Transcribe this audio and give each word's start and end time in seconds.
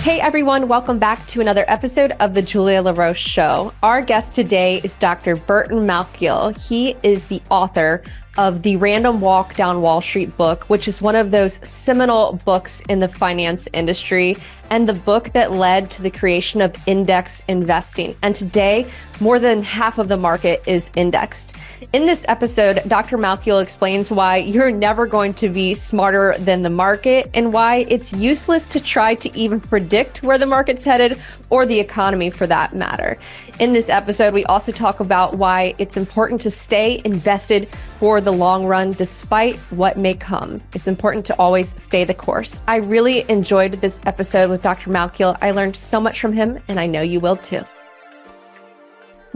Hey 0.00 0.18
everyone, 0.18 0.66
welcome 0.66 0.98
back 0.98 1.26
to 1.26 1.42
another 1.42 1.66
episode 1.68 2.12
of 2.20 2.32
the 2.32 2.40
Julia 2.40 2.80
LaRoche 2.80 3.18
Show. 3.18 3.74
Our 3.82 4.00
guest 4.00 4.34
today 4.34 4.80
is 4.82 4.96
Dr. 4.96 5.36
Burton 5.36 5.86
Malkiel. 5.86 6.56
He 6.68 6.96
is 7.02 7.26
the 7.26 7.42
author 7.50 8.02
of 8.38 8.62
the 8.62 8.76
Random 8.76 9.20
Walk 9.20 9.56
Down 9.56 9.82
Wall 9.82 10.00
Street 10.00 10.34
book, 10.38 10.64
which 10.70 10.88
is 10.88 11.02
one 11.02 11.16
of 11.16 11.32
those 11.32 11.60
seminal 11.68 12.40
books 12.46 12.80
in 12.88 13.00
the 13.00 13.08
finance 13.08 13.68
industry 13.74 14.38
and 14.70 14.88
the 14.88 14.94
book 14.94 15.34
that 15.34 15.52
led 15.52 15.90
to 15.90 16.02
the 16.02 16.10
creation 16.10 16.62
of 16.62 16.74
index 16.86 17.44
investing. 17.46 18.16
And 18.22 18.34
today, 18.34 18.86
more 19.20 19.38
than 19.38 19.62
half 19.62 19.98
of 19.98 20.08
the 20.08 20.16
market 20.16 20.62
is 20.66 20.90
indexed. 20.96 21.56
In 21.94 22.04
this 22.04 22.26
episode, 22.28 22.82
Dr. 22.88 23.16
Malkiel 23.16 23.62
explains 23.62 24.12
why 24.12 24.36
you're 24.36 24.70
never 24.70 25.06
going 25.06 25.32
to 25.34 25.48
be 25.48 25.72
smarter 25.72 26.34
than 26.38 26.60
the 26.60 26.68
market 26.68 27.30
and 27.32 27.54
why 27.54 27.86
it's 27.88 28.12
useless 28.12 28.68
to 28.68 28.80
try 28.80 29.14
to 29.14 29.34
even 29.34 29.58
predict 29.60 30.22
where 30.22 30.36
the 30.36 30.44
market's 30.44 30.84
headed 30.84 31.18
or 31.48 31.64
the 31.64 31.80
economy 31.80 32.28
for 32.28 32.46
that 32.46 32.76
matter. 32.76 33.18
In 33.60 33.72
this 33.72 33.88
episode, 33.88 34.34
we 34.34 34.44
also 34.44 34.72
talk 34.72 35.00
about 35.00 35.36
why 35.38 35.74
it's 35.78 35.96
important 35.96 36.42
to 36.42 36.50
stay 36.50 37.00
invested 37.06 37.66
for 37.98 38.20
the 38.20 38.32
long 38.32 38.66
run 38.66 38.92
despite 38.92 39.56
what 39.70 39.96
may 39.96 40.12
come. 40.12 40.60
It's 40.74 40.86
important 40.86 41.24
to 41.26 41.38
always 41.38 41.80
stay 41.82 42.04
the 42.04 42.14
course. 42.14 42.60
I 42.68 42.76
really 42.76 43.28
enjoyed 43.30 43.72
this 43.72 44.02
episode 44.04 44.50
with 44.50 44.60
Dr. 44.60 44.90
Malkiel. 44.90 45.38
I 45.40 45.50
learned 45.52 45.76
so 45.76 45.98
much 45.98 46.20
from 46.20 46.34
him, 46.34 46.58
and 46.68 46.78
I 46.78 46.86
know 46.86 47.00
you 47.00 47.20
will 47.20 47.36
too. 47.36 47.62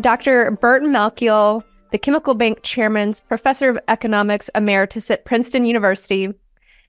Dr. 0.01 0.51
Burton 0.51 0.91
Malkiel, 0.91 1.63
the 1.95 1.98
Chemical 1.98 2.34
Bank 2.34 2.59
Chairman, 2.65 3.15
Professor 3.29 3.71
of 3.71 3.79
Economics 3.87 4.51
Emeritus 4.57 5.12
at 5.12 5.25
Princeton 5.25 5.65
University, 5.65 6.29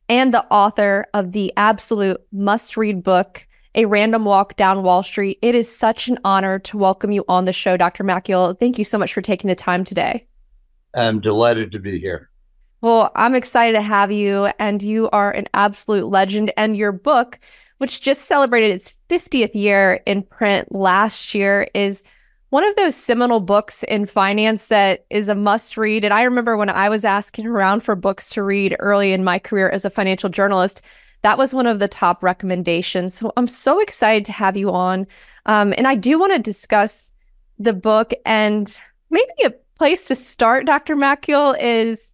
and 0.09 0.33
the 0.33 0.43
author 0.45 1.05
of 1.13 1.31
the 1.31 1.53
absolute 1.57 2.19
must 2.31 2.75
read 2.75 3.03
book, 3.03 3.45
a 3.75 3.85
random 3.85 4.25
walk 4.25 4.55
down 4.55 4.81
Wall 4.81 5.03
Street. 5.03 5.37
It 5.43 5.53
is 5.53 5.71
such 5.71 6.07
an 6.07 6.17
honor 6.25 6.57
to 6.57 6.79
welcome 6.79 7.11
you 7.11 7.23
on 7.27 7.45
the 7.45 7.53
show, 7.53 7.77
Dr. 7.77 8.03
Malkiel. 8.03 8.59
Thank 8.59 8.79
you 8.79 8.83
so 8.83 8.97
much 8.97 9.13
for 9.13 9.21
taking 9.21 9.47
the 9.47 9.53
time 9.53 9.83
today. 9.83 10.25
I'm 10.95 11.19
delighted 11.19 11.71
to 11.73 11.79
be 11.79 11.99
here. 11.99 12.31
Well, 12.81 13.11
I'm 13.15 13.35
excited 13.35 13.73
to 13.73 13.83
have 13.83 14.11
you, 14.11 14.49
and 14.57 14.81
you 14.81 15.11
are 15.11 15.29
an 15.29 15.45
absolute 15.53 16.07
legend. 16.07 16.51
And 16.57 16.75
your 16.75 16.91
book, 16.91 17.37
which 17.77 18.01
just 18.01 18.23
celebrated 18.23 18.71
its 18.71 18.95
50th 19.11 19.53
year 19.53 20.01
in 20.07 20.23
print 20.23 20.73
last 20.73 21.35
year, 21.35 21.67
is 21.75 22.03
one 22.55 22.63
of 22.63 22.77
those 22.77 22.95
seminal 22.95 23.41
books 23.41 23.83
in 23.83 24.05
finance 24.05 24.69
that 24.69 25.05
is 25.09 25.27
a 25.27 25.35
must 25.35 25.75
read. 25.75 26.05
And 26.05 26.13
I 26.13 26.23
remember 26.23 26.55
when 26.55 26.69
I 26.69 26.87
was 26.87 27.03
asking 27.03 27.47
around 27.47 27.81
for 27.81 27.97
books 27.97 28.29
to 28.29 28.43
read 28.43 28.77
early 28.79 29.11
in 29.11 29.25
my 29.25 29.39
career 29.39 29.69
as 29.69 29.83
a 29.83 29.89
financial 29.89 30.29
journalist, 30.29 30.81
that 31.21 31.37
was 31.37 31.53
one 31.53 31.67
of 31.67 31.79
the 31.79 31.89
top 31.89 32.23
recommendations. 32.23 33.13
So 33.13 33.33
I'm 33.35 33.49
so 33.49 33.81
excited 33.81 34.23
to 34.23 34.31
have 34.31 34.55
you 34.55 34.71
on. 34.71 35.05
Um, 35.47 35.73
and 35.77 35.85
I 35.85 35.95
do 35.95 36.17
want 36.17 36.33
to 36.33 36.41
discuss 36.41 37.11
the 37.59 37.73
book 37.73 38.13
and 38.25 38.79
maybe 39.09 39.33
a 39.43 39.53
place 39.77 40.07
to 40.07 40.15
start, 40.15 40.65
Dr. 40.65 40.95
Malkiel, 40.95 41.57
is 41.59 42.13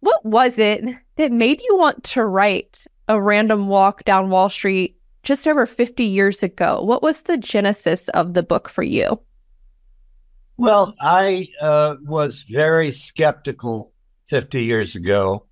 what 0.00 0.24
was 0.24 0.58
it 0.58 0.86
that 1.16 1.32
made 1.32 1.60
you 1.60 1.76
want 1.76 2.02
to 2.04 2.24
write 2.24 2.86
a 3.08 3.20
random 3.20 3.68
walk 3.68 4.04
down 4.04 4.30
Wall 4.30 4.48
Street 4.48 4.96
just 5.22 5.46
over 5.46 5.66
50 5.66 6.02
years 6.02 6.42
ago? 6.42 6.82
What 6.82 7.02
was 7.02 7.20
the 7.20 7.36
genesis 7.36 8.08
of 8.08 8.32
the 8.32 8.42
book 8.42 8.70
for 8.70 8.82
you? 8.82 9.20
Well, 10.62 10.94
I 11.00 11.48
uh, 11.60 11.96
was 12.04 12.42
very 12.42 12.92
skeptical 12.92 13.90
50 14.28 14.62
years 14.62 14.94
ago 14.94 15.46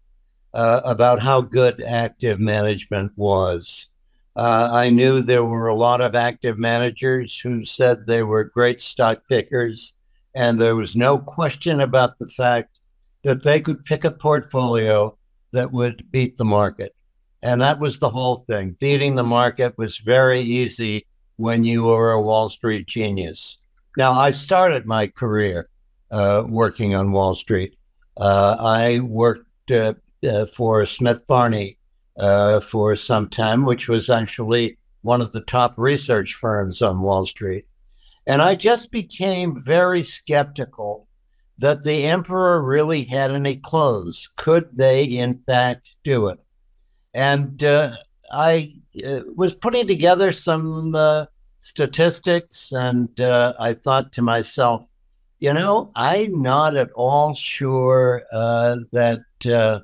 uh, 0.54 0.82
about 0.84 1.20
how 1.20 1.40
good 1.40 1.82
active 1.82 2.38
management 2.38 3.14
was. 3.16 3.88
Uh, 4.36 4.68
I 4.70 4.90
knew 4.90 5.20
there 5.20 5.44
were 5.44 5.66
a 5.66 5.74
lot 5.74 6.00
of 6.00 6.14
active 6.14 6.60
managers 6.60 7.36
who 7.36 7.64
said 7.64 8.06
they 8.06 8.22
were 8.22 8.44
great 8.44 8.80
stock 8.80 9.22
pickers, 9.28 9.94
and 10.32 10.60
there 10.60 10.76
was 10.76 10.94
no 10.94 11.18
question 11.18 11.80
about 11.80 12.20
the 12.20 12.28
fact 12.28 12.78
that 13.24 13.42
they 13.42 13.60
could 13.60 13.84
pick 13.84 14.04
a 14.04 14.12
portfolio 14.12 15.18
that 15.50 15.72
would 15.72 16.08
beat 16.12 16.38
the 16.38 16.44
market. 16.44 16.94
And 17.42 17.60
that 17.62 17.80
was 17.80 17.98
the 17.98 18.10
whole 18.10 18.44
thing. 18.48 18.76
Beating 18.78 19.16
the 19.16 19.24
market 19.24 19.76
was 19.76 19.98
very 19.98 20.38
easy 20.38 21.08
when 21.34 21.64
you 21.64 21.82
were 21.82 22.12
a 22.12 22.22
Wall 22.22 22.48
Street 22.48 22.86
genius. 22.86 23.58
Now, 24.00 24.14
I 24.14 24.30
started 24.30 24.86
my 24.86 25.08
career 25.08 25.68
uh, 26.10 26.44
working 26.48 26.94
on 26.94 27.12
Wall 27.12 27.34
Street. 27.34 27.76
Uh, 28.16 28.56
I 28.58 29.00
worked 29.00 29.70
uh, 29.70 29.92
uh, 30.26 30.46
for 30.46 30.86
Smith 30.86 31.26
Barney 31.26 31.76
uh, 32.18 32.60
for 32.60 32.96
some 32.96 33.28
time, 33.28 33.66
which 33.66 33.90
was 33.90 34.08
actually 34.08 34.78
one 35.02 35.20
of 35.20 35.32
the 35.32 35.42
top 35.42 35.74
research 35.76 36.32
firms 36.32 36.80
on 36.80 37.02
Wall 37.02 37.26
Street. 37.26 37.66
And 38.26 38.40
I 38.40 38.54
just 38.54 38.90
became 38.90 39.60
very 39.60 40.02
skeptical 40.02 41.06
that 41.58 41.82
the 41.82 42.04
emperor 42.04 42.62
really 42.62 43.04
had 43.04 43.30
any 43.30 43.56
clothes. 43.56 44.30
Could 44.36 44.70
they, 44.72 45.04
in 45.04 45.40
fact, 45.40 45.94
do 46.04 46.28
it? 46.28 46.38
And 47.12 47.62
uh, 47.62 47.96
I 48.32 48.76
uh, 49.06 49.24
was 49.36 49.52
putting 49.52 49.86
together 49.86 50.32
some 50.32 50.94
uh, 50.94 51.26
statistics, 51.60 52.72
and 52.72 53.18
uh, 53.20 53.54
I 53.58 53.74
thought 53.74 54.12
to 54.12 54.22
myself, 54.22 54.86
you 55.38 55.52
know, 55.52 55.90
I'm 55.94 56.42
not 56.42 56.76
at 56.76 56.90
all 56.92 57.34
sure 57.34 58.22
uh, 58.32 58.76
that 58.92 59.20
uh, 59.46 59.80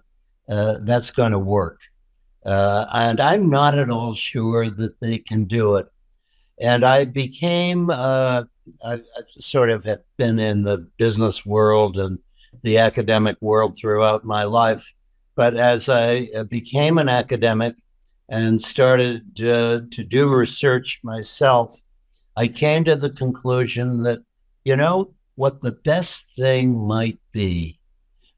that's 0.82 1.10
going 1.10 1.32
to 1.32 1.38
work. 1.38 1.80
Uh, 2.44 2.86
and 2.92 3.20
I'm 3.20 3.50
not 3.50 3.76
at 3.76 3.90
all 3.90 4.14
sure 4.14 4.70
that 4.70 5.00
they 5.00 5.18
can 5.18 5.46
do 5.46 5.76
it. 5.76 5.86
And 6.60 6.84
I 6.84 7.04
became, 7.04 7.90
uh, 7.90 8.44
I, 8.84 8.92
I, 8.94 9.00
sort 9.38 9.70
of 9.70 9.84
have 9.84 10.02
been 10.16 10.38
in 10.38 10.62
the 10.62 10.88
business 10.96 11.44
world 11.44 11.98
and 11.98 12.18
the 12.62 12.78
academic 12.78 13.36
world 13.40 13.76
throughout 13.76 14.24
my 14.24 14.44
life. 14.44 14.94
But 15.34 15.56
as 15.56 15.88
I 15.88 16.28
uh, 16.36 16.44
became 16.44 16.98
an 16.98 17.08
academic 17.08 17.74
and 18.28 18.60
started 18.60 19.40
uh, 19.40 19.80
to 19.90 20.04
do 20.04 20.28
research 20.28 21.00
myself, 21.02 21.78
I 22.36 22.48
came 22.48 22.84
to 22.84 22.96
the 22.96 23.10
conclusion 23.10 24.02
that, 24.02 24.20
you 24.64 24.76
know, 24.76 25.14
what 25.36 25.62
the 25.62 25.72
best 25.72 26.26
thing 26.36 26.86
might 26.86 27.18
be 27.32 27.78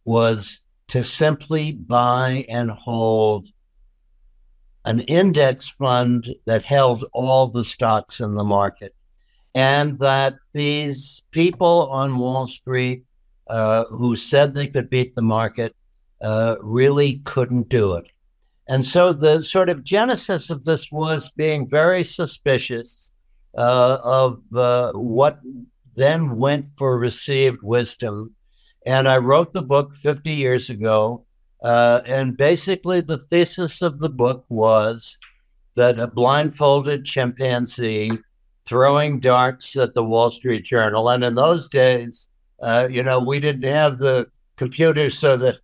was 0.04 0.60
to 0.88 1.04
simply 1.04 1.72
buy 1.72 2.44
and 2.48 2.70
hold 2.70 3.48
an 4.84 5.00
index 5.00 5.68
fund 5.68 6.34
that 6.46 6.64
held 6.64 7.04
all 7.12 7.48
the 7.48 7.64
stocks 7.64 8.20
in 8.20 8.34
the 8.34 8.44
market. 8.44 8.94
And 9.54 9.98
that 9.98 10.36
these 10.52 11.22
people 11.30 11.88
on 11.90 12.18
Wall 12.18 12.48
Street 12.48 13.04
uh, 13.48 13.84
who 13.86 14.16
said 14.16 14.54
they 14.54 14.66
could 14.66 14.90
beat 14.90 15.14
the 15.14 15.22
market 15.22 15.74
uh, 16.20 16.56
really 16.60 17.18
couldn't 17.24 17.68
do 17.68 17.94
it. 17.94 18.06
And 18.68 18.84
so 18.84 19.12
the 19.12 19.42
sort 19.42 19.70
of 19.70 19.84
genesis 19.84 20.50
of 20.50 20.64
this 20.64 20.92
was 20.92 21.30
being 21.30 21.68
very 21.68 22.04
suspicious 22.04 23.12
uh, 23.56 23.98
of 24.02 24.42
uh, 24.54 24.92
what 24.92 25.40
then 25.96 26.36
went 26.36 26.66
for 26.76 26.98
received 26.98 27.62
wisdom 27.62 28.34
and 28.88 29.06
I 29.06 29.18
wrote 29.18 29.52
the 29.52 29.62
book 29.62 29.94
50 29.96 30.30
years 30.30 30.70
ago. 30.70 31.26
Uh, 31.62 32.00
and 32.06 32.36
basically, 32.36 33.02
the 33.02 33.18
thesis 33.18 33.82
of 33.82 33.98
the 33.98 34.08
book 34.08 34.46
was 34.48 35.18
that 35.74 36.00
a 36.00 36.06
blindfolded 36.06 37.04
chimpanzee 37.04 38.10
throwing 38.66 39.20
darts 39.20 39.76
at 39.76 39.92
the 39.92 40.04
Wall 40.04 40.30
Street 40.30 40.64
Journal. 40.64 41.10
And 41.10 41.22
in 41.22 41.34
those 41.34 41.68
days, 41.68 42.28
uh, 42.62 42.88
you 42.90 43.02
know, 43.02 43.22
we 43.22 43.40
didn't 43.40 43.70
have 43.70 43.98
the 43.98 44.28
computers 44.56 45.18
so 45.18 45.36
that 45.36 45.56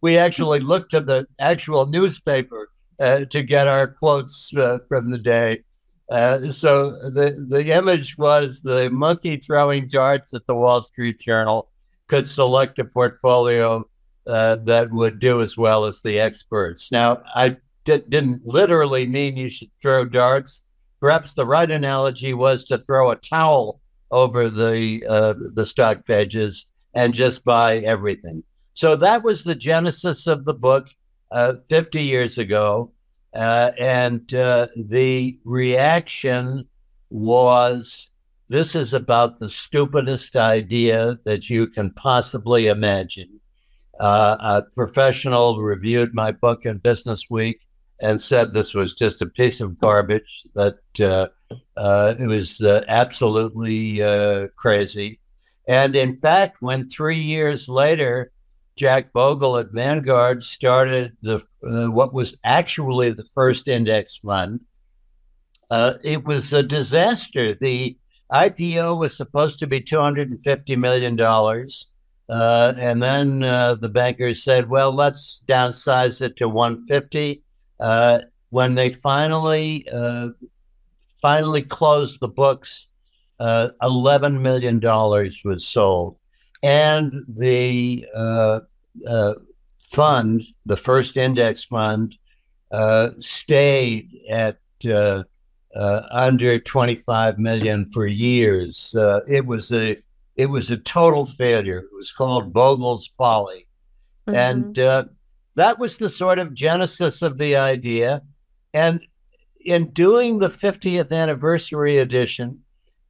we, 0.00 0.16
actually 0.16 0.60
looked 0.60 0.94
at 0.94 1.06
the 1.06 1.26
actual 1.38 1.86
newspaper 1.86 2.70
uh, 3.00 3.24
to 3.26 3.42
get 3.42 3.68
our 3.68 3.86
quotes 3.86 4.54
uh, 4.56 4.78
from 4.88 5.10
the 5.10 5.18
day. 5.18 5.62
Uh, 6.10 6.38
so 6.50 6.90
the, 7.10 7.44
the 7.48 7.72
image 7.72 8.16
was 8.18 8.60
the 8.60 8.90
monkey 8.90 9.36
throwing 9.36 9.88
darts 9.88 10.32
at 10.34 10.46
the 10.46 10.54
Wall 10.54 10.82
Street 10.82 11.18
Journal 11.18 11.68
could 12.08 12.28
select 12.28 12.78
a 12.78 12.84
portfolio 12.84 13.84
uh, 14.26 14.56
that 14.56 14.90
would 14.90 15.18
do 15.18 15.42
as 15.42 15.56
well 15.56 15.84
as 15.84 16.00
the 16.00 16.20
experts. 16.20 16.92
Now, 16.92 17.22
I 17.34 17.56
didn't 17.84 18.46
literally 18.46 19.06
mean 19.06 19.36
you 19.36 19.50
should 19.50 19.70
throw 19.82 20.04
darts. 20.04 20.64
Perhaps 21.00 21.34
the 21.34 21.46
right 21.46 21.70
analogy 21.70 22.32
was 22.32 22.64
to 22.64 22.78
throw 22.78 23.10
a 23.10 23.16
towel 23.16 23.80
over 24.10 24.48
the 24.48 25.04
uh, 25.08 25.34
the 25.54 25.66
stock 25.66 26.06
pages 26.06 26.66
and 26.94 27.12
just 27.12 27.44
buy 27.44 27.78
everything. 27.78 28.42
So 28.74 28.96
that 28.96 29.22
was 29.22 29.44
the 29.44 29.54
genesis 29.54 30.26
of 30.26 30.44
the 30.44 30.54
book 30.54 30.88
uh, 31.30 31.54
50 31.68 32.02
years 32.02 32.38
ago, 32.38 32.92
uh, 33.32 33.70
and 33.78 34.32
uh, 34.34 34.66
the 34.76 35.38
reaction 35.44 36.68
was 37.08 38.10
this 38.48 38.74
is 38.74 38.92
about 38.92 39.38
the 39.38 39.48
stupidest 39.48 40.36
idea 40.36 41.18
that 41.24 41.48
you 41.48 41.68
can 41.68 41.90
possibly 41.90 42.66
imagine. 42.66 43.40
Uh, 44.00 44.36
a 44.40 44.62
professional 44.74 45.62
reviewed 45.62 46.12
my 46.12 46.32
book 46.32 46.66
in 46.66 46.78
Business 46.78 47.30
Week 47.30 47.60
and 48.00 48.20
said 48.20 48.52
this 48.52 48.74
was 48.74 48.92
just 48.92 49.22
a 49.22 49.26
piece 49.26 49.60
of 49.60 49.78
garbage, 49.78 50.44
that 50.54 50.78
uh, 51.00 51.28
uh, 51.76 52.14
it 52.18 52.26
was 52.26 52.60
absolutely 52.88 54.00
crazy. 54.56 55.20
And 55.68 55.96
in 55.96 56.18
fact, 56.18 56.58
when 56.60 56.88
three 56.88 57.18
years 57.18 57.68
later, 57.68 58.32
Jack 58.76 59.12
Bogle 59.12 59.58
at 59.58 59.70
Vanguard 59.70 60.42
started 60.42 61.16
the 61.22 61.44
uh, 61.66 61.86
what 61.86 62.12
was 62.12 62.36
actually 62.42 63.10
the 63.10 63.24
first 63.24 63.68
index 63.68 64.16
fund, 64.16 64.60
uh, 65.70 65.94
it 66.02 66.24
was 66.24 66.52
a 66.52 66.62
disaster. 66.62 67.54
The 67.54 67.96
IPO 68.30 68.98
was 68.98 69.16
supposed 69.16 69.58
to 69.60 69.66
be 69.66 69.80
$250 69.80 70.76
million. 70.78 71.20
Uh, 72.28 72.74
and 72.78 73.02
then 73.02 73.42
uh, 73.42 73.74
the 73.74 73.88
bankers 73.88 74.42
said, 74.42 74.68
well, 74.68 74.92
let's 74.92 75.42
downsize 75.46 76.20
it 76.20 76.36
to 76.38 76.48
150. 76.48 77.42
Uh, 77.78 78.20
when 78.50 78.74
they 78.74 78.90
finally 78.90 79.86
uh, 79.92 80.28
finally 81.20 81.62
closed 81.62 82.20
the 82.20 82.28
books, 82.28 82.86
uh, 83.40 83.68
$11 83.82 84.40
million 84.40 84.80
was 84.80 85.66
sold. 85.66 86.16
And 86.64 87.24
the 87.28 88.06
uh, 88.14 88.60
fund, 89.90 90.42
the 90.64 90.76
first 90.76 91.16
index 91.16 91.64
fund, 91.64 92.16
stayed 93.20 94.10
at 94.28 94.58
under 95.74 96.58
25 96.58 97.38
million 97.38 97.88
for 97.90 98.06
years. 98.06 98.96
it 99.28 99.46
was 99.46 99.72
a 99.72 99.96
it 100.36 100.46
was 100.46 100.70
a 100.70 100.76
total 100.76 101.26
failure. 101.26 101.78
It 101.78 101.96
was 101.96 102.12
called 102.12 102.52
Bogle's 102.52 103.06
Folly. 103.06 103.66
Mm-hmm. 104.26 104.36
And 104.36 104.78
uh, 104.78 105.04
that 105.54 105.78
was 105.78 105.98
the 105.98 106.08
sort 106.08 106.38
of 106.38 106.54
genesis 106.54 107.22
of 107.22 107.38
the 107.38 107.56
idea. 107.56 108.22
And 108.72 109.00
in 109.64 109.90
doing 109.90 110.38
the 110.38 110.48
50th 110.48 111.12
anniversary 111.12 111.98
edition, 111.98 112.60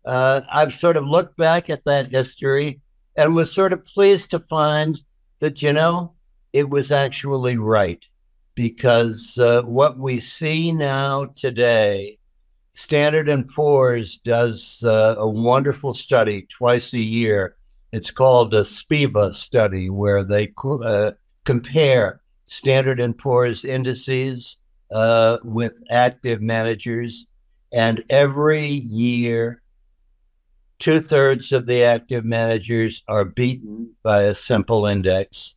uh, 0.04 0.42
I've 0.52 0.74
sort 0.74 0.96
of 0.96 1.06
looked 1.06 1.36
back 1.36 1.70
at 1.70 1.84
that 1.84 2.10
history 2.10 2.80
and 3.16 3.34
was 3.34 3.52
sort 3.52 3.72
of 3.72 3.84
pleased 3.84 4.31
to 4.31 4.40
find 4.40 5.00
that, 5.40 5.62
you 5.62 5.72
know, 5.72 6.14
it 6.52 6.69
was 6.69 6.93
actually 6.93 7.56
right 7.56 8.05
because 8.55 9.38
uh, 9.38 9.62
what 9.62 9.99
we 9.99 10.20
see 10.20 10.72
now 10.72 11.26
today 11.37 12.19
Standard 12.75 13.28
and 13.28 13.49
Poor's 13.49 14.19
does 14.19 14.82
uh, 14.84 15.14
a 15.16 15.28
wonderful 15.28 15.93
study 15.93 16.43
twice 16.50 16.93
a 16.93 16.99
year. 16.99 17.56
It's 17.93 18.11
called 18.11 18.52
a 18.52 18.64
SPIVA 18.64 19.32
study, 19.32 19.90
where 19.90 20.25
they 20.25 20.52
uh, 20.64 21.12
compare 21.44 22.20
Standard 22.49 22.99
and 22.99 23.16
Poor's 23.16 23.64
indices 23.64 24.56
uh, 24.90 25.38
with 25.44 25.81
active 25.88 26.43
managers, 26.43 27.26
and 27.72 28.02
every 28.11 28.66
year, 28.66 29.62
two 30.84 31.00
thirds 31.00 31.50
of 31.50 31.64
the 31.64 31.82
active 31.82 32.26
managers 32.26 33.02
are 33.08 33.25
beaten 33.25 33.90
by 34.02 34.25
a 34.25 34.34
simple 34.34 34.84
index, 34.84 35.54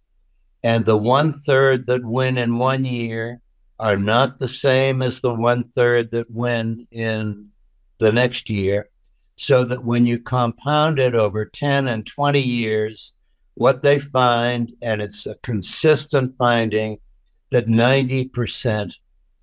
and 0.63 0.85
the 0.85 0.95
one 0.95 1.33
third 1.33 1.85
that 1.85 2.05
win 2.05 2.37
in 2.37 2.57
one 2.57 2.85
year 2.85 3.41
are 3.77 3.97
not 3.97 4.39
the 4.39 4.47
same 4.47 5.01
as 5.01 5.19
the 5.19 5.33
one 5.33 5.65
third 5.65 6.11
that 6.11 6.31
win 6.31 6.87
in 6.91 7.49
the 7.97 8.09
next 8.09 8.49
year. 8.49 8.87
So 9.35 9.65
that 9.65 9.83
when 9.83 10.05
you 10.05 10.17
compound 10.17 10.97
it 10.97 11.13
over 11.13 11.43
10 11.45 11.89
and 11.89 12.07
20 12.07 12.39
years, 12.39 13.13
what 13.55 13.81
they 13.81 13.99
find, 13.99 14.71
and 14.81 15.01
it's 15.01 15.25
a 15.25 15.35
consistent 15.43 16.37
finding, 16.37 16.99
that 17.51 17.67
90% 17.67 18.95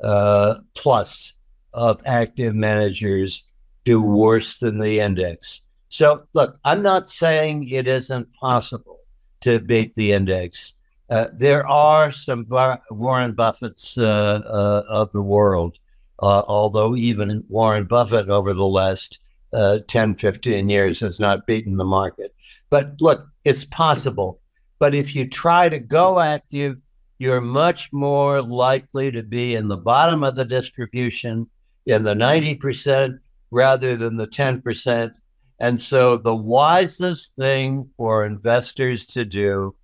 uh, 0.02 0.54
plus 0.72 1.34
of 1.75 2.00
active 2.06 2.54
managers 2.54 3.44
do 3.84 4.00
worse 4.00 4.56
than 4.56 4.78
the 4.78 5.00
index. 5.00 5.60
So, 5.94 6.26
look, 6.32 6.58
I'm 6.64 6.82
not 6.82 7.08
saying 7.08 7.69
it 7.69 7.87
isn't 7.87 8.26
possible 8.35 8.99
to 9.43 9.61
beat 9.61 9.94
the 9.94 10.11
index. 10.11 10.75
Uh, 11.08 11.29
there 11.32 11.64
are 11.69 12.11
some 12.11 12.43
Bar- 12.43 12.82
Warren 12.91 13.32
Buffett's 13.35 13.96
uh, 13.96 14.43
uh, 14.44 14.82
of 14.88 15.12
the 15.12 15.23
world, 15.23 15.79
uh, 16.19 16.43
although 16.49 16.96
even 16.96 17.44
Warren 17.49 17.85
Buffett 17.85 18.29
over 18.29 18.52
the 18.52 18.67
last 18.67 19.20
uh, 19.52 19.79
10, 19.87 20.17
15 20.17 20.69
years 20.69 20.99
has 20.99 21.20
not 21.20 21.46
beaten 21.46 21.76
the 21.76 21.85
market. 21.85 22.35
But 22.70 23.00
look, 23.00 23.29
it's 23.44 23.64
possible. 23.64 24.40
But 24.81 24.97
if 24.97 25.14
you 25.14 25.29
try 25.29 25.69
to 25.69 25.79
go 25.79 26.19
active, 26.19 26.82
you're 27.20 27.40
much 27.40 27.93
more 27.93 28.43
likely 28.43 29.12
to 29.12 29.23
be 29.23 29.55
in 29.55 29.69
the 29.69 29.79
bottom 29.79 30.25
of 30.25 30.35
the 30.35 30.44
distribution 30.44 31.49
in 31.87 32.02
the 32.02 32.14
90% 32.14 33.20
rather 33.52 33.94
than 33.94 34.17
the 34.17 34.26
10%. 34.26 35.12
And 35.60 35.80
so 35.80 36.16
the 36.16 36.34
wisest 36.34 37.34
thing 37.36 37.90
for 37.96 38.24
investors 38.24 39.06
to 39.08 39.24
do 39.24 39.74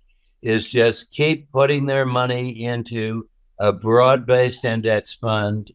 is 0.41 0.69
just 0.69 1.11
keep 1.11 1.51
putting 1.51 1.85
their 1.85 2.05
money 2.05 2.63
into 2.63 3.27
a 3.59 3.71
broad 3.71 4.25
based 4.25 4.65
index 4.65 5.13
fund. 5.13 5.71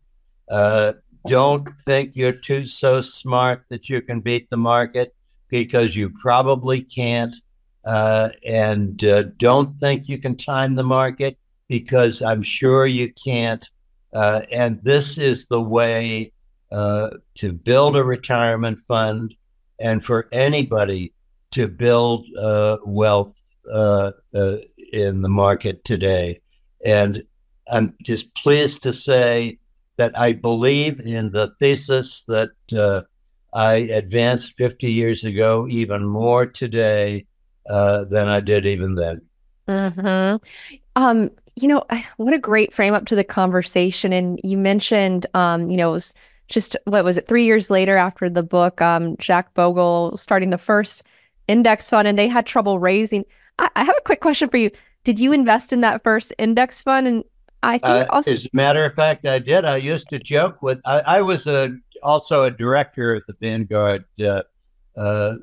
Uh, 0.50 0.94
don't 1.26 1.68
think 1.84 2.14
you're 2.14 2.32
too 2.32 2.66
so 2.66 3.00
smart 3.00 3.64
that 3.68 3.88
you 3.88 4.02
can 4.02 4.20
beat 4.20 4.50
the 4.50 4.56
market 4.56 5.14
because 5.48 5.96
you 5.96 6.10
probably 6.10 6.82
can't. 6.82 7.36
Uh, 7.84 8.30
and 8.46 9.04
uh, 9.04 9.22
don't 9.36 9.72
think 9.74 10.08
you 10.08 10.18
can 10.18 10.36
time 10.36 10.74
the 10.74 10.84
market 10.84 11.38
because 11.68 12.22
I'm 12.22 12.42
sure 12.42 12.86
you 12.86 13.12
can't. 13.12 13.68
Uh, 14.12 14.42
and 14.52 14.82
this 14.82 15.18
is 15.18 15.46
the 15.46 15.60
way 15.60 16.32
uh, 16.72 17.10
to 17.36 17.52
build 17.52 17.96
a 17.96 18.04
retirement 18.04 18.80
fund 18.80 19.34
and 19.78 20.02
for 20.02 20.28
anybody 20.32 21.12
to 21.52 21.68
build 21.68 22.24
uh, 22.38 22.78
wealth 22.84 23.34
uh, 23.70 24.12
uh, 24.34 24.56
in 24.92 25.22
the 25.22 25.28
market 25.28 25.84
today. 25.84 26.40
And 26.84 27.24
I'm 27.68 27.94
just 28.02 28.34
pleased 28.34 28.82
to 28.82 28.92
say 28.92 29.58
that 29.96 30.16
I 30.18 30.32
believe 30.32 31.00
in 31.00 31.32
the 31.32 31.54
thesis 31.58 32.22
that 32.28 32.50
uh, 32.76 33.02
I 33.52 33.74
advanced 33.74 34.54
50 34.56 34.90
years 34.90 35.24
ago, 35.24 35.66
even 35.68 36.04
more 36.04 36.46
today 36.46 37.26
uh, 37.68 38.04
than 38.04 38.28
I 38.28 38.40
did 38.40 38.66
even 38.66 38.94
then. 38.94 39.22
Mm-hmm. 39.68 40.36
Um, 40.94 41.30
you 41.56 41.68
know, 41.68 41.84
what 42.16 42.34
a 42.34 42.38
great 42.38 42.72
frame 42.72 42.94
up 42.94 43.06
to 43.06 43.16
the 43.16 43.24
conversation. 43.24 44.12
And 44.12 44.40
you 44.44 44.58
mentioned, 44.58 45.26
um, 45.34 45.70
you 45.70 45.76
know, 45.76 45.90
it 45.90 45.94
was 45.94 46.14
just 46.48 46.76
what 46.84 47.04
was 47.04 47.16
it, 47.16 47.28
three 47.28 47.44
years 47.44 47.70
later 47.70 47.96
after 47.96 48.30
the 48.30 48.42
book, 48.42 48.80
um, 48.80 49.16
Jack 49.18 49.52
Bogle 49.54 50.16
starting 50.16 50.50
the 50.50 50.58
first 50.58 51.02
index 51.48 51.90
fund, 51.90 52.06
and 52.08 52.18
they 52.18 52.28
had 52.28 52.46
trouble 52.46 52.78
raising. 52.78 53.24
I, 53.58 53.68
I 53.76 53.84
have 53.84 53.96
a 53.96 54.02
quick 54.02 54.20
question 54.20 54.48
for 54.48 54.56
you. 54.56 54.70
Did 55.04 55.20
you 55.20 55.32
invest 55.32 55.72
in 55.72 55.80
that 55.82 56.02
first 56.02 56.32
index 56.38 56.82
fund? 56.82 57.06
And 57.06 57.24
I 57.62 57.78
think 57.78 57.84
uh, 57.84 58.06
also- 58.10 58.32
as 58.32 58.46
a 58.46 58.50
matter 58.52 58.84
of 58.84 58.94
fact, 58.94 59.26
I 59.26 59.38
did. 59.38 59.64
I 59.64 59.76
used 59.76 60.08
to 60.10 60.18
joke 60.18 60.62
with. 60.62 60.80
I, 60.84 61.00
I 61.06 61.22
was 61.22 61.46
a 61.46 61.76
also 62.02 62.44
a 62.44 62.50
director 62.50 63.14
at 63.14 63.22
the 63.26 63.34
Vanguard 63.40 64.04
uh, 64.20 64.42
uh, 64.96 65.34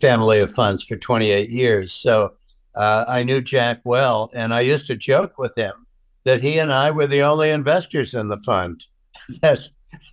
family 0.00 0.40
of 0.40 0.52
funds 0.52 0.84
for 0.84 0.96
28 0.96 1.50
years. 1.50 1.92
So 1.92 2.34
uh, 2.74 3.04
I 3.08 3.22
knew 3.22 3.40
Jack 3.40 3.80
well, 3.84 4.30
and 4.34 4.52
I 4.52 4.60
used 4.60 4.86
to 4.86 4.96
joke 4.96 5.38
with 5.38 5.56
him 5.56 5.86
that 6.24 6.42
he 6.42 6.58
and 6.58 6.72
I 6.72 6.90
were 6.90 7.06
the 7.06 7.22
only 7.22 7.50
investors 7.50 8.14
in 8.14 8.28
the 8.28 8.38
fund. 8.38 8.84
that 9.40 9.60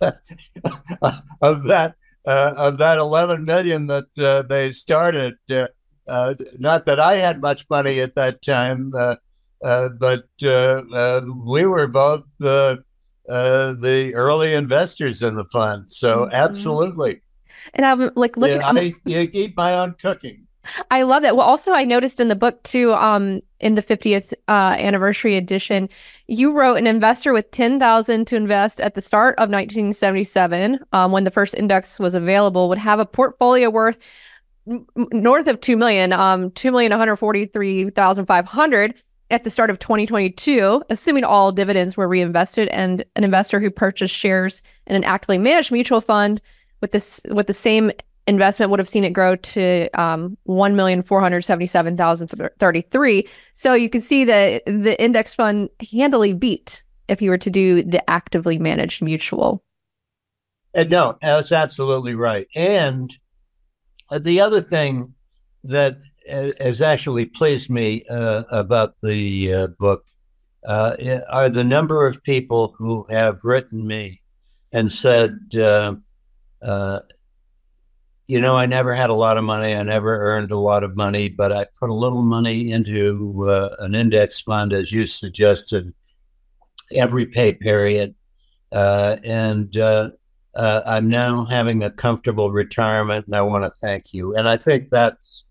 of 1.42 1.64
that 1.64 1.94
uh, 2.26 2.54
of 2.56 2.78
that 2.78 2.98
11 2.98 3.44
million 3.44 3.86
that 3.86 4.06
uh, 4.18 4.42
they 4.42 4.72
started. 4.72 5.34
Uh, 5.50 5.68
uh, 6.06 6.34
not 6.58 6.86
that 6.86 6.98
I 6.98 7.16
had 7.16 7.40
much 7.40 7.68
money 7.70 8.00
at 8.00 8.14
that 8.16 8.42
time, 8.42 8.92
uh, 8.96 9.16
uh, 9.64 9.88
but 9.90 10.24
we 10.40 11.64
were 11.64 11.86
both 11.86 12.24
the 12.38 12.82
the 13.26 14.12
early 14.14 14.54
investors 14.54 15.22
in 15.22 15.36
the 15.36 15.44
fund. 15.44 15.90
So 15.90 16.24
mm-hmm. 16.24 16.34
absolutely. 16.34 17.22
And 17.74 17.86
I'm 17.86 18.10
like 18.16 18.36
looking. 18.36 18.60
Yeah, 18.60 18.72
I, 18.74 18.94
you 19.04 19.28
eat 19.32 19.56
my 19.56 19.74
own 19.74 19.94
cooking. 19.94 20.46
I 20.90 21.02
love 21.02 21.22
that. 21.22 21.36
Well, 21.36 21.46
also 21.46 21.72
I 21.72 21.84
noticed 21.84 22.20
in 22.20 22.28
the 22.28 22.36
book 22.36 22.62
too, 22.62 22.94
um, 22.94 23.40
in 23.60 23.74
the 23.74 23.82
50th 23.82 24.32
uh, 24.48 24.76
anniversary 24.78 25.36
edition, 25.36 25.88
you 26.26 26.52
wrote 26.52 26.76
an 26.76 26.86
investor 26.86 27.32
with 27.32 27.50
10,000 27.50 28.26
to 28.26 28.36
invest 28.36 28.80
at 28.80 28.94
the 28.94 29.00
start 29.00 29.34
of 29.36 29.48
1977, 29.48 30.80
um, 30.92 31.12
when 31.12 31.24
the 31.24 31.30
first 31.30 31.54
index 31.54 31.98
was 31.98 32.14
available, 32.14 32.68
would 32.68 32.76
have 32.78 33.00
a 33.00 33.06
portfolio 33.06 33.70
worth 33.70 33.98
north 34.66 35.46
of 35.46 35.60
2 35.60 35.76
million, 35.76 36.12
um, 36.12 36.50
2,143,500 36.50 38.94
at 39.30 39.44
the 39.44 39.50
start 39.50 39.70
of 39.70 39.78
2022, 39.78 40.82
assuming 40.90 41.24
all 41.24 41.52
dividends 41.52 41.96
were 41.96 42.08
reinvested 42.08 42.68
and 42.68 43.04
an 43.16 43.24
investor 43.24 43.60
who 43.60 43.70
purchased 43.70 44.14
shares 44.14 44.62
in 44.86 44.96
an 44.96 45.04
actively 45.04 45.38
managed 45.38 45.72
mutual 45.72 46.00
fund 46.00 46.40
with 46.80 46.92
this 46.92 47.20
with 47.30 47.46
the 47.46 47.52
same 47.52 47.92
investment 48.30 48.70
would 48.70 48.80
have 48.80 48.88
seen 48.88 49.04
it 49.04 49.10
grow 49.10 49.36
to 49.36 49.90
um, 50.00 50.38
1,477,033. 50.48 53.28
So 53.54 53.74
you 53.74 53.90
can 53.90 54.00
see 54.00 54.24
that 54.24 54.64
the 54.64 54.98
index 55.02 55.34
fund 55.34 55.68
handily 55.92 56.32
beat 56.32 56.82
if 57.08 57.20
you 57.20 57.28
were 57.28 57.38
to 57.38 57.50
do 57.50 57.82
the 57.82 58.08
actively 58.08 58.58
managed 58.58 59.02
mutual. 59.02 59.62
Uh, 60.74 60.84
no, 60.84 61.18
that's 61.20 61.52
absolutely 61.52 62.14
right. 62.14 62.46
And 62.54 63.12
uh, 64.08 64.20
the 64.20 64.40
other 64.40 64.62
thing 64.62 65.12
that 65.64 65.98
uh, 66.30 66.50
has 66.60 66.80
actually 66.80 67.26
pleased 67.26 67.68
me 67.68 68.04
uh, 68.08 68.44
about 68.50 68.94
the 69.02 69.52
uh, 69.52 69.66
book 69.78 70.06
uh, 70.64 70.94
are 71.28 71.48
the 71.48 71.64
number 71.64 72.06
of 72.06 72.22
people 72.22 72.76
who 72.78 73.04
have 73.10 73.44
written 73.44 73.84
me 73.86 74.20
and 74.72 74.92
said, 74.92 75.38
you 78.30 78.40
know, 78.40 78.56
I 78.56 78.66
never 78.66 78.94
had 78.94 79.10
a 79.10 79.14
lot 79.14 79.38
of 79.38 79.42
money. 79.42 79.74
I 79.74 79.82
never 79.82 80.16
earned 80.16 80.52
a 80.52 80.56
lot 80.56 80.84
of 80.84 80.94
money, 80.94 81.28
but 81.28 81.50
I 81.50 81.66
put 81.80 81.90
a 81.90 81.94
little 81.94 82.22
money 82.22 82.70
into 82.70 83.48
uh, 83.50 83.74
an 83.80 83.96
index 83.96 84.38
fund, 84.38 84.72
as 84.72 84.92
you 84.92 85.08
suggested, 85.08 85.92
every 86.94 87.26
pay 87.26 87.54
period. 87.54 88.14
Uh, 88.70 89.16
and 89.24 89.76
uh, 89.76 90.10
uh 90.54 90.80
I'm 90.86 91.08
now 91.08 91.44
having 91.44 91.82
a 91.82 91.90
comfortable 91.90 92.52
retirement, 92.52 93.26
and 93.26 93.34
I 93.34 93.42
want 93.42 93.64
to 93.64 93.70
thank 93.70 94.14
you. 94.14 94.36
And 94.36 94.48
I 94.48 94.56
think 94.56 94.90
that's 94.90 95.44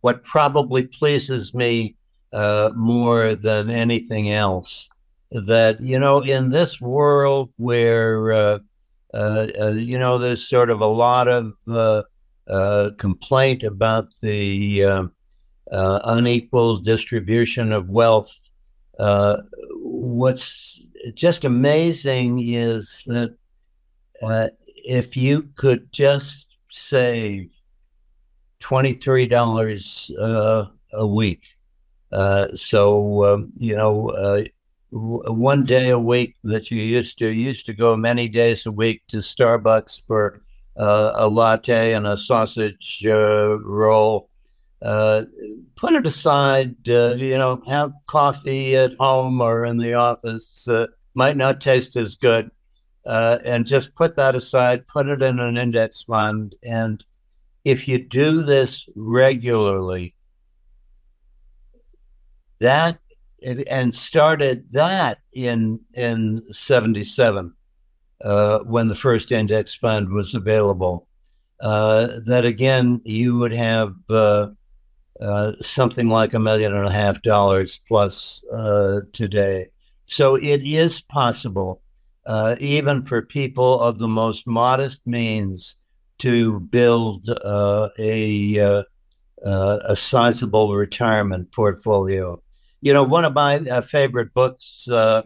what 0.00 0.24
probably 0.24 0.84
pleases 0.86 1.52
me 1.52 1.96
uh, 2.32 2.70
more 2.74 3.34
than 3.34 3.68
anything 3.68 4.32
else. 4.32 4.88
That, 5.32 5.82
you 5.82 5.98
know, 5.98 6.20
in 6.20 6.48
this 6.48 6.80
world 6.80 7.50
where 7.58 8.32
uh, 8.32 8.58
you 9.14 9.98
know, 9.98 10.18
there's 10.18 10.46
sort 10.46 10.70
of 10.70 10.80
a 10.80 10.86
lot 10.86 11.28
of 11.28 11.52
uh, 11.68 12.90
complaint 12.98 13.62
about 13.62 14.08
the 14.20 14.84
um, 14.84 15.12
unequal 15.70 16.78
distribution 16.78 17.72
of 17.72 17.88
wealth. 17.88 18.34
what's 18.98 20.80
just 21.14 21.44
amazing 21.44 22.40
is 22.48 23.04
that 23.06 23.36
if 24.84 25.16
you 25.16 25.48
could 25.56 25.92
just 25.92 26.46
save 26.70 27.50
$23 28.64 30.10
uh, 30.18 30.66
a 30.92 31.06
week. 31.06 31.48
Uh, 32.10 32.48
so, 32.56 33.24
um, 33.24 33.52
you 33.58 33.76
know, 33.76 34.08
uh, 34.10 34.44
one 34.94 35.64
day 35.64 35.90
a 35.90 35.98
week 35.98 36.36
that 36.44 36.70
you 36.70 36.80
used 36.80 37.18
to 37.18 37.26
you 37.26 37.48
used 37.48 37.66
to 37.66 37.72
go 37.72 37.96
many 37.96 38.28
days 38.28 38.64
a 38.64 38.70
week 38.70 39.02
to 39.08 39.16
Starbucks 39.16 40.06
for 40.06 40.40
uh, 40.78 41.12
a 41.16 41.28
latte 41.28 41.94
and 41.94 42.06
a 42.06 42.16
sausage 42.16 43.04
uh, 43.04 43.58
roll. 43.60 44.28
Uh, 44.80 45.24
put 45.74 45.94
it 45.94 46.06
aside. 46.06 46.76
Uh, 46.88 47.14
you 47.14 47.36
know, 47.36 47.60
have 47.66 47.92
coffee 48.06 48.76
at 48.76 48.92
home 49.00 49.40
or 49.40 49.64
in 49.64 49.78
the 49.78 49.94
office. 49.94 50.68
Might 51.14 51.36
not 51.36 51.60
taste 51.60 51.96
as 51.96 52.16
good, 52.16 52.50
uh, 53.06 53.38
and 53.44 53.66
just 53.66 53.94
put 53.96 54.16
that 54.16 54.36
aside. 54.36 54.86
Put 54.86 55.08
it 55.08 55.22
in 55.22 55.40
an 55.40 55.56
index 55.56 56.02
fund, 56.02 56.54
and 56.62 57.04
if 57.64 57.88
you 57.88 57.98
do 57.98 58.42
this 58.42 58.88
regularly, 58.94 60.14
that 62.60 62.98
and 63.44 63.94
started 63.94 64.68
that 64.72 65.18
in 65.32 65.80
in 65.94 66.42
77 66.52 67.52
uh, 68.24 68.58
when 68.60 68.88
the 68.88 68.94
first 68.94 69.32
index 69.32 69.74
fund 69.74 70.10
was 70.10 70.34
available. 70.34 71.06
Uh, 71.60 72.08
that 72.26 72.44
again 72.44 73.00
you 73.04 73.38
would 73.38 73.52
have 73.52 73.94
uh, 74.10 74.48
uh 75.20 75.52
something 75.62 76.08
like 76.08 76.34
a 76.34 76.38
million 76.38 76.74
and 76.74 76.86
a 76.86 76.92
half 76.92 77.22
dollars 77.22 77.80
plus 77.86 78.42
uh, 78.52 79.00
today. 79.12 79.68
So 80.06 80.34
it 80.34 80.62
is 80.64 81.00
possible 81.00 81.80
uh, 82.26 82.56
even 82.58 83.04
for 83.04 83.22
people 83.22 83.80
of 83.80 83.98
the 83.98 84.08
most 84.08 84.46
modest 84.46 85.06
means 85.06 85.76
to 86.18 86.60
build 86.60 87.28
a 87.28 88.84
a 89.46 89.96
sizable 89.96 90.74
retirement 90.74 91.52
portfolio 91.52 92.42
you 92.84 92.92
know, 92.92 93.02
one 93.02 93.24
of 93.24 93.32
my 93.32 93.56
uh, 93.56 93.80
favorite 93.80 94.34
books. 94.34 94.86
Uh, 94.88 95.22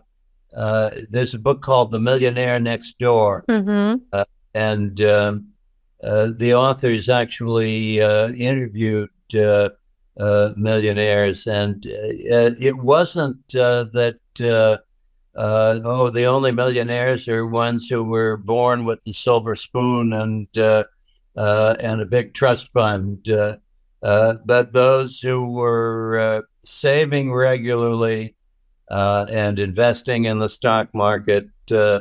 uh, 0.56 0.90
there's 1.10 1.34
a 1.34 1.38
book 1.38 1.60
called 1.60 1.90
The 1.90 1.98
Millionaire 1.98 2.60
Next 2.60 2.96
Door, 2.98 3.44
mm-hmm. 3.48 3.96
Uh, 4.12 4.24
and 4.54 5.00
um, 5.02 5.48
uh, 6.02 6.30
the 6.36 6.54
authors 6.54 7.08
actually 7.08 8.00
uh, 8.00 8.28
interviewed 8.30 9.10
millionaires, 10.56 11.46
and 11.48 11.84
it 11.84 12.76
wasn't 12.76 13.48
that. 13.48 14.18
oh, 15.34 16.10
the 16.10 16.24
only 16.24 16.52
millionaires 16.52 17.28
are 17.28 17.46
ones 17.46 17.88
who 17.88 18.04
were 18.04 18.36
born 18.36 18.84
with 18.84 19.02
the 19.02 19.12
silver 19.12 19.56
spoon 19.56 20.12
and 20.12 20.46
and 20.54 22.00
a 22.00 22.06
big 22.06 22.34
trust 22.34 22.72
fund. 22.72 23.28
but 24.00 24.72
those 24.72 25.20
who 25.20 25.50
were 25.50 26.46
saving 26.68 27.32
regularly 27.32 28.34
uh, 28.90 29.26
and 29.30 29.58
investing 29.58 30.26
in 30.26 30.38
the 30.38 30.48
stock 30.48 30.94
market, 30.94 31.48
uh, 31.70 32.00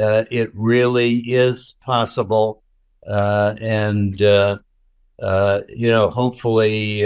uh, 0.00 0.24
it 0.30 0.50
really 0.54 1.16
is 1.16 1.74
possible. 1.84 2.62
Uh, 3.06 3.54
and, 3.60 4.20
uh, 4.22 4.58
uh, 5.20 5.60
you 5.68 5.88
know, 5.88 6.10
hopefully 6.10 7.02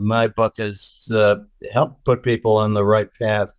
my 0.00 0.26
book 0.28 0.54
has 0.58 1.10
helped 1.72 2.04
put 2.04 2.22
people 2.22 2.56
on 2.56 2.74
the 2.74 2.84
right 2.84 3.08
path 3.20 3.54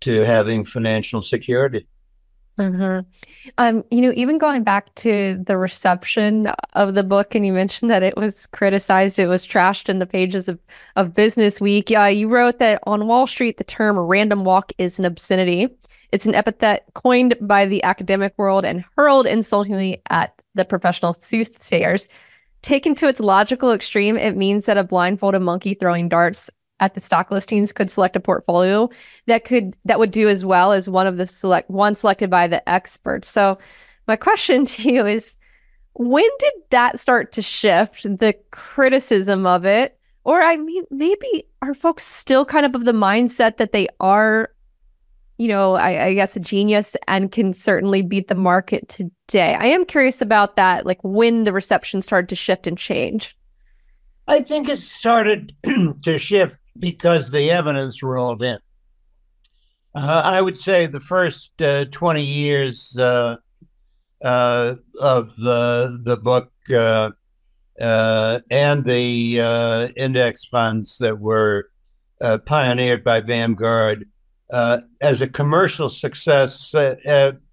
to 0.00 0.20
having 0.24 0.64
financial 0.64 1.22
security. 1.22 1.86
Mm-hmm. 2.60 3.50
Um, 3.56 3.84
you 3.90 4.02
know, 4.02 4.12
even 4.14 4.36
going 4.36 4.64
back 4.64 4.94
to 4.96 5.42
the 5.46 5.56
reception 5.56 6.48
of 6.74 6.94
the 6.94 7.02
book, 7.02 7.34
and 7.34 7.46
you 7.46 7.54
mentioned 7.54 7.90
that 7.90 8.02
it 8.02 8.18
was 8.18 8.46
criticized, 8.48 9.18
it 9.18 9.28
was 9.28 9.46
trashed 9.46 9.88
in 9.88 9.98
the 9.98 10.06
pages 10.06 10.46
of, 10.46 10.58
of 10.96 11.14
Business 11.14 11.58
Week. 11.58 11.90
Uh, 11.90 12.04
you 12.04 12.28
wrote 12.28 12.58
that 12.58 12.82
on 12.84 13.06
Wall 13.06 13.26
Street, 13.26 13.56
the 13.56 13.64
term 13.64 13.98
random 13.98 14.44
walk 14.44 14.72
is 14.76 14.98
an 14.98 15.06
obscenity. 15.06 15.68
It's 16.12 16.26
an 16.26 16.34
epithet 16.34 16.84
coined 16.94 17.34
by 17.40 17.64
the 17.64 17.82
academic 17.82 18.34
world 18.36 18.66
and 18.66 18.84
hurled 18.94 19.26
insultingly 19.26 20.02
at 20.10 20.34
the 20.54 20.66
professional 20.66 21.14
soothsayers. 21.14 22.08
Taken 22.60 22.94
to 22.96 23.08
its 23.08 23.20
logical 23.20 23.72
extreme, 23.72 24.18
it 24.18 24.36
means 24.36 24.66
that 24.66 24.76
a 24.76 24.84
blindfolded 24.84 25.40
monkey 25.40 25.72
throwing 25.72 26.10
darts 26.10 26.50
at 26.80 26.94
the 26.94 27.00
stock 27.00 27.30
listings 27.30 27.72
could 27.72 27.90
select 27.90 28.16
a 28.16 28.20
portfolio 28.20 28.88
that 29.26 29.44
could 29.44 29.76
that 29.84 29.98
would 29.98 30.10
do 30.10 30.28
as 30.28 30.44
well 30.44 30.72
as 30.72 30.90
one 30.90 31.06
of 31.06 31.18
the 31.18 31.26
select 31.26 31.70
one 31.70 31.94
selected 31.94 32.30
by 32.30 32.46
the 32.46 32.66
experts. 32.68 33.28
So 33.28 33.58
my 34.08 34.16
question 34.16 34.64
to 34.66 34.92
you 34.92 35.06
is 35.06 35.36
when 35.94 36.28
did 36.38 36.52
that 36.70 36.98
start 36.98 37.32
to 37.32 37.42
shift 37.42 38.02
the 38.02 38.34
criticism 38.50 39.46
of 39.46 39.64
it? 39.64 39.98
Or 40.24 40.42
I 40.42 40.56
mean 40.56 40.84
maybe 40.90 41.46
are 41.62 41.74
folks 41.74 42.04
still 42.04 42.44
kind 42.44 42.66
of 42.66 42.74
of 42.74 42.84
the 42.84 42.92
mindset 42.92 43.58
that 43.58 43.72
they 43.72 43.88
are 44.00 44.50
you 45.38 45.48
know, 45.48 45.72
I, 45.72 46.04
I, 46.04 46.12
guess 46.12 46.36
a 46.36 46.40
genius 46.40 46.94
and 47.08 47.32
can 47.32 47.54
certainly 47.54 48.02
beat 48.02 48.28
the 48.28 48.34
market 48.34 48.90
today. 48.90 49.54
I 49.54 49.68
am 49.68 49.86
curious 49.86 50.20
about 50.20 50.56
that, 50.56 50.84
like 50.84 51.02
when 51.02 51.44
the 51.44 51.52
reception 51.54 52.02
started 52.02 52.28
to 52.28 52.36
shift 52.36 52.66
and 52.66 52.76
change. 52.76 53.34
I 54.30 54.42
think 54.42 54.68
it 54.68 54.78
started 54.78 55.54
to 56.02 56.18
shift 56.18 56.58
because 56.78 57.30
the 57.30 57.50
evidence 57.50 58.02
rolled 58.02 58.42
in. 58.42 58.58
Uh, 59.94 60.22
I 60.24 60.40
would 60.40 60.56
say 60.56 60.86
the 60.86 61.00
first 61.00 61.60
uh, 61.60 61.84
20 61.86 62.22
years 62.22 62.96
uh, 62.98 63.36
uh 64.22 64.74
of 65.00 65.34
the, 65.36 65.98
the 66.04 66.16
book 66.16 66.52
uh, 66.72 67.10
uh, 67.80 68.40
and 68.50 68.84
the 68.84 69.92
index 69.96 70.44
funds 70.44 70.98
that 70.98 71.18
were 71.18 71.70
pioneered 72.44 73.02
by 73.02 73.20
Vanguard 73.20 74.06
as 74.52 75.20
a 75.20 75.26
commercial 75.26 75.88
success, 75.88 76.74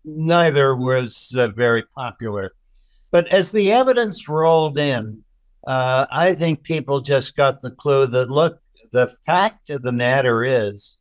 neither 0.04 0.76
was 0.76 1.34
very 1.56 1.84
popular. 1.96 2.52
But 3.10 3.28
as 3.30 3.52
the 3.52 3.72
evidence 3.72 4.28
rolled 4.28 4.78
in, 4.78 5.24
I 5.66 6.36
think 6.38 6.64
people 6.64 7.00
just 7.00 7.38
got 7.38 7.62
the 7.62 7.72
clue 7.72 8.08
that 8.08 8.30
look, 8.30 8.60
the 8.92 9.16
fact 9.26 9.70
of 9.70 9.82
the 9.82 9.92
matter 9.92 10.44
is 10.44 10.98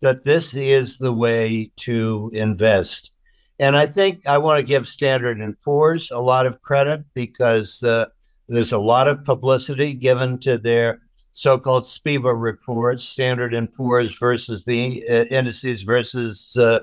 that 0.00 0.24
this 0.24 0.54
is 0.54 0.98
the 0.98 1.12
way 1.12 1.70
to 1.76 2.30
invest. 2.34 3.10
And 3.58 3.76
I 3.76 3.86
think 3.86 4.26
I 4.26 4.38
want 4.38 4.58
to 4.58 4.62
give 4.62 4.88
Standard 4.88 5.40
and 5.40 5.60
Poor's 5.62 6.10
a 6.10 6.18
lot 6.18 6.46
of 6.46 6.60
credit 6.60 7.04
because 7.14 7.82
uh, 7.82 8.06
there's 8.48 8.72
a 8.72 8.78
lot 8.78 9.08
of 9.08 9.24
publicity 9.24 9.94
given 9.94 10.38
to 10.40 10.58
their 10.58 11.00
so-called 11.32 11.84
SPIVA 11.84 12.34
reports, 12.34 13.04
Standard 13.04 13.54
and 13.54 13.72
Poor's 13.72 14.18
versus 14.18 14.64
the 14.64 15.04
uh, 15.08 15.24
indices 15.24 15.82
versus 15.82 16.56
uh, 16.56 16.80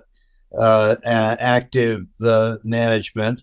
uh 0.56 0.96
active 1.04 2.06
uh, 2.24 2.58
management, 2.64 3.42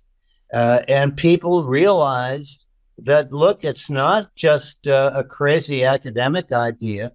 uh, 0.52 0.80
and 0.86 1.16
people 1.16 1.64
realized 1.64 2.64
that 3.04 3.32
look, 3.32 3.64
it's 3.64 3.90
not 3.90 4.34
just 4.34 4.86
uh, 4.86 5.10
a 5.14 5.24
crazy 5.24 5.84
academic 5.84 6.52
idea, 6.52 7.12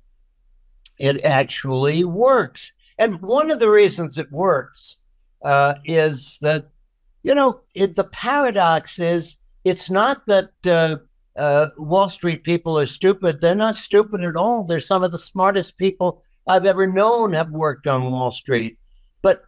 it 0.98 1.24
actually 1.24 2.04
works. 2.04 2.72
And 2.98 3.22
one 3.22 3.52
of 3.52 3.60
the 3.60 3.70
reasons 3.70 4.18
it 4.18 4.32
works 4.32 4.98
uh, 5.44 5.76
is 5.84 6.38
that, 6.42 6.70
you 7.24 7.36
know, 7.36 7.62
it, 7.74 7.96
the 7.96 8.06
paradox 8.06 9.00
is 9.00 9.38
it's 9.64 9.90
not 9.90 10.26
that 10.28 10.52
uh, 10.66 10.98
uh, 11.36 11.68
Wall 11.78 12.10
Street 12.10 12.44
people 12.44 12.80
are 12.80 12.86
stupid. 12.86 13.42
They're 13.42 13.56
not 13.56 13.76
stupid 13.76 14.22
at 14.22 14.36
all. 14.36 14.64
They're 14.64 14.80
some 14.80 15.04
of 15.04 15.12
the 15.12 15.18
smartest 15.18 15.78
people 15.78 16.24
I've 16.48 16.66
ever 16.66 16.88
known 16.88 17.34
have 17.34 17.50
worked 17.50 17.88
on 17.88 18.12
Wall 18.12 18.32
Street. 18.32 18.78
But 19.22 19.44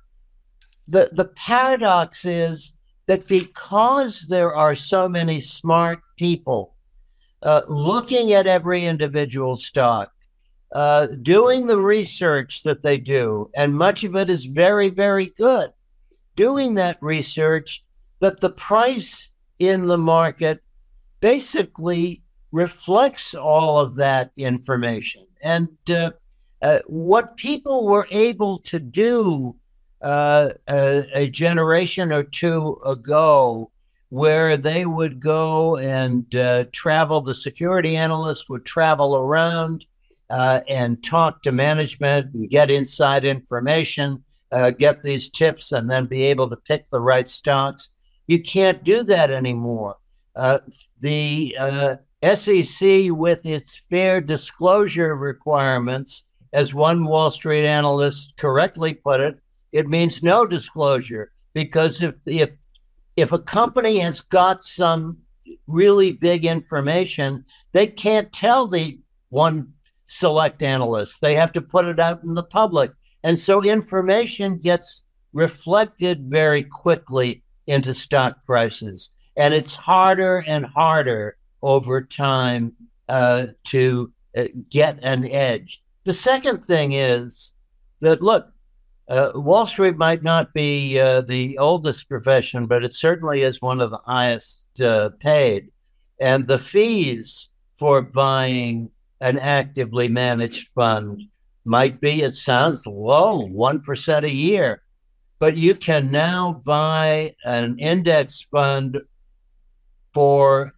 the 0.87 1.09
the 1.11 1.25
paradox 1.25 2.25
is 2.25 2.73
that 3.07 3.27
because 3.27 4.27
there 4.27 4.53
are 4.53 4.75
so 4.75 5.09
many 5.09 5.39
smart 5.39 5.99
people 6.17 6.75
uh, 7.41 7.61
looking 7.67 8.33
at 8.33 8.47
every 8.47 8.85
individual 8.85 9.57
stock, 9.57 10.11
uh, 10.73 11.07
doing 11.21 11.67
the 11.67 11.79
research 11.79 12.63
that 12.63 12.83
they 12.83 12.97
do, 12.97 13.49
and 13.55 13.73
much 13.73 14.03
of 14.03 14.15
it 14.15 14.29
is 14.29 14.45
very, 14.45 14.89
very 14.89 15.27
good. 15.37 15.71
Doing 16.35 16.75
that 16.75 16.97
research, 17.01 17.83
that 18.19 18.41
the 18.41 18.49
price 18.49 19.29
in 19.59 19.87
the 19.87 19.97
market 19.97 20.61
basically 21.19 22.21
reflects 22.51 23.33
all 23.33 23.79
of 23.79 23.95
that 23.95 24.31
information. 24.37 25.25
And 25.41 25.69
uh, 25.89 26.11
uh, 26.61 26.79
what 26.87 27.37
people 27.37 27.85
were 27.85 28.07
able 28.11 28.57
to 28.59 28.79
do 28.79 29.55
uh, 30.01 30.49
a, 30.69 31.05
a, 31.13 31.29
generation 31.29 32.11
or 32.11 32.23
two 32.23 32.77
ago, 32.85 33.71
where 34.09 34.55
they 34.55 34.85
would 34.85 35.19
go 35.19 35.77
and 35.77 36.33
uh, 36.35 36.65
travel, 36.71 37.21
the 37.21 37.35
security 37.35 37.97
analyst 37.97 38.49
would 38.49 38.65
travel 38.65 39.17
around 39.17 39.85
uh, 40.29 40.61
and 40.67 41.03
talk 41.03 41.41
to 41.41 41.51
management 41.51 42.33
and 42.33 42.49
get 42.49 42.69
inside 42.69 43.25
information, 43.25 44.23
uh, 44.51 44.69
get 44.69 45.01
these 45.01 45.29
tips, 45.29 45.71
and 45.71 45.89
then 45.89 46.05
be 46.05 46.23
able 46.23 46.49
to 46.49 46.57
pick 46.57 46.89
the 46.89 47.01
right 47.01 47.29
stocks. 47.29 47.89
You 48.27 48.41
can't 48.41 48.83
do 48.83 49.03
that 49.03 49.31
anymore. 49.31 49.97
Uh, 50.35 50.59
the 50.99 51.55
uh, 51.59 51.95
SEC, 52.35 53.09
with 53.09 53.45
its 53.45 53.81
fair 53.89 54.21
disclosure 54.21 55.15
requirements, 55.15 56.25
as 56.53 56.73
one 56.73 57.05
Wall 57.05 57.31
Street 57.31 57.65
analyst 57.65 58.33
correctly 58.37 58.93
put 58.93 59.19
it, 59.19 59.39
it 59.77 59.87
means 59.87 60.23
no 60.23 60.47
disclosure 60.47 61.31
because 61.53 62.01
if 62.01 62.15
if 62.25 62.51
if 63.15 63.31
a 63.31 63.39
company 63.39 63.99
has 63.99 64.21
got 64.21 64.63
some 64.63 65.19
really 65.67 66.11
big 66.11 66.45
information, 66.45 67.45
they 67.73 67.85
can't 67.85 68.33
tell 68.33 68.67
the 68.67 68.99
one 69.29 69.73
select 70.07 70.63
analyst. 70.63 71.21
They 71.21 71.35
have 71.35 71.51
to 71.53 71.61
put 71.61 71.85
it 71.85 71.99
out 71.99 72.23
in 72.23 72.33
the 72.33 72.43
public. 72.43 72.91
And 73.23 73.37
so 73.37 73.63
information 73.63 74.57
gets 74.57 75.03
reflected 75.33 76.25
very 76.27 76.63
quickly 76.63 77.43
into 77.67 77.93
stock 77.93 78.43
prices. 78.45 79.11
And 79.35 79.53
it's 79.53 79.75
harder 79.75 80.43
and 80.47 80.65
harder 80.65 81.37
over 81.61 82.01
time 82.01 82.73
uh, 83.09 83.47
to 83.65 84.11
uh, 84.35 84.45
get 84.69 84.99
an 85.03 85.25
edge. 85.25 85.83
The 86.05 86.13
second 86.13 86.65
thing 86.65 86.93
is 86.93 87.53
that, 87.99 88.21
look, 88.21 88.47
uh, 89.09 89.31
Wall 89.35 89.65
Street 89.65 89.97
might 89.97 90.23
not 90.23 90.53
be 90.53 90.99
uh, 90.99 91.21
the 91.21 91.57
oldest 91.57 92.09
profession, 92.09 92.65
but 92.65 92.83
it 92.83 92.93
certainly 92.93 93.41
is 93.41 93.61
one 93.61 93.79
of 93.79 93.91
the 93.91 94.01
highest 94.05 94.81
uh, 94.81 95.09
paid. 95.19 95.71
And 96.19 96.47
the 96.47 96.57
fees 96.57 97.49
for 97.75 98.01
buying 98.01 98.89
an 99.21 99.37
actively 99.37 100.09
managed 100.09 100.69
fund 100.75 101.23
might 101.63 102.01
be, 102.01 102.21
it 102.21 102.35
sounds 102.35 102.85
low, 102.85 103.47
1% 103.47 104.23
a 104.23 104.33
year. 104.33 104.83
But 105.39 105.55
you 105.55 105.75
can 105.75 106.11
now 106.11 106.61
buy 106.65 107.35
an 107.45 107.77
index 107.79 108.41
fund 108.41 108.99
for 110.13 110.73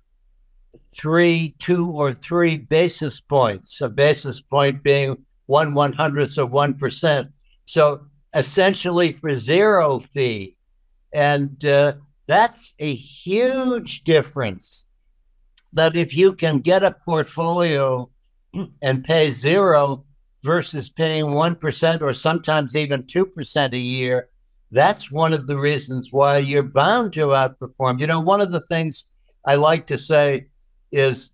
three, 0.94 1.56
two 1.60 1.90
or 1.92 2.14
three 2.14 2.58
basis 2.58 3.22
points, 3.22 3.80
a 3.82 3.90
basis 3.90 4.42
point 4.42 4.84
being 4.84 5.26
one 5.46 5.74
one 5.74 5.94
hundredth 5.94 6.38
of 6.38 6.52
one 6.52 6.74
percent. 6.74 7.30
So 7.66 8.09
essentially 8.34 9.14
for 9.14 9.36
zero 9.36 10.00
fee. 10.00 10.56
And 11.14 11.64
uh, 11.66 11.94
that's 12.28 12.74
a 12.80 12.94
huge 12.94 14.04
difference. 14.04 14.86
That 15.74 15.96
if 15.96 16.16
you 16.16 16.34
can 16.34 16.60
get 16.60 16.84
a 16.84 16.96
portfolio 17.06 18.10
and 18.82 19.04
pay 19.04 19.32
zero 19.32 20.06
versus 20.44 20.90
paying 20.90 21.26
1% 21.26 22.02
or 22.02 22.14
sometimes 22.14 22.76
even 22.76 23.04
2% 23.04 23.74
a 23.74 23.78
year, 23.78 24.30
that's 24.72 25.12
one 25.12 25.34
of 25.34 25.48
the 25.48 25.58
reasons 25.58 26.10
why 26.12 26.38
you're 26.38 26.64
bound 26.64 27.14
to 27.14 27.28
outperform. 27.28 28.00
You 28.00 28.08
know, 28.08 28.22
one 28.22 28.42
of 28.42 28.52
the 28.52 28.62
things 28.62 29.06
I 29.46 29.56
like 29.56 29.88
to 29.88 29.98
say 29.98 30.48
is 30.92 31.32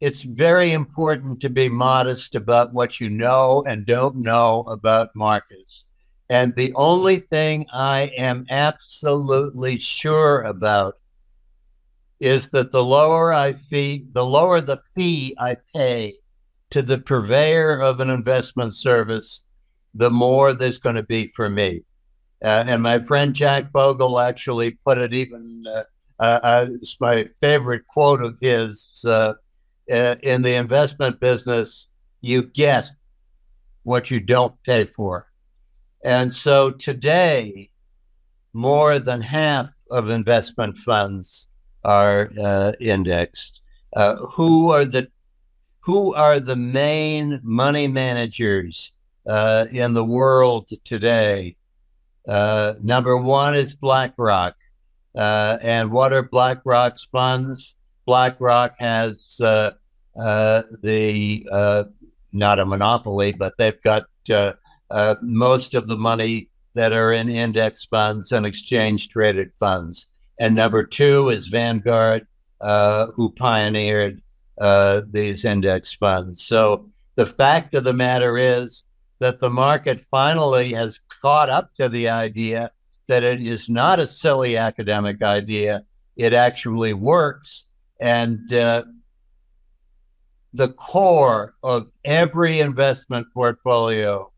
it's 0.00 0.22
very 0.22 0.72
important 0.72 1.40
to 1.42 1.50
be 1.50 1.68
modest 1.68 2.34
about 2.34 2.72
what 2.72 3.00
you 3.00 3.08
know 3.08 3.62
and 3.66 3.86
don't 3.86 4.16
know 4.16 4.62
about 4.62 5.14
markets. 5.14 5.86
And 6.32 6.56
the 6.56 6.72
only 6.76 7.18
thing 7.18 7.66
I 7.74 8.10
am 8.16 8.46
absolutely 8.48 9.76
sure 9.76 10.40
about 10.40 10.94
is 12.20 12.48
that 12.50 12.70
the 12.70 12.82
lower 12.82 13.34
I 13.34 13.52
fee, 13.52 14.06
the 14.12 14.24
lower 14.24 14.62
the 14.62 14.78
fee 14.94 15.36
I 15.38 15.58
pay 15.74 16.14
to 16.70 16.80
the 16.80 16.96
purveyor 16.96 17.78
of 17.82 18.00
an 18.00 18.08
investment 18.08 18.72
service, 18.72 19.42
the 19.92 20.10
more 20.10 20.54
there's 20.54 20.78
going 20.78 20.96
to 20.96 21.02
be 21.02 21.26
for 21.26 21.50
me. 21.50 21.82
Uh, 22.42 22.64
and 22.66 22.82
my 22.82 22.98
friend 23.00 23.34
Jack 23.34 23.70
Bogle 23.70 24.18
actually 24.18 24.78
put 24.86 24.96
it 24.96 25.12
even 25.12 25.66
uh, 25.68 25.82
uh, 26.18 26.40
uh, 26.42 26.66
it's 26.80 26.98
my 26.98 27.28
favorite 27.42 27.86
quote 27.86 28.22
of 28.22 28.38
his 28.40 29.04
uh, 29.06 29.34
uh, 29.92 30.14
in 30.22 30.40
the 30.40 30.54
investment 30.54 31.20
business 31.20 31.88
you 32.22 32.42
get 32.42 32.90
what 33.82 34.10
you 34.10 34.18
don't 34.18 34.54
pay 34.62 34.86
for. 34.86 35.28
And 36.04 36.32
so 36.32 36.70
today, 36.70 37.70
more 38.52 38.98
than 38.98 39.20
half 39.20 39.72
of 39.90 40.08
investment 40.08 40.76
funds 40.76 41.46
are 41.84 42.30
uh, 42.38 42.72
indexed. 42.80 43.60
Uh, 43.94 44.16
who 44.16 44.70
are 44.70 44.84
the 44.84 45.08
who 45.80 46.14
are 46.14 46.38
the 46.38 46.56
main 46.56 47.40
money 47.42 47.88
managers 47.88 48.92
in 49.26 49.94
the 49.94 50.04
world 50.04 50.68
today? 50.84 51.56
number 52.26 53.16
one 53.16 53.54
is 53.54 53.74
BlackRock. 53.74 54.54
Uh, 55.14 55.58
and 55.62 55.90
what 55.90 56.12
are 56.12 56.22
BlackRock's 56.22 57.04
funds? 57.04 57.74
BlackRock 58.06 58.74
has 58.78 59.40
uh, 59.40 59.72
uh, 60.18 60.62
the 60.82 61.46
uh, 61.50 61.84
not 62.32 62.58
a 62.58 62.66
monopoly, 62.66 63.32
but 63.32 63.54
they've 63.58 63.80
got 63.82 64.04
uh, 64.92 64.94
uh, 64.94 65.14
most 65.22 65.74
of 65.74 65.88
the 65.88 65.96
money 65.96 66.48
that 66.74 66.92
are 66.92 67.12
in 67.12 67.28
index 67.28 67.84
funds 67.84 68.32
and 68.32 68.46
exchange 68.46 69.08
traded 69.08 69.52
funds. 69.58 70.06
And 70.38 70.54
number 70.54 70.84
two 70.84 71.28
is 71.28 71.48
Vanguard, 71.48 72.26
who 72.60 73.32
pioneered 73.32 74.22
these 75.10 75.44
index 75.44 75.94
funds. 75.94 76.42
So 76.42 76.90
the 77.14 77.26
fact 77.26 77.74
of 77.74 77.84
the 77.84 77.92
matter 77.92 78.38
is 78.38 78.84
that 79.18 79.38
the 79.38 79.50
market 79.50 80.00
finally 80.10 80.72
has 80.72 81.00
caught 81.20 81.50
up 81.50 81.74
to 81.74 81.88
the 81.88 82.08
idea 82.08 82.70
that 83.06 83.22
it 83.22 83.40
is 83.40 83.68
not 83.68 84.00
a 84.00 84.06
silly 84.06 84.56
academic 84.56 85.22
idea. 85.22 85.84
It 86.16 86.32
actually 86.32 86.94
works. 86.94 87.66
And 88.00 88.52
uh, 88.52 88.84
the 90.52 90.70
core 90.70 91.54
of 91.62 91.88
every 92.04 92.60
investment 92.60 93.28
portfolio, 93.32 94.31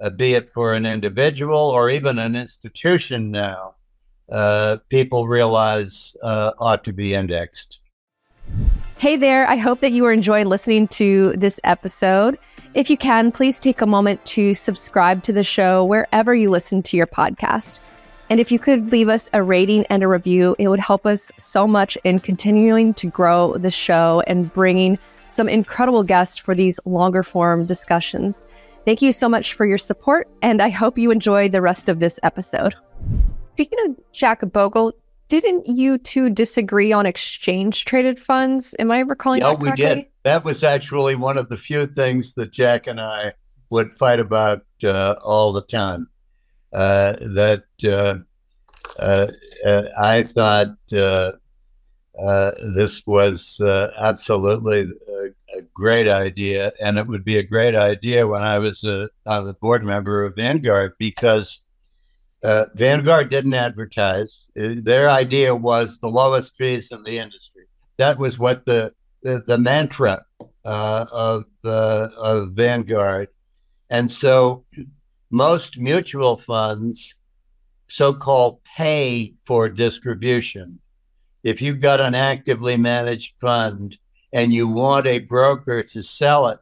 uh, 0.00 0.10
be 0.10 0.34
it 0.34 0.50
for 0.50 0.74
an 0.74 0.86
individual 0.86 1.58
or 1.58 1.90
even 1.90 2.18
an 2.18 2.36
institution 2.36 3.30
now, 3.30 3.74
uh, 4.30 4.76
people 4.88 5.26
realize 5.26 6.16
uh, 6.22 6.52
ought 6.58 6.84
to 6.84 6.92
be 6.92 7.14
indexed. 7.14 7.80
Hey 8.98 9.16
there, 9.16 9.48
I 9.48 9.56
hope 9.56 9.80
that 9.80 9.92
you 9.92 10.04
are 10.06 10.12
enjoying 10.12 10.48
listening 10.48 10.88
to 10.88 11.32
this 11.36 11.60
episode. 11.62 12.38
If 12.74 12.90
you 12.90 12.96
can, 12.96 13.30
please 13.30 13.60
take 13.60 13.80
a 13.80 13.86
moment 13.86 14.24
to 14.26 14.54
subscribe 14.54 15.22
to 15.22 15.32
the 15.32 15.44
show 15.44 15.84
wherever 15.84 16.34
you 16.34 16.50
listen 16.50 16.82
to 16.82 16.96
your 16.96 17.06
podcast. 17.06 17.78
And 18.30 18.40
if 18.40 18.52
you 18.52 18.58
could 18.58 18.90
leave 18.92 19.08
us 19.08 19.30
a 19.32 19.42
rating 19.42 19.86
and 19.86 20.02
a 20.02 20.08
review, 20.08 20.54
it 20.58 20.68
would 20.68 20.80
help 20.80 21.06
us 21.06 21.32
so 21.38 21.66
much 21.66 21.96
in 22.04 22.18
continuing 22.18 22.92
to 22.94 23.06
grow 23.06 23.56
the 23.56 23.70
show 23.70 24.22
and 24.26 24.52
bringing 24.52 24.98
some 25.28 25.48
incredible 25.48 26.02
guests 26.02 26.36
for 26.36 26.54
these 26.54 26.80
longer 26.84 27.22
form 27.22 27.64
discussions. 27.64 28.44
Thank 28.88 29.02
you 29.02 29.12
so 29.12 29.28
much 29.28 29.52
for 29.52 29.66
your 29.66 29.76
support, 29.76 30.30
and 30.40 30.62
I 30.62 30.70
hope 30.70 30.96
you 30.96 31.10
enjoy 31.10 31.50
the 31.50 31.60
rest 31.60 31.90
of 31.90 32.00
this 32.00 32.18
episode. 32.22 32.74
Speaking 33.48 33.78
of 33.84 33.96
Jack 34.14 34.40
Bogle, 34.50 34.94
didn't 35.28 35.66
you 35.66 35.98
two 35.98 36.30
disagree 36.30 36.90
on 36.90 37.04
exchange 37.04 37.84
traded 37.84 38.18
funds? 38.18 38.74
Am 38.78 38.90
I 38.90 39.00
recalling 39.00 39.42
yeah, 39.42 39.52
we 39.52 39.72
did. 39.72 40.06
That 40.22 40.42
was 40.42 40.64
actually 40.64 41.16
one 41.16 41.36
of 41.36 41.50
the 41.50 41.58
few 41.58 41.86
things 41.86 42.32
that 42.32 42.50
Jack 42.50 42.86
and 42.86 42.98
I 42.98 43.34
would 43.68 43.92
fight 43.92 44.20
about 44.20 44.64
uh, 44.82 45.16
all 45.22 45.52
the 45.52 45.60
time. 45.60 46.08
Uh, 46.72 47.12
that 47.20 47.64
uh, 47.84 48.20
uh, 48.98 49.82
I 49.98 50.22
thought 50.22 50.68
this 52.18 53.06
was 53.06 53.60
absolutely 53.98 54.80
a, 55.08 55.58
a, 55.58 55.62
great 55.72 56.08
idea, 56.08 56.72
and 56.80 56.98
it 56.98 57.06
would 57.06 57.24
be 57.24 57.38
a 57.38 57.42
great 57.42 57.74
idea 57.74 58.26
when 58.26 58.42
I 58.42 58.58
was 58.58 58.82
a, 58.84 59.08
on 59.24 59.44
the 59.44 59.54
board 59.54 59.84
member 59.84 60.24
of 60.24 60.34
Vanguard 60.34 60.92
because 60.98 61.60
uh, 62.42 62.66
Vanguard 62.74 63.30
didn't 63.30 63.54
advertise. 63.54 64.46
Their 64.54 65.10
idea 65.10 65.54
was 65.54 65.98
the 65.98 66.08
lowest 66.08 66.56
fees 66.56 66.90
in 66.90 67.02
the 67.02 67.18
industry. 67.18 67.64
That 67.96 68.18
was 68.18 68.38
what 68.38 68.64
the 68.64 68.92
the, 69.22 69.42
the 69.46 69.58
mantra 69.58 70.24
uh, 70.64 71.06
of 71.10 71.44
uh, 71.64 72.08
of 72.16 72.52
Vanguard, 72.52 73.28
and 73.90 74.10
so 74.10 74.64
most 75.30 75.78
mutual 75.78 76.36
funds, 76.36 77.14
so-called, 77.88 78.60
pay 78.62 79.34
for 79.44 79.68
distribution. 79.68 80.78
If 81.48 81.62
you've 81.62 81.80
got 81.80 82.00
an 82.00 82.14
actively 82.14 82.76
managed 82.76 83.34
fund 83.40 83.96
and 84.32 84.52
you 84.52 84.68
want 84.68 85.06
a 85.06 85.20
broker 85.20 85.82
to 85.82 86.02
sell 86.02 86.48
it, 86.48 86.58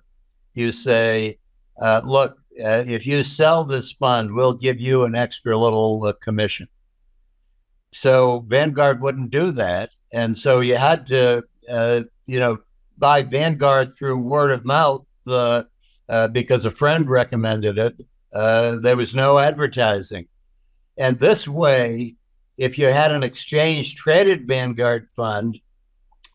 you 0.54 0.70
say, 0.70 1.38
uh, 1.80 2.02
"Look, 2.04 2.38
uh, 2.64 2.84
if 2.86 3.04
you 3.04 3.22
sell 3.22 3.64
this 3.64 3.92
fund, 3.92 4.32
we'll 4.32 4.54
give 4.54 4.80
you 4.80 5.04
an 5.04 5.14
extra 5.14 5.58
little 5.58 6.04
uh, 6.04 6.12
commission. 6.12 6.68
So 7.92 8.44
Vanguard 8.46 9.00
wouldn't 9.02 9.30
do 9.30 9.50
that. 9.52 9.90
And 10.12 10.38
so 10.38 10.60
you 10.60 10.76
had 10.76 11.06
to, 11.08 11.42
uh, 11.68 12.02
you 12.26 12.38
know, 12.38 12.58
buy 12.96 13.22
Vanguard 13.22 13.92
through 13.94 14.22
word 14.22 14.52
of 14.52 14.64
mouth 14.64 15.06
uh, 15.26 15.64
uh, 16.08 16.28
because 16.28 16.64
a 16.64 16.70
friend 16.70 17.10
recommended 17.10 17.76
it. 17.76 17.96
There 18.32 18.96
was 18.96 19.14
no 19.14 19.38
advertising. 19.38 20.28
And 20.96 21.18
this 21.18 21.46
way, 21.48 22.14
if 22.56 22.78
you 22.78 22.86
had 22.86 23.12
an 23.12 23.22
exchange 23.22 23.94
traded 23.94 24.46
Vanguard 24.46 25.08
fund, 25.14 25.58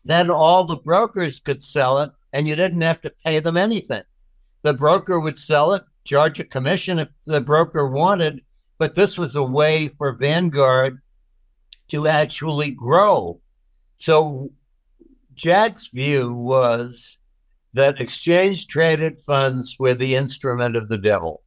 then 0.04 0.30
all 0.30 0.64
the 0.64 0.76
brokers 0.76 1.40
could 1.40 1.62
sell 1.62 2.00
it 2.00 2.10
and 2.32 2.48
you 2.48 2.56
didn't 2.56 2.80
have 2.80 3.00
to 3.02 3.12
pay 3.24 3.40
them 3.40 3.56
anything. 3.56 4.02
The 4.62 4.74
broker 4.74 5.18
would 5.18 5.36
sell 5.36 5.72
it, 5.72 5.82
charge 6.04 6.40
a 6.40 6.44
commission 6.44 6.98
if 6.98 7.08
the 7.26 7.40
broker 7.40 7.88
wanted, 7.88 8.42
but 8.78 8.94
this 8.94 9.18
was 9.18 9.36
a 9.36 9.42
way 9.42 9.88
for 9.88 10.12
Vanguard 10.12 11.00
to 11.88 12.06
actually 12.06 12.70
grow. 12.70 13.40
So 13.98 14.50
Jack's 15.34 15.88
view 15.88 16.32
was 16.32 17.18
that 17.74 18.00
exchange 18.00 18.66
traded 18.66 19.18
funds 19.18 19.76
were 19.78 19.94
the 19.94 20.14
instrument 20.14 20.76
of 20.76 20.88
the 20.88 20.98
devil. 20.98 21.42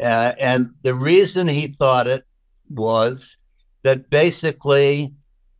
Uh, 0.00 0.32
and 0.38 0.70
the 0.82 0.94
reason 0.94 1.46
he 1.48 1.68
thought 1.68 2.06
it 2.06 2.24
was 2.68 3.36
that 3.82 4.10
basically 4.10 5.12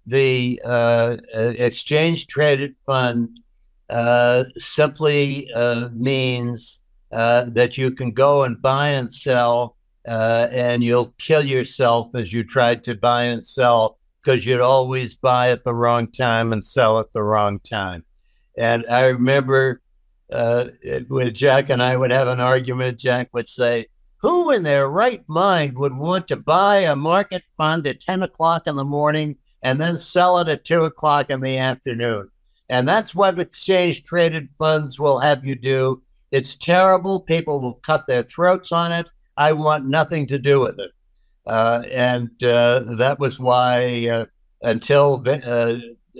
the 0.07 0.61
uh, 0.65 1.17
exchange 1.35 2.27
traded 2.27 2.77
fund 2.77 3.41
uh, 3.89 4.45
simply 4.57 5.53
uh, 5.53 5.89
means 5.93 6.81
uh, 7.13 7.45
that 7.49 7.77
you 7.77 7.91
can 7.91 8.11
go 8.11 8.43
and 8.43 8.61
buy 8.61 8.89
and 8.89 9.13
sell, 9.13 9.77
uh, 10.09 10.49
and 10.51 10.83
you'll 10.83 11.15
kill 11.19 11.45
yourself 11.45 12.15
as 12.15 12.33
you 12.33 12.43
try 12.43 12.75
to 12.75 12.95
buy 12.95 13.25
and 13.25 13.45
sell 13.45 13.99
because 14.23 14.47
you'd 14.47 14.61
always 14.61 15.15
buy 15.15 15.51
at 15.51 15.65
the 15.65 15.75
wrong 15.75 16.07
time 16.07 16.53
and 16.53 16.65
sell 16.65 17.01
at 17.01 17.13
the 17.13 17.23
wrong 17.23 17.59
time. 17.61 18.05
And 18.57 18.85
I 18.89 19.05
remember 19.05 19.81
uh, 20.33 20.67
when 21.09 21.35
Jack 21.35 21.69
and 21.69 21.83
I 21.83 21.97
would 21.97 22.11
have 22.11 22.29
an 22.29 22.41
argument, 22.41 22.99
Jack 22.99 23.29
would 23.33 23.49
say, 23.49 23.87
Who 24.23 24.51
in 24.53 24.63
their 24.63 24.89
right 24.89 25.23
mind 25.29 25.77
would 25.77 25.95
want 25.95 26.29
to 26.29 26.37
buy 26.37 26.79
a 26.79 26.97
market 26.97 27.43
fund 27.57 27.87
at 27.87 28.01
10 28.01 28.23
o'clock 28.23 28.67
in 28.67 28.77
the 28.77 28.85
morning 28.85 29.37
and 29.63 29.81
then 29.81 29.99
sell 29.99 30.39
it 30.39 30.49
at 30.49 30.65
2 30.65 30.85
o'clock 30.85 31.31
in 31.31 31.41
the 31.41 31.59
afternoon? 31.59 32.31
And 32.69 32.89
that's 32.89 33.15
what 33.15 33.39
exchange 33.39 34.05
traded 34.05 34.49
funds 34.51 34.99
will 34.99 35.19
have 35.19 35.45
you 35.45 35.55
do 35.55 36.03
it's 36.33 36.57
terrible. 36.57 37.21
People 37.21 37.61
will 37.61 37.75
cut 37.75 38.07
their 38.07 38.23
throats 38.23 38.73
on 38.73 38.91
it. 38.91 39.09
I 39.37 39.53
want 39.53 39.87
nothing 39.87 40.27
to 40.29 40.39
do 40.39 40.61
with 40.61 40.81
it. 40.81 40.91
Uh, 41.47 41.83
and 41.93 42.31
uh, 42.43 42.81
that 42.97 43.19
was 43.19 43.39
why, 43.39 44.09
uh, 44.09 44.27
until 44.63 45.23
uh, 45.27 45.77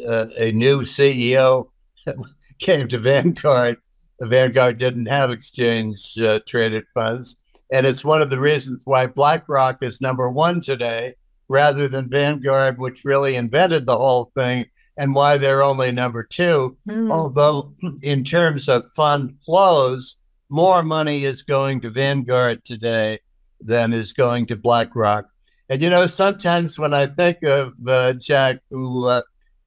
uh, 0.07 0.27
a 0.37 0.53
new 0.53 0.83
CEO 0.83 1.71
came 2.59 2.89
to 2.89 2.99
Vanguard, 2.99 3.79
Vanguard 4.21 4.79
didn't 4.79 5.07
have 5.07 5.31
exchange 5.31 6.19
uh, 6.19 6.41
traded 6.47 6.85
funds. 6.93 7.37
And 7.73 7.87
it's 7.87 8.05
one 8.05 8.21
of 8.21 8.29
the 8.29 8.39
reasons 8.39 8.83
why 8.85 9.07
BlackRock 9.07 9.79
is 9.83 10.03
number 10.03 10.29
one 10.29 10.61
today 10.61 11.15
rather 11.49 11.89
than 11.89 12.11
Vanguard, 12.11 12.79
which 12.79 13.05
really 13.05 13.35
invented 13.35 13.87
the 13.87 13.97
whole 13.97 14.31
thing 14.37 14.67
and 14.99 15.15
why 15.15 15.39
they're 15.39 15.63
only 15.63 15.91
number 15.91 16.23
two. 16.23 16.77
Mm. 16.87 17.11
Although, 17.11 17.73
in 18.03 18.25
terms 18.25 18.69
of 18.69 18.91
fund 18.91 19.35
flows, 19.35 20.17
more 20.51 20.83
money 20.83 21.25
is 21.25 21.43
going 21.43 21.81
to 21.81 21.91
Vanguard 21.91 22.63
today 22.63 23.21
than 23.59 23.95
is 23.95 24.13
going 24.13 24.47
to 24.47 24.57
BlackRock. 24.57 25.25
And, 25.71 25.81
you 25.81 25.89
know, 25.89 26.07
sometimes 26.07 26.79
when 26.79 26.93
I 26.93 27.07
think 27.07 27.43
of 27.43 27.73
uh, 27.87 28.13
Jack, 28.13 28.59
who, 28.69 29.09
uh, 29.09 29.23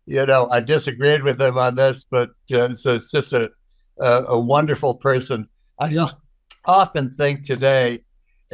you 0.05 0.23
know, 0.27 0.47
I 0.51 0.59
disagreed 0.59 1.23
with 1.23 1.41
him 1.41 1.57
on 1.57 1.73
this, 1.73 2.05
but 2.07 2.29
uh, 2.53 2.75
so 2.75 2.93
it's 2.93 3.09
just 3.09 3.33
a, 3.33 3.49
a, 3.99 4.25
a 4.27 4.39
wonderful 4.39 4.93
person. 4.93 5.49
I 5.79 5.97
often 6.67 7.15
think 7.15 7.43
today, 7.43 8.01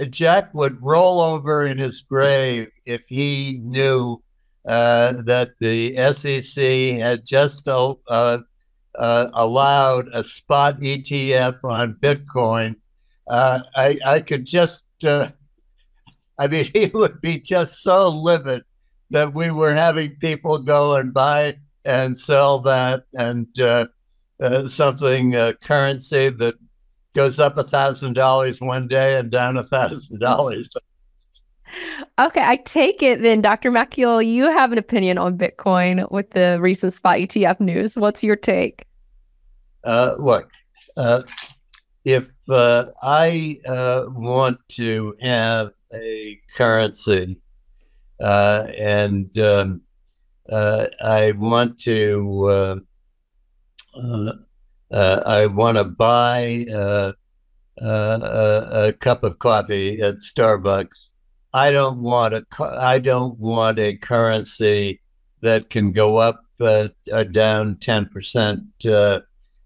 Jack 0.10 0.54
would 0.54 0.82
roll 0.82 1.20
over 1.20 1.66
in 1.66 1.78
his 1.78 2.02
grave 2.02 2.70
if 2.86 3.04
he 3.08 3.60
knew 3.64 4.22
uh, 4.66 5.14
that 5.24 5.52
the 5.60 5.96
SEC 6.14 6.64
had 7.00 7.26
just 7.26 7.68
uh, 7.68 7.96
uh, 8.08 9.28
allowed 9.34 10.08
a 10.14 10.24
spot 10.24 10.80
ETF 10.80 11.64
on 11.64 11.96
Bitcoin. 11.96 12.76
Uh, 13.28 13.62
I, 13.76 13.98
I 14.06 14.20
could 14.22 14.46
just, 14.46 14.84
uh, 15.04 15.30
I 16.38 16.48
mean, 16.48 16.66
he 16.74 16.88
would 16.94 17.22
be 17.22 17.40
just 17.40 17.82
so 17.82 18.10
livid 18.10 18.64
that 19.10 19.34
we 19.34 19.52
were 19.52 19.76
having 19.76 20.16
people 20.18 20.58
go 20.60 20.96
and 20.96 21.14
buy 21.14 21.58
and 21.84 22.18
sell 22.18 22.60
that 22.60 23.04
and 23.14 23.48
something 24.70 25.34
currency 25.62 26.30
that 26.30 26.56
goes 27.14 27.40
up 27.40 27.58
a 27.58 27.64
thousand 27.64 28.14
dollars 28.14 28.62
one 28.62 28.88
day 28.88 29.18
and 29.18 29.30
down 29.32 29.58
a 29.58 29.64
thousand 29.64 30.20
dollars 30.22 30.70
Okay, 32.20 32.44
I 32.44 32.58
take 32.58 33.02
it 33.02 33.22
then, 33.22 33.42
Dr. 33.42 33.72
Malkiel, 33.72 34.26
you 34.26 34.46
have 34.46 34.72
an 34.72 34.78
opinion 34.78 35.18
on 35.18 35.38
Bitcoin 35.38 36.10
with 36.12 36.32
the 36.32 36.60
recent 36.60 36.94
spot 36.94 37.18
ETF 37.18 37.60
news. 37.60 37.98
What's 37.98 38.24
your 38.24 38.36
take? 38.36 38.86
Uh, 39.84 40.16
look, 40.20 40.52
uh, 40.98 41.24
if 42.04 42.30
uh, 42.50 42.88
I 43.02 43.60
uh, 43.66 44.06
want 44.10 44.60
to 44.70 45.16
have 45.22 45.72
a 45.94 46.40
currency 46.56 47.38
uh, 48.20 48.68
and 48.78 49.36
um, 49.40 49.82
uh, 50.50 50.88
I 51.04 51.32
want 51.32 51.80
to, 51.82 52.84
I 54.92 55.46
want 55.48 55.78
to 55.78 55.86
buy 55.86 56.66
a, 56.72 57.14
a 57.78 58.94
cup 59.00 59.24
of 59.24 59.40
coffee 59.40 60.02
at 60.02 60.16
Starbucks 60.16 61.12
I 61.54 61.72
don't 61.72 62.02
want 62.02 62.34
a 62.34 62.46
I 62.60 63.00
don't 63.00 63.38
want 63.38 63.78
a 63.80 63.96
currency 63.96 65.02
that 65.42 65.70
can 65.70 65.92
go 65.92 66.18
up 66.18 66.46
uh, 66.60 66.90
or 67.12 67.26
down 67.26 67.78
ten 67.78 68.06
percent 68.06 68.64
uh, 68.86 69.20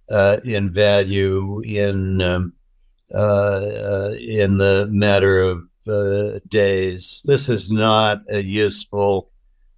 uh, 0.10 0.38
in 0.44 0.72
value 0.72 1.62
in 1.62 2.22
um, 2.22 2.54
uh, 3.14 3.18
uh, 3.18 4.16
in 4.20 4.58
the 4.58 4.88
matter 4.92 5.42
of 5.42 5.68
uh, 5.88 6.40
days. 6.48 7.22
This 7.26 7.50
is 7.50 7.72
not 7.72 8.22
a 8.30 8.42
useful. 8.42 9.30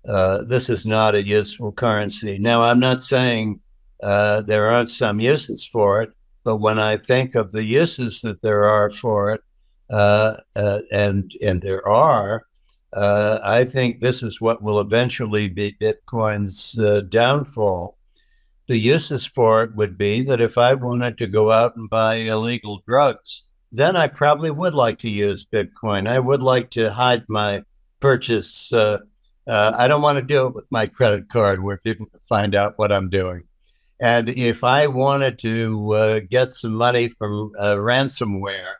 this 0.05 0.69
is 0.69 0.85
not 0.85 1.15
a 1.15 1.27
useful 1.27 1.73
currency. 1.73 2.37
Now, 2.37 2.63
I'm 2.63 2.79
not 2.79 3.01
saying 3.01 3.59
there 4.01 4.71
aren't 4.71 4.89
some 4.89 5.19
uses 5.19 5.65
for 5.65 6.01
it, 6.01 6.11
but 6.43 6.57
when 6.57 6.79
I 6.79 6.97
think 6.97 7.35
of 7.35 7.51
the 7.51 7.63
uses 7.63 8.21
that 8.21 8.41
there 8.41 8.65
are 8.65 8.91
for 8.91 9.31
it, 9.33 9.41
uh, 9.89 10.35
uh, 10.55 10.79
and 10.91 11.31
and 11.41 11.61
there 11.61 11.87
are. 11.87 12.45
Uh, 12.93 13.39
I 13.43 13.65
think 13.65 13.99
this 13.99 14.23
is 14.23 14.41
what 14.41 14.61
will 14.61 14.79
eventually 14.79 15.47
be 15.49 15.77
Bitcoin's 15.79 16.79
uh, 16.79 17.01
downfall. 17.01 17.97
The 18.67 18.77
uses 18.77 19.25
for 19.25 19.63
it 19.63 19.75
would 19.75 19.97
be 19.97 20.23
that 20.23 20.41
if 20.41 20.57
I 20.57 20.73
wanted 20.73 21.17
to 21.19 21.27
go 21.27 21.51
out 21.51 21.75
and 21.75 21.89
buy 21.89 22.15
illegal 22.15 22.81
drugs, 22.87 23.43
then 23.71 23.95
I 23.95 24.07
probably 24.07 24.51
would 24.51 24.73
like 24.73 24.99
to 24.99 25.09
use 25.09 25.45
Bitcoin. 25.45 26.07
I 26.07 26.19
would 26.19 26.43
like 26.43 26.69
to 26.71 26.91
hide 26.91 27.23
my 27.27 27.63
purchase. 27.99 28.71
Uh, 28.73 28.99
uh, 29.47 29.73
I 29.77 29.87
don't 29.87 30.01
want 30.01 30.17
to 30.17 30.21
do 30.21 30.47
it 30.47 30.55
with 30.55 30.65
my 30.69 30.87
credit 30.87 31.29
card 31.29 31.63
where 31.63 31.77
people 31.77 32.07
can 32.07 32.19
find 32.21 32.55
out 32.55 32.77
what 32.77 32.91
I'm 32.91 33.09
doing. 33.09 33.43
And 33.99 34.29
if 34.29 34.63
I 34.63 34.87
wanted 34.87 35.39
to 35.39 36.21
get 36.29 36.53
some 36.53 36.73
money 36.73 37.09
from 37.09 37.51
ransomware, 37.59 38.75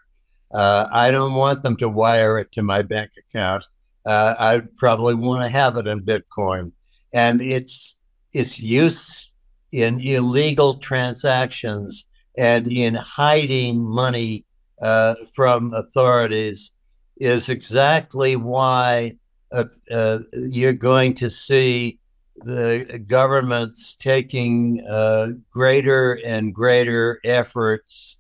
Uh, 0.54 0.88
I 0.92 1.12
don't 1.12 1.34
want 1.34 1.62
them 1.62 1.76
to 1.78 1.90
wire 1.90 2.40
it 2.40 2.52
to 2.54 2.64
my 2.64 2.82
bank 2.82 3.12
account. 3.20 3.68
Uh, 4.06 4.34
I 4.40 4.62
probably 4.78 5.14
want 5.14 5.44
to 5.44 5.50
have 5.50 5.76
it 5.76 5.88
in 5.88 6.06
Bitcoin, 6.06 6.72
and 7.14 7.42
its 7.42 7.98
its 8.32 8.58
use 8.60 9.34
in 9.72 10.00
illegal 10.00 10.80
transactions 10.80 12.06
and 12.38 12.68
in 12.72 12.96
hiding 12.96 13.84
money 13.84 14.46
uh, 14.82 15.16
from 15.36 15.74
authorities 15.74 16.72
is 17.18 17.50
exactly 17.50 18.36
why 18.36 19.18
uh, 19.52 19.66
uh, 19.92 20.20
you're 20.32 20.74
going 20.92 21.14
to 21.16 21.30
see 21.30 22.00
the 22.44 23.04
governments 23.08 23.96
taking 23.96 24.86
uh, 24.88 25.30
greater 25.50 26.20
and 26.26 26.54
greater 26.54 27.20
efforts 27.24 28.18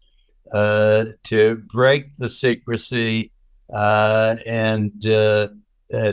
uh, 0.51 1.05
to 1.23 1.63
break 1.71 2.13
the 2.13 2.29
secrecy 2.29 3.31
uh, 3.73 4.35
and 4.45 5.05
uh, 5.05 5.47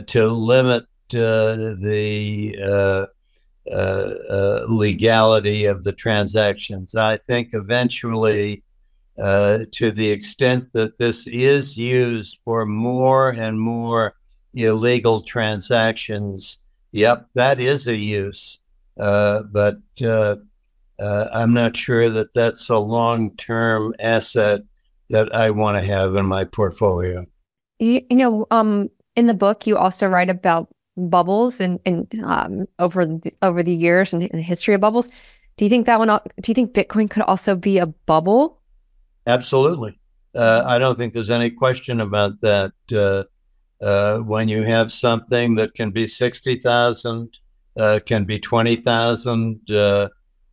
to 0.07 0.27
limit 0.27 0.85
the 1.09 1.77
legality 4.67 5.65
of 5.65 5.83
the 5.83 5.93
transactions. 5.93 6.95
I 6.95 7.17
think 7.17 7.49
eventually 7.53 8.63
uh, 9.17 9.59
to 9.71 9.91
the 9.91 10.09
extent 10.09 10.71
that 10.73 10.97
this 10.97 11.27
is 11.27 11.77
used 11.77 12.37
for 12.43 12.65
more 12.65 13.29
and 13.29 13.59
more 13.59 14.15
illegal 14.53 15.21
transactions, 15.21 16.59
yep, 16.95 17.27
that 17.35 17.61
is 17.61 17.87
a 17.87 17.95
use. 17.95 18.59
Uh, 18.99 19.43
but 19.43 19.79
uh, 20.01 20.37
uh 20.99 21.27
I'm 21.33 21.53
not 21.53 21.75
sure 21.75 22.09
that 22.09 22.33
that's 22.33 22.69
a 22.69 22.77
long 22.77 23.35
term 23.35 23.93
asset 23.99 24.61
that 25.09 25.35
I 25.35 25.49
want 25.51 25.77
to 25.77 25.83
have 25.83 26.15
in 26.15 26.25
my 26.27 26.45
portfolio. 26.45 27.25
You, 27.79 28.01
you, 28.09 28.15
know, 28.15 28.47
um, 28.51 28.89
in 29.15 29.27
the 29.27 29.33
book, 29.33 29.67
you 29.67 29.77
also 29.77 30.07
write 30.07 30.29
about 30.29 30.69
bubbles 30.97 31.59
and, 31.59 31.79
and 31.85 32.07
um, 32.23 32.65
over 32.79 33.05
the, 33.05 33.33
over 33.41 33.61
the 33.61 33.73
years 33.73 34.13
and 34.13 34.23
the 34.23 34.41
history 34.41 34.73
of 34.73 34.81
bubbles. 34.81 35.09
Do 35.57 35.65
you 35.65 35.69
think 35.69 35.85
that 35.85 35.99
one? 35.99 36.07
Do 36.07 36.49
you 36.49 36.53
think 36.53 36.73
Bitcoin 36.73 37.09
could 37.09 37.23
also 37.23 37.55
be 37.55 37.77
a 37.77 37.85
bubble? 37.85 38.61
Absolutely. 39.27 39.99
Uh, 40.33 40.63
I 40.65 40.79
don't 40.79 40.97
think 40.97 41.13
there's 41.13 41.29
any 41.29 41.49
question 41.49 42.01
about 42.01 42.41
that. 42.41 42.73
Uh, 42.91 43.23
uh, 43.81 44.19
when 44.19 44.47
you 44.47 44.63
have 44.63 44.91
something 44.91 45.55
that 45.55 45.73
can 45.73 45.91
be 45.91 46.07
60,000, 46.07 47.37
uh, 47.77 47.99
can 48.05 48.23
be 48.23 48.39
20,000, 48.39 49.59
uh, 49.69 50.07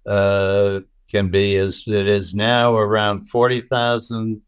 uh, 0.07 0.81
can 1.09 1.29
be 1.29 1.57
as 1.57 1.85
it 1.87 2.09
is 2.09 2.35
now 2.35 2.77
around 2.77 3.29
40,000. 3.29 4.43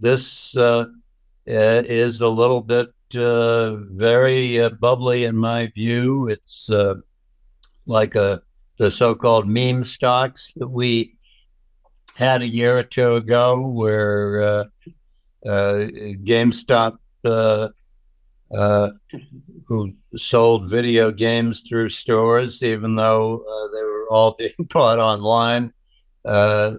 this 0.00 0.56
is 1.46 2.20
a 2.20 2.28
little 2.28 2.60
bit 2.60 2.88
very 3.12 4.68
bubbly 4.80 5.24
in 5.24 5.36
my 5.36 5.66
view. 5.74 6.28
It's 6.28 6.70
like 7.86 8.14
a 8.14 8.42
the 8.78 8.90
so-called 8.90 9.46
meme 9.46 9.84
stocks 9.84 10.52
that 10.56 10.68
we 10.68 11.14
had 12.16 12.42
a 12.42 12.48
year 12.48 12.78
or 12.78 12.82
two 12.82 13.14
ago 13.14 13.68
where 13.68 14.42
uh, 14.42 14.46
uh, 14.56 14.64
GameStop, 15.44 16.98
uh, 17.24 17.68
uh, 18.54 18.90
who 19.66 19.94
sold 20.16 20.70
video 20.70 21.10
games 21.10 21.62
through 21.66 21.88
stores, 21.88 22.62
even 22.62 22.96
though 22.96 23.38
uh, 23.38 23.68
they 23.74 23.82
were 23.82 24.08
all 24.10 24.32
being 24.38 24.52
bought 24.70 24.98
online, 24.98 25.72
uh, 26.24 26.76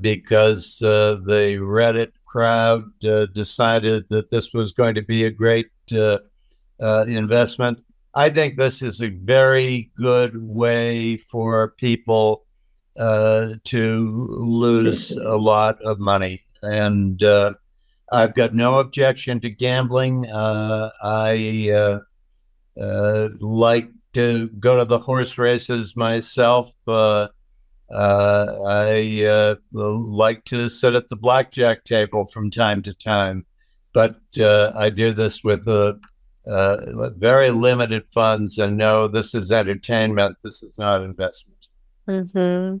because 0.00 0.78
the 0.78 1.58
Reddit 1.60 2.12
crowd 2.24 2.84
decided 3.32 4.04
that 4.10 4.30
this 4.30 4.52
was 4.52 4.72
going 4.72 4.94
to 4.94 5.02
be 5.02 5.24
a 5.24 5.30
great 5.30 5.70
investment. 6.80 7.78
I 8.14 8.30
think 8.30 8.56
this 8.56 8.82
is 8.82 9.02
a 9.02 9.10
very 9.10 9.90
good 9.96 10.32
way 10.36 11.18
for 11.18 11.68
people 11.76 12.46
uh, 12.98 13.54
to 13.62 14.26
lose 14.40 15.12
a 15.12 15.36
lot 15.36 15.80
of 15.82 16.00
money. 16.00 16.42
And 16.62 17.22
uh, 17.22 17.54
I've 18.10 18.34
got 18.34 18.54
no 18.54 18.80
objection 18.80 19.40
to 19.40 19.50
gambling. 19.50 20.26
Uh, 20.30 20.90
I 21.02 21.70
uh, 21.70 21.98
uh, 22.80 23.28
like 23.40 23.90
to 24.14 24.48
go 24.58 24.78
to 24.78 24.84
the 24.84 24.98
horse 24.98 25.36
races 25.38 25.94
myself. 25.94 26.72
I 26.86 27.28
like 29.72 30.44
to 30.46 30.68
sit 30.68 30.94
at 30.94 31.08
the 31.08 31.16
blackjack 31.16 31.84
table 31.84 32.24
from 32.24 32.50
time 32.50 32.82
to 32.82 32.94
time, 32.94 33.44
but 33.92 34.16
I 34.40 34.90
do 34.90 35.12
this 35.12 35.44
with 35.44 35.66
very 35.66 37.50
limited 37.50 38.08
funds 38.08 38.58
and 38.58 38.76
know 38.76 39.08
this 39.08 39.34
is 39.34 39.50
entertainment. 39.50 40.36
This 40.42 40.62
is 40.62 40.78
not 40.78 41.02
investment. 41.02 41.66
Mm-hmm. 42.08 42.78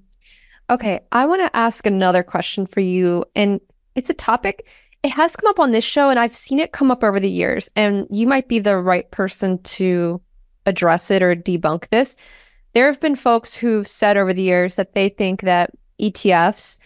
Okay, 0.70 1.00
I 1.12 1.26
want 1.26 1.42
to 1.42 1.56
ask 1.56 1.86
another 1.86 2.22
question 2.22 2.66
for 2.66 2.80
you. 2.80 3.24
And 3.34 3.60
it's 3.94 4.10
a 4.10 4.14
topic, 4.14 4.66
it 5.02 5.10
has 5.10 5.36
come 5.36 5.48
up 5.48 5.60
on 5.60 5.70
this 5.70 5.84
show, 5.84 6.10
and 6.10 6.18
I've 6.18 6.34
seen 6.34 6.58
it 6.58 6.72
come 6.72 6.90
up 6.90 7.04
over 7.04 7.20
the 7.20 7.30
years. 7.30 7.70
And 7.76 8.06
you 8.10 8.26
might 8.26 8.48
be 8.48 8.58
the 8.58 8.76
right 8.76 9.08
person 9.10 9.62
to 9.62 10.20
address 10.66 11.10
it 11.10 11.22
or 11.22 11.34
debunk 11.34 11.88
this. 11.88 12.16
There 12.74 12.86
have 12.86 13.00
been 13.00 13.16
folks 13.16 13.54
who've 13.54 13.88
said 13.88 14.16
over 14.16 14.32
the 14.32 14.42
years 14.42 14.76
that 14.76 14.94
they 14.94 15.08
think 15.08 15.42
that 15.42 15.70
ETFs, 16.00 16.78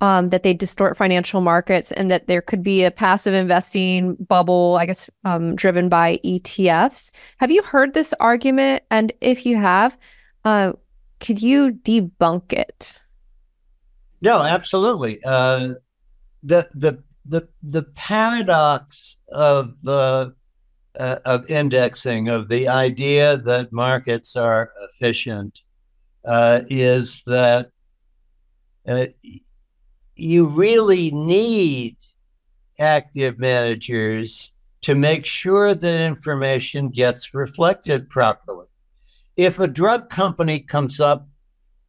um, 0.00 0.30
that 0.30 0.42
they 0.42 0.54
distort 0.54 0.96
financial 0.96 1.40
markets 1.40 1.92
and 1.92 2.10
that 2.10 2.26
there 2.26 2.42
could 2.42 2.62
be 2.62 2.84
a 2.84 2.90
passive 2.90 3.34
investing 3.34 4.14
bubble, 4.16 4.76
I 4.78 4.86
guess, 4.86 5.08
um, 5.24 5.54
driven 5.54 5.88
by 5.88 6.18
ETFs. 6.24 7.12
Have 7.38 7.50
you 7.50 7.62
heard 7.62 7.94
this 7.94 8.14
argument? 8.20 8.82
And 8.90 9.12
if 9.20 9.46
you 9.46 9.56
have, 9.56 9.96
uh, 10.44 10.72
could 11.20 11.42
you 11.42 11.72
debunk 11.72 12.52
it? 12.52 13.00
No, 14.22 14.42
absolutely. 14.42 15.22
Uh, 15.24 15.74
the 16.42 16.68
the 16.74 17.02
the 17.26 17.48
the 17.62 17.82
paradox 17.82 19.18
of 19.28 19.74
uh, 19.86 20.30
uh, 20.98 21.16
of 21.24 21.48
indexing 21.50 22.28
of 22.28 22.48
the 22.48 22.68
idea 22.68 23.36
that 23.36 23.72
markets 23.72 24.36
are 24.36 24.72
efficient 24.88 25.62
uh, 26.24 26.60
is 26.68 27.22
that 27.26 27.70
uh, 28.86 29.06
you 30.16 30.46
really 30.46 31.10
need 31.10 31.96
active 32.78 33.38
managers 33.38 34.52
to 34.82 34.94
make 34.94 35.24
sure 35.24 35.74
that 35.74 36.00
information 36.00 36.88
gets 36.88 37.34
reflected 37.34 38.08
properly. 38.08 38.66
If 39.36 39.58
a 39.58 39.66
drug 39.66 40.08
company 40.10 40.60
comes 40.60 41.00
up 41.00 41.28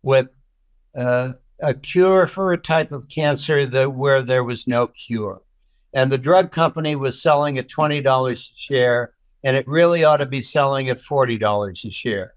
with 0.03 0.27
uh, 0.95 1.33
a 1.61 1.73
cure 1.73 2.27
for 2.27 2.53
a 2.53 2.57
type 2.57 2.91
of 2.91 3.07
cancer 3.07 3.65
that 3.65 3.93
where 3.93 4.23
there 4.23 4.43
was 4.43 4.67
no 4.67 4.87
cure. 4.87 5.41
And 5.93 6.11
the 6.11 6.17
drug 6.17 6.51
company 6.51 6.95
was 6.95 7.21
selling 7.21 7.57
at 7.57 7.69
$20 7.69 8.31
a 8.31 8.35
share, 8.35 9.13
and 9.43 9.55
it 9.55 9.67
really 9.67 10.03
ought 10.03 10.17
to 10.17 10.25
be 10.25 10.41
selling 10.41 10.89
at 10.89 10.97
$40 10.99 11.85
a 11.85 11.91
share. 11.91 12.33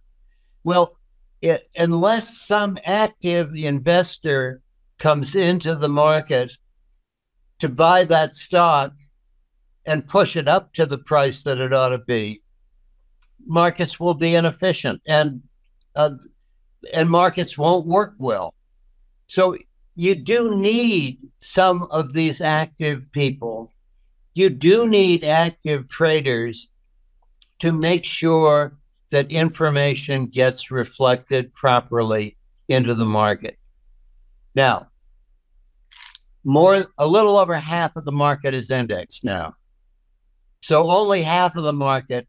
Well, 0.64 0.96
it, 1.40 1.68
unless 1.76 2.38
some 2.38 2.78
active 2.84 3.54
investor 3.54 4.60
comes 4.98 5.34
into 5.34 5.74
the 5.74 5.88
market 5.88 6.56
to 7.60 7.68
buy 7.68 8.04
that 8.04 8.34
stock 8.34 8.92
and 9.86 10.08
push 10.08 10.36
it 10.36 10.48
up 10.48 10.72
to 10.74 10.86
the 10.86 10.98
price 10.98 11.42
that 11.42 11.58
it 11.58 11.72
ought 11.72 11.90
to 11.90 11.98
be, 11.98 12.42
markets 13.46 14.00
will 14.00 14.14
be 14.14 14.34
inefficient 14.34 15.02
and 15.06 15.42
uh, 15.94 16.10
and 16.92 17.08
markets 17.08 17.56
won't 17.56 17.86
work 17.86 18.14
well. 18.18 18.54
So 19.26 19.56
you 19.94 20.14
do 20.14 20.56
need 20.56 21.18
some 21.40 21.86
of 21.90 22.12
these 22.12 22.40
active 22.40 23.10
people. 23.12 23.72
You 24.34 24.50
do 24.50 24.88
need 24.88 25.24
active 25.24 25.88
traders 25.88 26.68
to 27.60 27.72
make 27.72 28.04
sure 28.04 28.76
that 29.10 29.30
information 29.30 30.26
gets 30.26 30.70
reflected 30.70 31.54
properly 31.54 32.36
into 32.68 32.94
the 32.94 33.04
market. 33.04 33.58
Now, 34.54 34.88
more 36.44 36.86
a 36.98 37.06
little 37.06 37.38
over 37.38 37.56
half 37.56 37.96
of 37.96 38.04
the 38.04 38.12
market 38.12 38.54
is 38.54 38.70
indexed 38.70 39.24
now. 39.24 39.54
So 40.62 40.90
only 40.90 41.22
half 41.22 41.56
of 41.56 41.62
the 41.62 41.72
market 41.72 42.26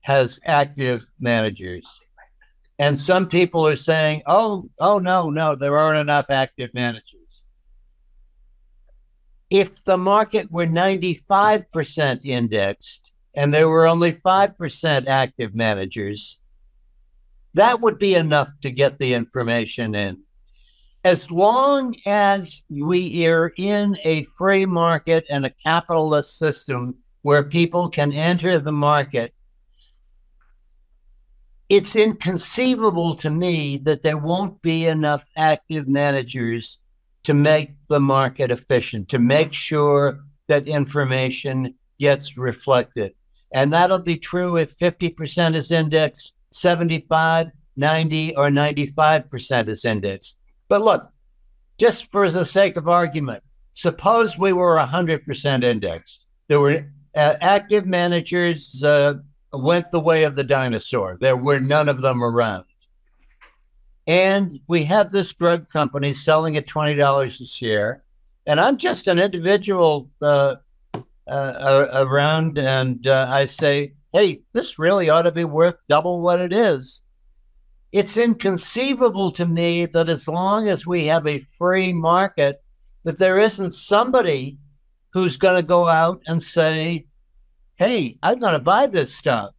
has 0.00 0.40
active 0.44 1.06
managers. 1.18 1.86
And 2.78 2.98
some 2.98 3.28
people 3.28 3.66
are 3.66 3.76
saying, 3.76 4.22
oh, 4.26 4.68
oh, 4.80 4.98
no, 4.98 5.30
no, 5.30 5.54
there 5.54 5.78
aren't 5.78 6.00
enough 6.00 6.26
active 6.28 6.74
managers. 6.74 7.44
If 9.50 9.84
the 9.84 9.96
market 9.96 10.50
were 10.50 10.66
95% 10.66 12.20
indexed 12.24 13.12
and 13.34 13.54
there 13.54 13.68
were 13.68 13.86
only 13.86 14.12
5% 14.12 15.06
active 15.06 15.54
managers, 15.54 16.38
that 17.54 17.80
would 17.80 17.98
be 17.98 18.16
enough 18.16 18.48
to 18.62 18.70
get 18.70 18.98
the 18.98 19.14
information 19.14 19.94
in. 19.94 20.22
as 21.04 21.30
long 21.30 21.94
as 22.06 22.62
we 22.70 23.26
are 23.26 23.52
in 23.58 23.96
a 24.04 24.24
free 24.38 24.64
market 24.64 25.26
and 25.28 25.44
a 25.44 25.50
capitalist 25.50 26.38
system 26.38 26.96
where 27.20 27.44
people 27.44 27.88
can 27.90 28.12
enter 28.12 28.58
the 28.58 28.72
market, 28.72 29.34
it's 31.68 31.96
inconceivable 31.96 33.14
to 33.16 33.30
me 33.30 33.78
that 33.78 34.02
there 34.02 34.18
won't 34.18 34.60
be 34.62 34.86
enough 34.86 35.24
active 35.36 35.88
managers 35.88 36.78
to 37.24 37.34
make 37.34 37.70
the 37.88 38.00
market 38.00 38.50
efficient, 38.50 39.08
to 39.08 39.18
make 39.18 39.52
sure 39.52 40.20
that 40.48 40.68
information 40.68 41.74
gets 41.98 42.36
reflected. 42.36 43.14
And 43.52 43.72
that'll 43.72 44.00
be 44.00 44.16
true 44.16 44.56
if 44.56 44.76
50% 44.78 45.54
is 45.54 45.70
indexed, 45.70 46.34
75, 46.50 47.50
90, 47.76 48.36
or 48.36 48.48
95% 48.48 49.68
is 49.68 49.84
indexed. 49.84 50.36
But 50.68 50.82
look, 50.82 51.08
just 51.78 52.10
for 52.10 52.30
the 52.30 52.44
sake 52.44 52.76
of 52.76 52.88
argument, 52.88 53.42
suppose 53.74 54.38
we 54.38 54.52
were 54.52 54.76
100% 54.76 55.64
indexed. 55.64 56.24
There 56.48 56.60
were 56.60 56.90
uh, 57.16 57.34
active 57.40 57.86
managers 57.86 58.82
uh, 58.84 59.14
went 59.58 59.90
the 59.92 60.00
way 60.00 60.24
of 60.24 60.34
the 60.34 60.44
dinosaur. 60.44 61.16
There 61.20 61.36
were 61.36 61.60
none 61.60 61.88
of 61.88 62.02
them 62.02 62.22
around. 62.22 62.64
And 64.06 64.60
we 64.66 64.84
have 64.84 65.10
this 65.10 65.32
drug 65.32 65.68
company 65.70 66.12
selling 66.12 66.56
at 66.56 66.66
$20 66.66 67.40
a 67.40 67.44
share. 67.44 68.02
And 68.46 68.60
I'm 68.60 68.76
just 68.76 69.08
an 69.08 69.18
individual 69.18 70.10
uh, 70.20 70.56
uh 71.26 71.86
around, 71.92 72.58
and 72.58 73.06
uh, 73.06 73.26
I 73.30 73.46
say, 73.46 73.94
hey, 74.12 74.42
this 74.52 74.78
really 74.78 75.08
ought 75.08 75.22
to 75.22 75.32
be 75.32 75.44
worth 75.44 75.76
double 75.88 76.20
what 76.20 76.40
it 76.40 76.52
is. 76.52 77.00
It's 77.92 78.16
inconceivable 78.16 79.30
to 79.32 79.46
me 79.46 79.86
that 79.86 80.08
as 80.08 80.28
long 80.28 80.68
as 80.68 80.86
we 80.86 81.06
have 81.06 81.26
a 81.26 81.40
free 81.40 81.92
market, 81.92 82.62
that 83.04 83.18
there 83.18 83.38
isn't 83.38 83.72
somebody 83.72 84.58
who's 85.14 85.36
going 85.36 85.56
to 85.56 85.66
go 85.66 85.88
out 85.88 86.20
and 86.26 86.42
say, 86.42 87.06
hey, 87.76 88.18
I'm 88.22 88.38
going 88.38 88.52
to 88.52 88.58
buy 88.58 88.86
this 88.86 89.14
stuff. 89.14 89.54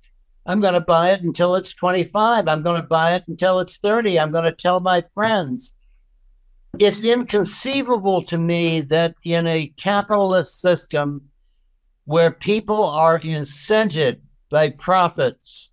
I'm 0.45 0.61
going 0.61 0.73
to 0.73 0.81
buy 0.81 1.11
it 1.11 1.21
until 1.21 1.55
it's 1.55 1.73
25. 1.73 2.47
I'm 2.47 2.61
going 2.61 2.81
to 2.81 2.87
buy 2.87 3.15
it 3.15 3.23
until 3.27 3.59
it's 3.59 3.77
30. 3.77 4.19
I'm 4.19 4.31
going 4.31 4.43
to 4.43 4.51
tell 4.51 4.79
my 4.79 5.01
friends. 5.01 5.75
It's 6.77 7.03
inconceivable 7.03 8.21
to 8.23 8.37
me 8.37 8.81
that 8.81 9.15
in 9.23 9.47
a 9.47 9.67
capitalist 9.77 10.59
system 10.59 11.29
where 12.03 12.31
people 12.31 12.83
are 12.85 13.19
incented 13.19 14.19
by 14.49 14.69
profits 14.69 15.71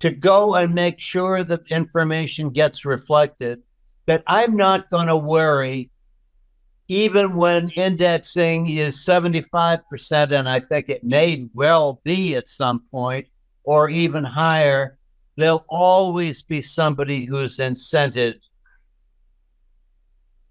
to 0.00 0.10
go 0.10 0.54
and 0.54 0.74
make 0.74 0.98
sure 0.98 1.44
that 1.44 1.68
information 1.70 2.50
gets 2.50 2.84
reflected, 2.84 3.60
that 4.06 4.22
I'm 4.26 4.56
not 4.56 4.90
going 4.90 5.08
to 5.08 5.16
worry, 5.16 5.90
even 6.88 7.36
when 7.36 7.68
indexing 7.70 8.66
is 8.68 8.96
75%, 8.96 10.32
and 10.32 10.48
I 10.48 10.60
think 10.60 10.88
it 10.88 11.04
may 11.04 11.48
well 11.52 12.00
be 12.02 12.34
at 12.34 12.48
some 12.48 12.80
point, 12.90 13.26
or 13.62 13.90
even 13.90 14.24
higher, 14.24 14.96
there'll 15.36 15.66
always 15.68 16.42
be 16.42 16.62
somebody 16.62 17.26
who's 17.26 17.58
incented 17.58 18.36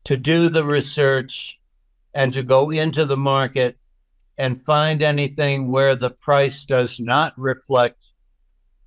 to 0.03 0.15
do 0.15 0.47
the 0.47 0.63
research 0.63 1.59
and 2.13 2.31
to 2.33 2.43
go 2.43 2.69
into 2.69 3.05
the 3.05 3.17
market 3.17 3.77
and 4.37 4.63
find 4.63 5.01
anything 5.01 5.71
where 5.71 5.95
the 5.95 6.11
price 6.11 6.63
does 6.65 6.99
not 6.99 7.33
reflect 7.37 8.11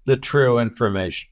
the 0.04 0.16
true 0.16 0.60
information. 0.60 1.28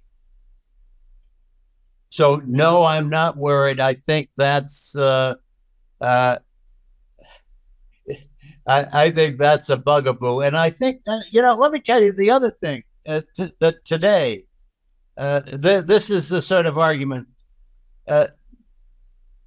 So, 2.11 2.43
no, 2.45 2.85
I'm 2.85 3.09
not 3.09 3.37
worried. 3.37 3.79
I 3.79 3.95
think 3.95 4.31
that's, 4.37 4.97
uh, 4.97 5.37
uh, 6.01 6.39
I, 8.67 8.87
I, 8.93 9.11
think 9.11 9.39
that's 9.39 9.71
a 9.71 9.77
bugaboo. 9.77 10.41
And 10.41 10.57
I 10.57 10.71
think, 10.71 11.01
uh, 11.07 11.21
you 11.31 11.43
know, 11.43 11.55
let 11.55 11.73
me 11.73 11.81
tell 11.81 12.03
you 12.03 12.13
the 12.13 12.31
other 12.31 12.51
thing 12.51 12.85
uh, 13.07 13.23
t- 13.35 13.53
that 13.61 13.85
today, 13.85 14.45
uh, 15.17 15.41
th- 15.41 15.87
this 15.87 16.11
is 16.11 16.29
the 16.29 16.43
sort 16.43 16.67
of 16.67 16.79
argument. 16.79 17.29
Uh, 18.07 18.29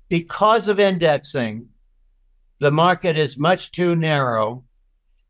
because 0.09 0.67
of 0.67 0.79
indexing, 0.79 1.69
the 2.59 2.71
market 2.71 3.17
is 3.17 3.37
much 3.37 3.71
too 3.71 3.95
narrow, 3.95 4.63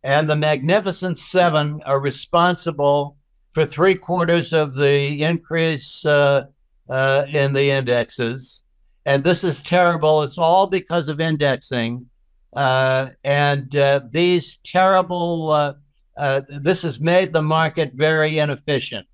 and 0.03 0.29
the 0.29 0.35
Magnificent 0.35 1.19
Seven 1.19 1.81
are 1.85 1.99
responsible 1.99 3.17
for 3.53 3.65
three 3.65 3.95
quarters 3.95 4.53
of 4.53 4.73
the 4.73 5.23
increase 5.23 6.05
uh, 6.05 6.45
uh, 6.89 7.25
in 7.29 7.53
the 7.53 7.69
indexes. 7.69 8.63
And 9.05 9.23
this 9.23 9.43
is 9.43 9.61
terrible. 9.61 10.23
It's 10.23 10.37
all 10.37 10.67
because 10.67 11.07
of 11.07 11.19
indexing. 11.19 12.07
Uh, 12.53 13.09
and 13.23 13.75
uh, 13.75 14.01
these 14.11 14.57
terrible, 14.63 15.49
uh, 15.49 15.73
uh, 16.17 16.41
this 16.49 16.83
has 16.83 16.99
made 16.99 17.33
the 17.33 17.41
market 17.41 17.93
very 17.95 18.37
inefficient. 18.37 19.07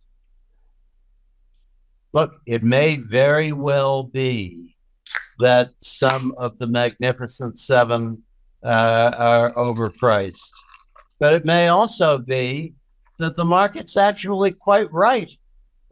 Look, 2.14 2.34
it 2.46 2.64
may 2.64 2.98
very 2.98 3.52
well 3.52 4.04
be 4.04 4.76
that 5.40 5.72
some 5.82 6.34
of 6.38 6.58
the 6.58 6.68
Magnificent 6.68 7.60
Seven 7.60 8.24
are 8.64 9.54
overpriced. 9.54 10.50
But 11.20 11.34
it 11.34 11.46
may 11.46 11.68
also 11.68 12.18
be 12.18 12.74
that 13.20 13.36
the 13.36 13.46
market's 13.46 13.98
actually 13.98 14.52
quite 14.52 14.92
right 14.92 15.30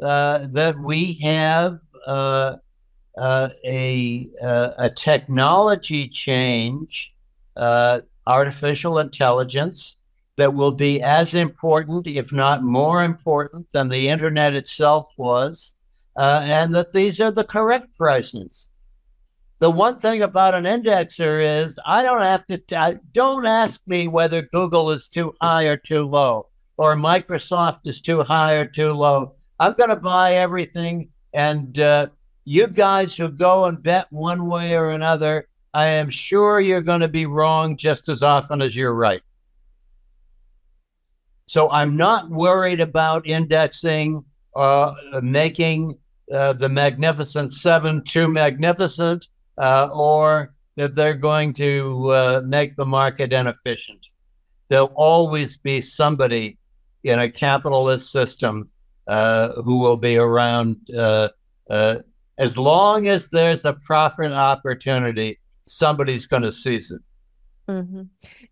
uh, 0.02 0.48
that 0.52 0.80
we 0.80 1.20
have 1.24 1.80
uh, 2.06 2.56
uh, 3.18 3.50
a 3.66 4.30
uh, 4.42 4.72
a 4.78 4.90
technology 4.90 6.08
change, 6.08 7.14
uh, 7.56 8.02
artificial 8.28 9.00
intelligence, 9.00 9.98
that 10.38 10.54
will 10.54 10.72
be 10.72 11.02
as 11.02 11.34
important, 11.34 12.08
if 12.08 12.34
not 12.34 12.64
more 12.64 13.04
important, 13.04 13.68
than 13.72 13.90
the 13.90 14.10
internet 14.10 14.54
itself 14.54 15.14
was, 15.18 15.74
uh, 16.18 16.42
and 16.44 16.76
that 16.76 16.92
these 16.94 17.22
are 17.22 17.32
the 17.32 17.44
correct 17.44 17.96
prices. 17.96 18.70
The 19.60 19.72
one 19.72 20.00
thing 20.00 20.22
about 20.22 20.54
an 20.54 20.66
indexer 20.66 21.64
is 21.64 21.80
I 21.86 22.04
don't 22.04 22.22
have 22.22 22.46
to. 22.48 22.58
T- 22.58 23.00
don't 23.14 23.46
ask 23.46 23.82
me 23.88 24.08
whether 24.08 24.42
Google 24.42 24.92
is 24.92 25.08
too 25.08 25.34
high 25.42 25.66
or 25.66 25.78
too 25.78 26.04
low 26.04 26.48
or 26.78 26.96
Microsoft 26.96 27.80
is 27.86 28.02
too 28.02 28.24
high 28.24 28.54
or 28.54 28.66
too 28.66 28.92
low. 28.92 29.36
I'm 29.60 29.74
going 29.74 29.90
to 29.90 29.96
buy 29.96 30.36
everything. 30.36 31.10
And 31.34 31.78
uh, 31.80 32.08
you 32.46 32.68
guys 32.68 33.16
who 33.16 33.30
go 33.30 33.66
and 33.66 33.82
bet 33.82 34.06
one 34.12 34.48
way 34.48 34.76
or 34.76 34.92
another, 34.92 35.48
I 35.74 35.88
am 35.88 36.10
sure 36.10 36.60
you're 36.60 36.82
going 36.82 37.02
to 37.02 37.08
be 37.08 37.26
wrong 37.26 37.76
just 37.76 38.08
as 38.08 38.24
often 38.24 38.62
as 38.62 38.76
you're 38.76 38.94
right. 38.94 39.22
So 41.48 41.70
I'm 41.70 41.98
not 41.98 42.30
worried 42.30 42.80
about 42.80 43.28
indexing, 43.28 44.24
uh, 44.56 44.94
making 45.22 45.98
uh, 46.32 46.54
the 46.54 46.70
Magnificent 46.70 47.54
Seven 47.54 48.04
too 48.04 48.28
magnificent, 48.28 49.28
uh, 49.58 49.90
or 49.92 50.54
that 50.76 50.96
they're 50.96 51.14
going 51.14 51.54
to 51.54 52.12
uh, 52.12 52.42
make 52.46 52.76
the 52.76 52.86
market 52.86 53.34
inefficient. 53.34 54.00
There'll 54.68 54.94
always 54.96 55.58
be 55.58 55.82
somebody 55.82 56.58
in 57.04 57.20
a 57.20 57.30
capitalist 57.30 58.12
system 58.12 58.70
uh, 59.08 59.62
who 59.62 59.80
will 59.80 59.98
be 59.98 60.18
around 60.18 60.78
uh, 60.98 61.30
uh, 61.70 61.98
as 62.38 62.58
long 62.58 63.08
as 63.08 63.30
there's 63.30 63.66
a 63.66 63.74
profit 63.74 64.32
opportunity. 64.32 65.40
Somebody's 65.68 66.28
going 66.28 66.44
to 66.44 66.52
seize 66.52 66.92
it. 66.92 67.02
Mm-hmm. 67.68 68.04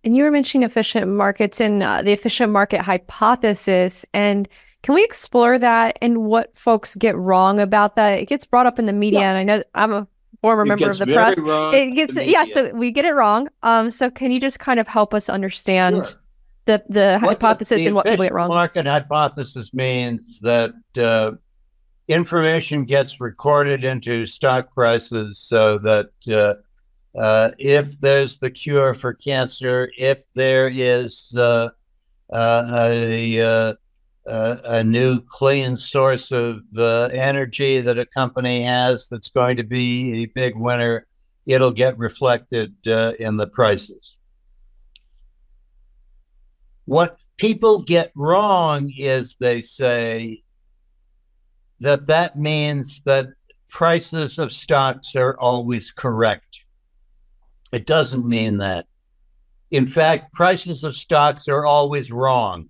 And 0.03 0.15
you 0.15 0.23
were 0.23 0.31
mentioning 0.31 0.65
efficient 0.65 1.07
markets 1.07 1.61
and 1.61 1.83
uh, 1.83 2.01
the 2.01 2.11
efficient 2.11 2.51
market 2.51 2.81
hypothesis. 2.81 4.05
And 4.13 4.47
can 4.81 4.95
we 4.95 5.03
explore 5.03 5.59
that 5.59 5.99
and 6.01 6.23
what 6.23 6.57
folks 6.57 6.95
get 6.95 7.15
wrong 7.15 7.59
about 7.59 7.95
that? 7.95 8.19
It 8.19 8.25
gets 8.25 8.45
brought 8.45 8.65
up 8.65 8.79
in 8.79 8.87
the 8.87 8.93
media, 8.93 9.19
yeah. 9.19 9.33
and 9.33 9.37
I 9.37 9.43
know 9.43 9.63
I'm 9.75 9.93
a 9.93 10.07
former 10.41 10.65
member 10.65 10.89
of 10.89 10.97
the 10.97 11.05
press. 11.05 11.37
It 11.37 11.95
gets 11.95 12.15
yeah, 12.15 12.45
so 12.45 12.71
we 12.73 12.91
get 12.91 13.05
it 13.05 13.13
wrong. 13.13 13.47
Um, 13.61 13.91
so 13.91 14.09
can 14.09 14.31
you 14.31 14.39
just 14.39 14.59
kind 14.59 14.79
of 14.79 14.87
help 14.87 15.13
us 15.13 15.29
understand 15.29 16.07
sure 16.07 16.19
the 16.65 16.83
the 16.89 17.19
what 17.21 17.41
hypothesis 17.41 17.77
the, 17.77 17.83
the 17.83 17.87
and 17.87 17.95
what 17.95 18.05
people 18.05 18.25
get 18.25 18.33
wrong. 18.33 18.47
Market 18.49 18.85
hypothesis 18.85 19.73
means 19.73 20.39
that 20.41 20.71
uh, 20.97 21.33
information 22.07 22.83
gets 22.83 23.21
recorded 23.21 23.83
into 23.83 24.25
stock 24.27 24.73
prices 24.73 25.39
so 25.39 25.77
that 25.79 26.09
uh, 26.29 26.55
uh, 27.17 27.51
if 27.57 27.99
there's 28.01 28.37
the 28.37 28.51
cure 28.51 28.93
for 28.93 29.13
cancer, 29.13 29.91
if 29.97 30.23
there 30.33 30.67
is 30.67 31.33
uh, 31.37 31.69
uh, 32.31 32.65
a, 32.73 33.39
uh, 33.39 33.73
a 34.25 34.83
new 34.83 35.21
clean 35.21 35.77
source 35.77 36.31
of 36.31 36.61
energy 36.77 37.79
that 37.81 37.99
a 37.99 38.05
company 38.05 38.63
has 38.63 39.07
that's 39.07 39.29
going 39.29 39.57
to 39.57 39.63
be 39.63 40.23
a 40.23 40.25
big 40.27 40.55
winner, 40.55 41.05
it'll 41.45 41.71
get 41.71 41.97
reflected 41.97 42.73
in 42.85 43.37
the 43.37 43.47
prices. 43.47 44.17
What 46.85 47.17
people 47.37 47.81
get 47.81 48.11
wrong 48.15 48.91
is 48.97 49.35
they 49.39 49.61
say 49.61 50.42
that 51.83 52.07
that 52.07 52.37
means 52.37 53.01
that 53.05 53.27
prices 53.69 54.39
of 54.39 54.53
stocks 54.53 55.17
are 55.17 55.37
always 55.37 55.91
correct. 55.91 56.61
It 57.73 57.85
doesn't 57.85 58.25
mean 58.25 58.59
that. 58.59 58.85
In 59.69 59.85
fact, 59.85 60.31
prices 60.31 60.85
of 60.85 60.95
stocks 60.95 61.49
are 61.49 61.65
always 61.65 62.09
wrong. 62.09 62.69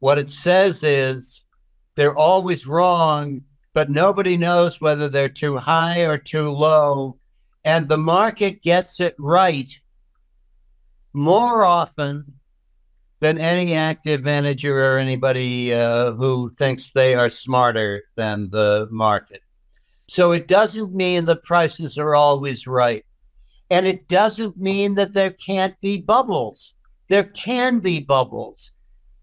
What 0.00 0.18
it 0.18 0.30
says 0.30 0.82
is 0.82 1.44
they're 1.94 2.16
always 2.16 2.66
wrong, 2.66 3.40
but 3.72 3.88
nobody 3.88 4.36
knows 4.36 4.80
whether 4.80 5.08
they're 5.08 5.30
too 5.30 5.56
high 5.56 6.00
or 6.00 6.18
too 6.18 6.50
low. 6.50 7.16
And 7.64 7.88
the 7.88 7.96
market 7.96 8.62
gets 8.62 9.00
it 9.00 9.14
right 9.18 9.70
more 11.14 11.64
often 11.64 12.34
than 13.20 13.38
any 13.38 13.74
active 13.74 14.22
manager 14.22 14.78
or 14.94 14.98
anybody 14.98 15.72
uh, 15.72 16.12
who 16.12 16.50
thinks 16.50 16.90
they 16.90 17.14
are 17.14 17.28
smarter 17.28 18.02
than 18.14 18.50
the 18.50 18.88
market. 18.90 19.42
So 20.08 20.32
it 20.32 20.46
doesn't 20.46 20.94
mean 20.94 21.24
the 21.24 21.36
prices 21.36 21.98
are 21.98 22.14
always 22.14 22.66
right. 22.66 23.04
And 23.70 23.86
it 23.86 24.06
doesn't 24.06 24.56
mean 24.56 24.94
that 24.94 25.12
there 25.12 25.30
can't 25.30 25.80
be 25.80 26.00
bubbles. 26.00 26.74
There 27.08 27.24
can 27.24 27.80
be 27.80 28.00
bubbles, 28.00 28.72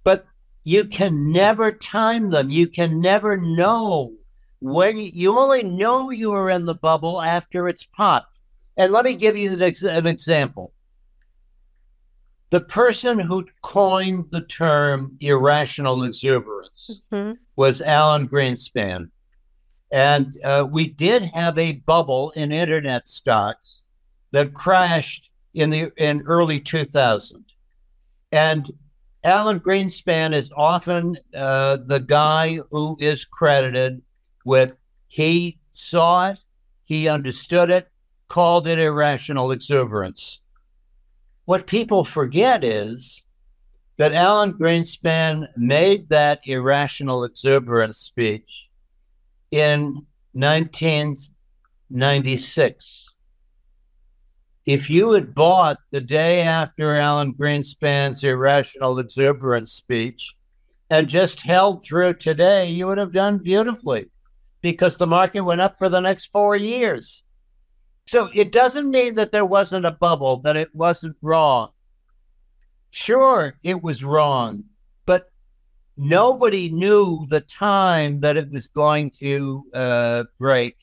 but 0.03 0.25
you 0.63 0.85
can 0.85 1.31
never 1.31 1.71
time 1.71 2.31
them. 2.31 2.49
You 2.49 2.67
can 2.67 2.99
never 2.99 3.37
know 3.37 4.13
when 4.59 4.97
you 4.97 5.37
only 5.37 5.63
know 5.63 6.09
you 6.09 6.31
are 6.31 6.49
in 6.49 6.65
the 6.65 6.75
bubble 6.75 7.21
after 7.21 7.67
it's 7.67 7.85
popped. 7.85 8.37
And 8.77 8.91
let 8.91 9.05
me 9.05 9.15
give 9.15 9.37
you 9.37 9.53
an, 9.53 9.61
ex- 9.61 9.83
an 9.83 10.07
example. 10.07 10.73
The 12.53 12.61
person 12.61 13.17
who 13.17 13.47
coined 13.63 14.25
the 14.29 14.41
term 14.41 15.17
irrational 15.19 16.03
exuberance 16.03 17.01
mm-hmm. 17.11 17.31
was 17.55 17.81
Alan 17.81 18.29
Greenspan. 18.29 19.09
And 19.91 20.37
uh, 20.43 20.67
we 20.69 20.85
did 20.85 21.23
have 21.33 21.57
a 21.57 21.71
bubble 21.71 22.29
in 22.35 22.51
internet 22.51 23.09
stocks 23.09 23.85
that 24.33 24.53
crashed 24.53 25.31
in 25.55 25.71
the 25.71 25.91
in 25.97 26.21
early 26.27 26.59
2000. 26.59 27.43
And 28.31 28.69
Alan 29.23 29.59
Greenspan 29.59 30.35
is 30.35 30.51
often 30.55 31.17
uh, 31.33 31.77
the 31.83 32.01
guy 32.01 32.59
who 32.69 32.97
is 32.99 33.25
credited 33.25 34.03
with 34.45 34.77
he 35.07 35.57
saw 35.73 36.29
it, 36.29 36.39
he 36.85 37.07
understood 37.07 37.71
it, 37.71 37.87
called 38.27 38.67
it 38.67 38.77
irrational 38.77 39.51
exuberance. 39.51 40.39
What 41.45 41.67
people 41.67 42.05
forget 42.05 42.63
is 42.63 43.21
that 43.97 44.13
Alan 44.13 44.53
Greenspan 44.53 45.49
made 45.57 46.07
that 46.09 46.39
irrational 46.45 47.25
exuberance 47.25 47.97
speech 47.97 48.69
in 49.51 50.05
1996. 50.31 53.09
If 54.65 54.89
you 54.89 55.11
had 55.11 55.35
bought 55.35 55.79
the 55.91 55.99
day 55.99 56.39
after 56.41 56.95
Alan 56.95 57.33
Greenspan's 57.33 58.23
irrational 58.23 58.99
exuberance 58.99 59.73
speech 59.73 60.33
and 60.89 61.09
just 61.09 61.41
held 61.41 61.83
through 61.83 62.13
today, 62.13 62.69
you 62.69 62.87
would 62.87 62.97
have 62.97 63.11
done 63.11 63.39
beautifully 63.39 64.09
because 64.61 64.95
the 64.95 65.07
market 65.07 65.41
went 65.41 65.59
up 65.59 65.75
for 65.77 65.89
the 65.89 65.99
next 65.99 66.27
four 66.27 66.55
years. 66.55 67.22
So 68.05 68.29
it 68.33 68.51
doesn't 68.51 68.89
mean 68.89 69.15
that 69.15 69.31
there 69.31 69.45
wasn't 69.45 69.85
a 69.85 69.91
bubble, 69.91 70.37
that 70.37 70.57
it 70.57 70.73
wasn't 70.73 71.15
wrong. 71.21 71.69
Sure, 72.91 73.55
it 73.63 73.81
was 73.81 74.03
wrong, 74.03 74.65
but 75.05 75.31
nobody 75.97 76.69
knew 76.69 77.25
the 77.29 77.41
time 77.41 78.19
that 78.19 78.37
it 78.37 78.51
was 78.51 78.67
going 78.67 79.11
to 79.19 79.65
uh, 79.73 80.23
break. 80.37 80.77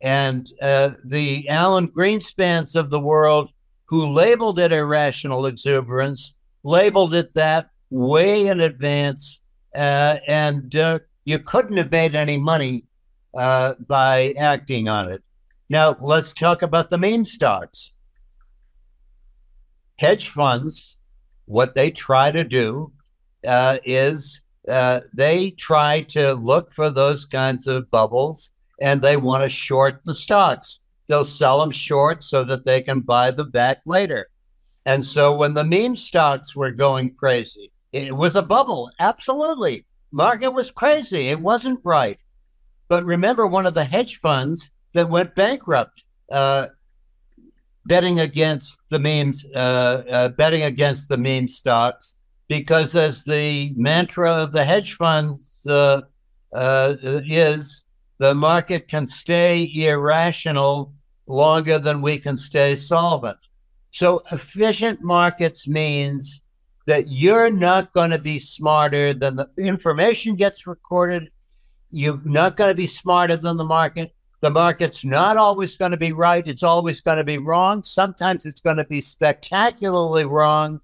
And 0.00 0.50
uh, 0.60 0.90
the 1.04 1.48
Alan 1.48 1.88
Greenspans 1.88 2.76
of 2.76 2.90
the 2.90 3.00
world, 3.00 3.50
who 3.86 4.12
labeled 4.12 4.58
it 4.58 4.72
irrational 4.72 5.46
exuberance, 5.46 6.34
labeled 6.62 7.14
it 7.14 7.34
that 7.34 7.70
way 7.90 8.48
in 8.48 8.60
advance. 8.60 9.40
Uh, 9.74 10.16
and 10.26 10.74
uh, 10.76 10.98
you 11.24 11.38
couldn't 11.38 11.76
have 11.76 11.90
made 11.90 12.14
any 12.14 12.36
money 12.36 12.84
uh, 13.34 13.74
by 13.86 14.34
acting 14.38 14.88
on 14.88 15.10
it. 15.10 15.23
Now, 15.68 15.96
let's 16.00 16.34
talk 16.34 16.62
about 16.62 16.90
the 16.90 16.98
meme 16.98 17.24
stocks. 17.24 17.92
Hedge 19.98 20.28
funds, 20.28 20.98
what 21.46 21.74
they 21.74 21.90
try 21.90 22.30
to 22.30 22.44
do 22.44 22.92
uh, 23.46 23.78
is 23.84 24.42
uh, 24.68 25.00
they 25.12 25.50
try 25.50 26.02
to 26.02 26.34
look 26.34 26.72
for 26.72 26.90
those 26.90 27.26
kinds 27.26 27.66
of 27.66 27.90
bubbles 27.90 28.50
and 28.80 29.00
they 29.00 29.16
want 29.16 29.42
to 29.42 29.48
short 29.48 30.00
the 30.04 30.14
stocks. 30.14 30.80
They'll 31.06 31.24
sell 31.24 31.60
them 31.60 31.70
short 31.70 32.24
so 32.24 32.44
that 32.44 32.64
they 32.64 32.80
can 32.82 33.00
buy 33.00 33.30
them 33.30 33.50
back 33.50 33.82
later. 33.86 34.28
And 34.86 35.04
so 35.04 35.34
when 35.34 35.54
the 35.54 35.64
meme 35.64 35.96
stocks 35.96 36.54
were 36.54 36.70
going 36.70 37.14
crazy, 37.14 37.70
it 37.92 38.14
was 38.14 38.36
a 38.36 38.42
bubble. 38.42 38.90
Absolutely. 38.98 39.86
Market 40.12 40.50
was 40.50 40.70
crazy. 40.70 41.28
It 41.28 41.40
wasn't 41.40 41.80
right. 41.84 42.18
But 42.88 43.04
remember, 43.04 43.46
one 43.46 43.66
of 43.66 43.74
the 43.74 43.84
hedge 43.84 44.16
funds 44.18 44.70
that 44.94 45.10
went 45.10 45.34
bankrupt 45.34 46.02
uh, 46.32 46.68
betting 47.86 48.20
against 48.20 48.78
the 48.90 48.98
memes, 48.98 49.44
uh, 49.54 49.58
uh, 49.58 50.28
betting 50.30 50.62
against 50.62 51.08
the 51.08 51.18
meme 51.18 51.48
stocks, 51.48 52.16
because 52.48 52.96
as 52.96 53.24
the 53.24 53.72
mantra 53.76 54.32
of 54.32 54.52
the 54.52 54.64
hedge 54.64 54.94
funds 54.94 55.66
uh, 55.68 56.00
uh, 56.52 56.94
is, 57.02 57.84
the 58.18 58.34
market 58.34 58.88
can 58.88 59.06
stay 59.06 59.70
irrational 59.74 60.94
longer 61.26 61.78
than 61.78 62.00
we 62.00 62.18
can 62.18 62.38
stay 62.38 62.76
solvent. 62.76 63.38
So 63.90 64.22
efficient 64.32 65.02
markets 65.02 65.68
means 65.68 66.42
that 66.86 67.08
you're 67.08 67.50
not 67.50 67.92
going 67.92 68.10
to 68.10 68.18
be 68.18 68.38
smarter 68.38 69.14
than 69.14 69.36
the 69.36 69.48
information 69.58 70.36
gets 70.36 70.66
recorded. 70.66 71.30
You're 71.90 72.20
not 72.24 72.56
going 72.56 72.70
to 72.70 72.74
be 72.74 72.86
smarter 72.86 73.36
than 73.36 73.56
the 73.56 73.64
market. 73.64 74.14
The 74.44 74.50
market's 74.50 75.06
not 75.06 75.38
always 75.38 75.74
going 75.74 75.92
to 75.92 75.96
be 75.96 76.12
right. 76.12 76.46
It's 76.46 76.62
always 76.62 77.00
going 77.00 77.16
to 77.16 77.24
be 77.24 77.38
wrong. 77.38 77.82
Sometimes 77.82 78.44
it's 78.44 78.60
going 78.60 78.76
to 78.76 78.84
be 78.84 79.00
spectacularly 79.00 80.26
wrong. 80.26 80.82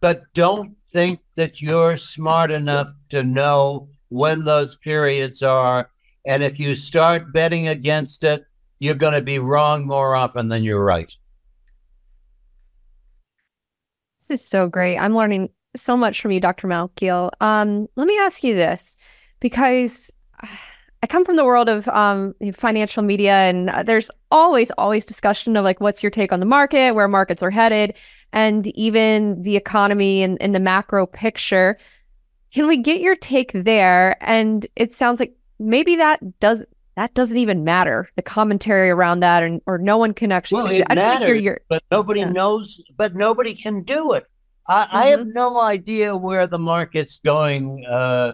But 0.00 0.22
don't 0.32 0.74
think 0.94 1.20
that 1.34 1.60
you're 1.60 1.98
smart 1.98 2.50
enough 2.50 2.88
to 3.10 3.22
know 3.22 3.90
when 4.08 4.44
those 4.44 4.76
periods 4.76 5.42
are. 5.42 5.90
And 6.24 6.42
if 6.42 6.58
you 6.58 6.74
start 6.74 7.34
betting 7.34 7.68
against 7.68 8.24
it, 8.24 8.46
you're 8.78 8.94
going 8.94 9.12
to 9.12 9.20
be 9.20 9.38
wrong 9.38 9.86
more 9.86 10.16
often 10.16 10.48
than 10.48 10.64
you're 10.64 10.82
right. 10.82 11.14
This 14.20 14.40
is 14.40 14.48
so 14.48 14.70
great. 14.70 14.96
I'm 14.96 15.14
learning 15.14 15.50
so 15.76 15.98
much 15.98 16.22
from 16.22 16.30
you, 16.30 16.40
Dr. 16.40 16.66
Malkiel. 16.66 17.28
Um, 17.42 17.88
let 17.94 18.06
me 18.06 18.18
ask 18.20 18.42
you 18.42 18.54
this 18.54 18.96
because 19.38 20.10
I 21.06 21.08
come 21.08 21.24
from 21.24 21.36
the 21.36 21.44
world 21.44 21.68
of 21.68 21.86
um, 21.86 22.34
financial 22.52 23.00
media, 23.00 23.32
and 23.32 23.70
uh, 23.70 23.84
there's 23.84 24.10
always, 24.32 24.72
always 24.72 25.04
discussion 25.04 25.56
of 25.56 25.62
like, 25.62 25.80
what's 25.80 26.02
your 26.02 26.10
take 26.10 26.32
on 26.32 26.40
the 26.40 26.46
market, 26.46 26.96
where 26.96 27.06
markets 27.06 27.44
are 27.44 27.50
headed, 27.50 27.94
and 28.32 28.66
even 28.76 29.40
the 29.42 29.54
economy 29.54 30.24
and, 30.24 30.36
and 30.42 30.52
the 30.52 30.58
macro 30.58 31.06
picture. 31.06 31.78
Can 32.52 32.66
we 32.66 32.76
get 32.76 33.00
your 33.00 33.14
take 33.14 33.52
there? 33.54 34.16
And 34.20 34.66
it 34.74 34.92
sounds 34.92 35.20
like 35.20 35.36
maybe 35.60 35.94
that 35.94 36.40
does 36.40 36.64
that 36.96 37.14
doesn't 37.14 37.38
even 37.38 37.62
matter. 37.62 38.10
The 38.16 38.22
commentary 38.22 38.90
around 38.90 39.20
that, 39.20 39.44
and 39.44 39.62
or 39.66 39.78
no 39.78 39.98
one 39.98 40.12
can 40.12 40.32
actually. 40.32 40.64
Well, 40.64 40.72
it 40.72 40.86
I 40.90 40.96
matters, 40.96 41.40
your, 41.40 41.60
but 41.68 41.84
nobody 41.92 42.20
yeah. 42.20 42.32
knows. 42.32 42.82
But 42.96 43.14
nobody 43.14 43.54
can 43.54 43.84
do 43.84 44.12
it. 44.14 44.24
I, 44.66 44.82
mm-hmm. 44.82 44.96
I, 44.96 45.04
have 45.04 45.20
mm-hmm. 45.20 45.32
no 45.34 45.60
idea 45.60 46.16
where 46.16 46.48
the 46.48 46.58
market's 46.58 47.18
going. 47.18 47.86
Uh, 47.88 48.32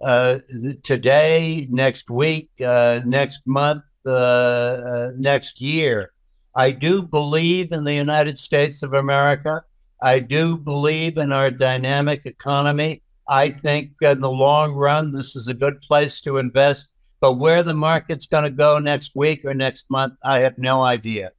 uh, 0.00 0.38
today, 0.82 1.66
next 1.70 2.10
week, 2.10 2.50
uh, 2.64 3.00
next 3.04 3.42
month, 3.46 3.82
uh, 4.06 4.10
uh, 4.10 5.10
next 5.16 5.60
year. 5.60 6.12
I 6.54 6.70
do 6.70 7.02
believe 7.02 7.72
in 7.72 7.84
the 7.84 7.94
United 7.94 8.38
States 8.38 8.82
of 8.82 8.94
America. 8.94 9.62
I 10.00 10.20
do 10.20 10.56
believe 10.56 11.18
in 11.18 11.32
our 11.32 11.50
dynamic 11.50 12.26
economy. 12.26 13.02
I 13.28 13.50
think 13.50 13.92
in 14.00 14.20
the 14.20 14.30
long 14.30 14.74
run, 14.74 15.12
this 15.12 15.36
is 15.36 15.48
a 15.48 15.54
good 15.54 15.80
place 15.80 16.20
to 16.22 16.38
invest. 16.38 16.90
But 17.20 17.34
where 17.34 17.62
the 17.62 17.74
market's 17.74 18.26
going 18.26 18.44
to 18.44 18.50
go 18.50 18.78
next 18.78 19.12
week 19.16 19.44
or 19.44 19.52
next 19.52 19.86
month, 19.90 20.14
I 20.22 20.40
have 20.40 20.56
no 20.56 20.82
idea. 20.82 21.32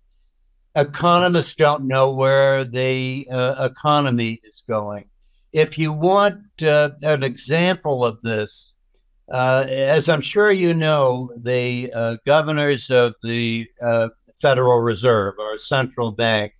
Economists 0.76 1.55
don't 1.55 1.88
know 1.88 2.14
where 2.14 2.66
the 2.66 3.28
uh, 3.32 3.70
economy 3.72 4.41
is 4.43 4.64
going 4.68 5.10
if 5.52 5.78
you 5.78 5.91
want 5.91 6.41
uh, 6.62 6.91
an 7.02 7.24
example 7.24 8.06
of 8.06 8.22
this, 8.22 8.76
uh, 9.32 9.66
as 9.68 10.10
I'm 10.10 10.22
sure 10.22 10.52
you 10.52 10.74
know, 10.74 11.32
the 11.38 11.91
uh, 11.93 12.18
governors 12.26 12.89
of 12.89 13.14
the 13.24 13.68
uh, 13.82 14.10
Federal 14.41 14.80
Reserve, 14.80 15.36
our 15.39 15.58
central 15.58 16.12
bank, 16.12 16.54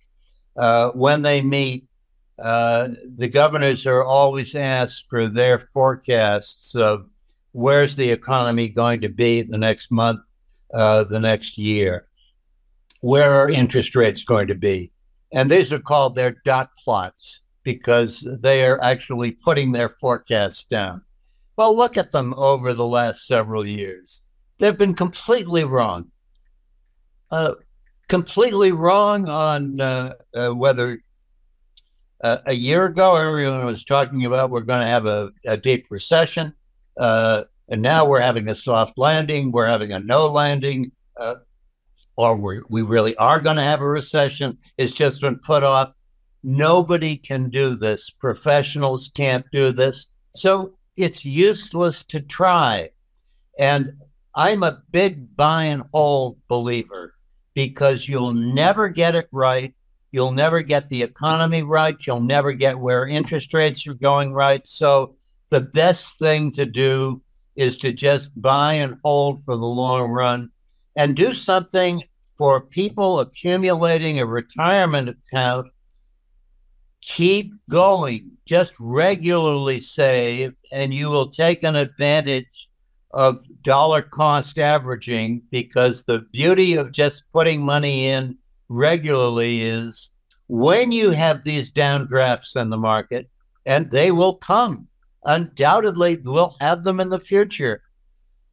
uh, 0.56 0.90
when 0.90 1.22
they 1.22 1.42
meet, 1.42 1.86
uh, 2.38 2.88
the 3.16 3.28
governors 3.28 3.86
are 3.86 4.04
always 4.04 4.54
asked 4.54 5.06
for 5.08 5.28
their 5.28 5.58
forecasts 5.58 6.74
of 6.74 7.06
where's 7.52 7.96
the 7.96 8.10
economy 8.10 8.68
going 8.68 9.00
to 9.00 9.08
be 9.08 9.42
the 9.42 9.58
next 9.58 9.90
month 9.90 10.20
the 10.70 11.18
next 11.20 11.58
year. 11.58 12.06
Where 13.00 13.32
are 13.32 13.50
interest 13.50 13.96
rates 13.96 14.24
going 14.24 14.48
to 14.48 14.54
be? 14.54 14.92
And 15.32 15.50
these 15.50 15.72
are 15.72 15.78
called 15.78 16.14
their 16.14 16.36
dot 16.44 16.70
plots 16.82 17.40
because 17.62 18.26
they 18.40 18.64
are 18.64 18.82
actually 18.82 19.32
putting 19.32 19.72
their 19.72 19.88
forecasts 19.88 20.64
down. 20.64 21.02
Well, 21.56 21.76
look 21.76 21.96
at 21.96 22.12
them 22.12 22.34
over 22.36 22.72
the 22.72 22.86
last 22.86 23.26
several 23.26 23.66
years. 23.66 24.22
They've 24.58 24.76
been 24.76 24.94
completely 24.94 25.64
wrong. 25.64 26.10
Uh, 27.30 27.54
completely 28.08 28.72
wrong 28.72 29.28
on 29.28 29.80
uh, 29.80 30.14
uh, 30.34 30.50
whether 30.50 30.98
uh, 32.22 32.38
a 32.46 32.52
year 32.52 32.86
ago 32.86 33.14
everyone 33.16 33.64
was 33.64 33.84
talking 33.84 34.26
about 34.26 34.50
we're 34.50 34.60
going 34.62 34.80
to 34.80 34.86
have 34.86 35.06
a, 35.06 35.30
a 35.46 35.56
deep 35.56 35.86
recession. 35.90 36.52
Uh, 36.98 37.44
and 37.68 37.82
now 37.82 38.04
we're 38.04 38.20
having 38.20 38.48
a 38.48 38.54
soft 38.54 38.98
landing, 38.98 39.52
we're 39.52 39.68
having 39.68 39.92
a 39.92 40.00
no 40.00 40.26
landing, 40.26 40.90
uh, 41.16 41.36
or 42.16 42.36
we 42.36 42.60
we 42.68 42.82
really 42.82 43.16
are 43.16 43.40
going 43.40 43.56
to 43.56 43.62
have 43.62 43.80
a 43.80 43.88
recession. 43.88 44.58
It's 44.76 44.92
just 44.92 45.20
been 45.20 45.38
put 45.38 45.62
off. 45.62 45.92
Nobody 46.42 47.16
can 47.16 47.50
do 47.50 47.74
this. 47.76 48.10
Professionals 48.10 49.10
can't 49.14 49.44
do 49.52 49.72
this. 49.72 50.06
So 50.36 50.74
it's 50.96 51.24
useless 51.24 52.02
to 52.04 52.20
try. 52.20 52.90
And 53.58 53.92
I'm 54.34 54.62
a 54.62 54.82
big 54.90 55.36
buy 55.36 55.64
and 55.64 55.82
hold 55.92 56.38
believer 56.48 57.14
because 57.54 58.08
you'll 58.08 58.32
never 58.32 58.88
get 58.88 59.14
it 59.14 59.28
right. 59.32 59.74
You'll 60.12 60.32
never 60.32 60.62
get 60.62 60.88
the 60.88 61.02
economy 61.02 61.62
right. 61.62 61.96
You'll 62.06 62.20
never 62.20 62.52
get 62.52 62.78
where 62.78 63.06
interest 63.06 63.52
rates 63.54 63.86
are 63.86 63.94
going 63.94 64.32
right. 64.32 64.66
So 64.66 65.16
the 65.50 65.60
best 65.60 66.18
thing 66.18 66.52
to 66.52 66.64
do 66.64 67.22
is 67.56 67.78
to 67.78 67.92
just 67.92 68.30
buy 68.40 68.74
and 68.74 68.96
hold 69.04 69.44
for 69.44 69.56
the 69.56 69.66
long 69.66 70.10
run 70.10 70.50
and 70.96 71.14
do 71.16 71.32
something 71.32 72.02
for 72.38 72.60
people 72.60 73.20
accumulating 73.20 74.18
a 74.18 74.26
retirement 74.26 75.08
account. 75.10 75.66
Keep 77.02 77.54
going, 77.68 78.32
just 78.46 78.74
regularly 78.78 79.80
save, 79.80 80.54
and 80.70 80.92
you 80.92 81.08
will 81.08 81.30
take 81.30 81.62
an 81.62 81.76
advantage 81.76 82.68
of 83.12 83.44
dollar 83.62 84.02
cost 84.02 84.58
averaging 84.58 85.42
because 85.50 86.02
the 86.02 86.20
beauty 86.32 86.74
of 86.74 86.92
just 86.92 87.24
putting 87.32 87.62
money 87.62 88.06
in 88.06 88.36
regularly 88.68 89.62
is 89.62 90.10
when 90.48 90.92
you 90.92 91.10
have 91.10 91.42
these 91.42 91.70
downdrafts 91.70 92.60
in 92.60 92.70
the 92.70 92.76
market, 92.76 93.30
and 93.66 93.90
they 93.90 94.10
will 94.10 94.34
come. 94.34 94.88
Undoubtedly, 95.24 96.16
we'll 96.24 96.56
have 96.60 96.82
them 96.82 97.00
in 97.00 97.08
the 97.08 97.20
future. 97.20 97.82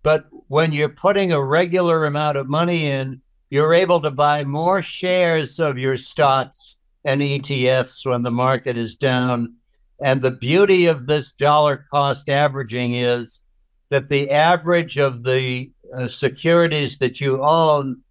But 0.03 0.27
when 0.47 0.71
you're 0.71 0.89
putting 0.89 1.31
a 1.31 1.43
regular 1.43 2.05
amount 2.05 2.37
of 2.37 2.47
money 2.47 2.87
in, 2.87 3.21
you're 3.49 3.73
able 3.73 4.01
to 4.01 4.11
buy 4.11 4.43
more 4.43 4.81
shares 4.81 5.59
of 5.59 5.77
your 5.77 5.97
stocks 5.97 6.76
and 7.05 7.21
ETFs 7.21 8.05
when 8.05 8.23
the 8.23 8.31
market 8.31 8.77
is 8.77 8.95
down. 8.95 9.55
And 10.01 10.21
the 10.21 10.31
beauty 10.31 10.85
of 10.85 11.07
this 11.07 11.31
dollar 11.31 11.85
cost 11.91 12.29
averaging 12.29 12.95
is 12.95 13.41
that 13.89 14.09
the 14.09 14.29
average 14.29 14.97
of 14.97 15.23
the 15.23 15.71
uh, 15.95 16.07
securities 16.07 16.97
that 16.97 17.21
you 17.21 17.41
own 17.43 18.01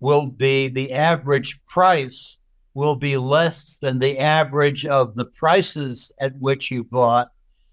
will 0.00 0.26
be 0.26 0.68
the 0.68 0.92
average 0.92 1.60
price 1.66 2.38
will 2.74 2.96
be 2.96 3.16
less 3.16 3.78
than 3.80 3.98
the 3.98 4.18
average 4.18 4.84
of 4.84 5.14
the 5.14 5.24
prices 5.24 6.12
at 6.20 6.36
which 6.38 6.70
you 6.70 6.84
bought 6.84 7.30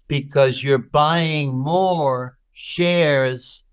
because 0.08 0.62
you're 0.62 0.78
buying 0.78 1.54
more 1.54 2.38
shares 2.52 3.64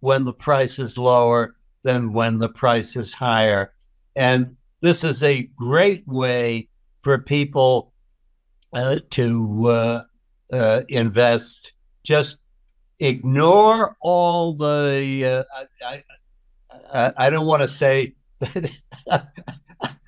when 0.00 0.24
the 0.24 0.32
price 0.32 0.78
is 0.78 0.98
lower 0.98 1.54
than 1.82 2.12
when 2.12 2.38
the 2.38 2.48
price 2.48 2.96
is 2.96 3.14
higher. 3.14 3.72
And 4.14 4.56
this 4.84 5.02
is 5.02 5.22
a 5.22 5.44
great 5.56 6.06
way 6.06 6.68
for 7.00 7.16
people 7.16 7.94
uh, 8.74 8.98
to 9.08 9.66
uh, 9.68 10.02
uh, 10.52 10.82
invest. 10.90 11.72
Just 12.02 12.36
ignore 12.98 13.96
all 14.02 14.52
the. 14.52 15.24
Uh, 15.24 15.66
I, 15.86 16.02
I, 16.92 17.12
I, 17.16 17.30
don't 17.30 17.46
want 17.46 17.62
to 17.62 17.68
say 17.68 18.14
that 18.40 18.70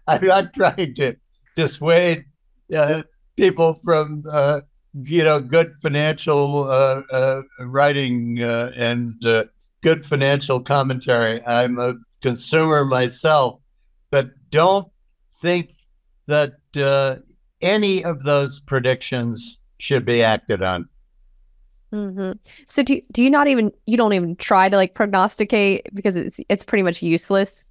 I'm 0.07 0.27
not 0.27 0.53
trying 0.53 0.93
to 0.97 1.17
dissuade 1.55 2.27
uh, 2.75 3.03
people 3.35 3.81
from 3.83 4.25
uh, 4.31 4.61
you 4.93 5.25
know 5.25 5.41
good 5.41 5.75
financial 5.81 6.67
writing 7.61 8.43
and 8.43 9.15
good 9.83 10.05
financial 10.05 10.61
commentary. 10.61 11.43
I'm 11.47 11.79
a 11.79 11.95
consumer 12.21 12.85
myself, 12.85 13.61
but 14.11 14.31
don't 14.51 14.89
think 15.41 15.71
that 16.27 16.55
uh, 16.77 17.17
any 17.61 18.05
of 18.05 18.23
those 18.23 18.61
predictions 18.61 19.59
should 19.79 20.05
be 20.05 20.23
acted 20.23 20.63
on. 20.63 20.89
Mm-hmm. 21.93 22.33
So 22.67 22.83
do 22.83 23.01
do 23.13 23.23
you 23.23 23.31
not 23.31 23.47
even 23.47 23.73
you 23.87 23.97
don't 23.97 24.13
even 24.13 24.37
try 24.37 24.69
to 24.69 24.77
like 24.77 24.95
prognosticate 24.95 25.89
because 25.95 26.17
it's 26.17 26.41
it's 26.49 26.65
pretty 26.65 26.83
much 26.83 27.03
useless. 27.03 27.71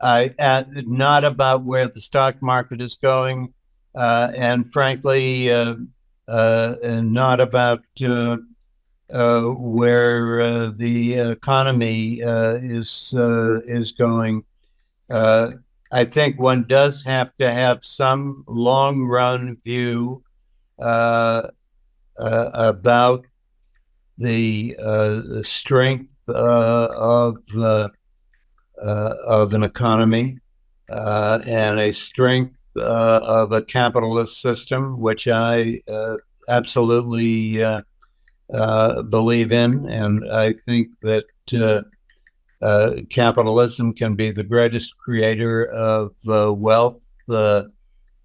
I 0.00 0.34
uh, 0.38 0.64
not 0.86 1.24
about 1.24 1.64
where 1.64 1.88
the 1.88 2.00
stock 2.00 2.40
market 2.40 2.80
is 2.80 2.94
going, 2.94 3.52
uh, 3.94 4.32
and 4.36 4.70
frankly, 4.72 5.52
uh, 5.52 5.74
uh 6.28 6.76
and 6.84 7.12
not 7.12 7.40
about 7.40 7.82
uh, 8.02 8.36
uh, 9.12 9.42
where 9.42 10.70
the 10.70 11.14
economy 11.14 12.20
is 12.20 13.12
is 13.16 13.92
going. 13.92 14.44
I 15.10 16.04
think 16.04 16.40
one 16.40 16.64
does 16.66 17.04
have 17.04 17.36
to 17.38 17.52
have 17.52 17.84
some 17.84 18.44
long 18.48 19.04
run 19.04 19.56
view 19.62 20.24
uh, 20.78 21.48
about 22.16 23.26
the 24.18 24.76
uh, 24.82 25.42
strength 25.42 26.22
uh, 26.28 26.88
of 26.90 27.36
uh, 27.56 27.88
uh, 28.82 29.14
of 29.26 29.52
an 29.54 29.62
economy 29.62 30.38
and 30.88 31.80
a 31.80 31.92
strength 31.92 32.62
of 32.76 33.52
a 33.52 33.62
capitalist 33.62 34.40
system, 34.40 35.00
which 35.00 35.26
I 35.28 35.80
absolutely 36.48 37.64
believe 38.48 39.52
in, 39.52 39.88
and 39.88 40.32
I 40.32 40.52
think 40.52 40.88
that. 41.02 41.24
Uh, 42.64 43.02
capitalism 43.10 43.92
can 43.92 44.14
be 44.14 44.30
the 44.30 44.42
greatest 44.42 44.96
creator 44.96 45.66
of 45.66 46.12
uh, 46.26 46.50
wealth 46.50 47.06
uh, 47.28 47.64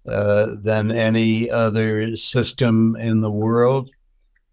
uh, 0.08 0.46
than 0.62 0.90
any 0.90 1.50
other 1.50 2.16
system 2.16 2.96
in 2.96 3.20
the 3.20 3.30
world. 3.30 3.90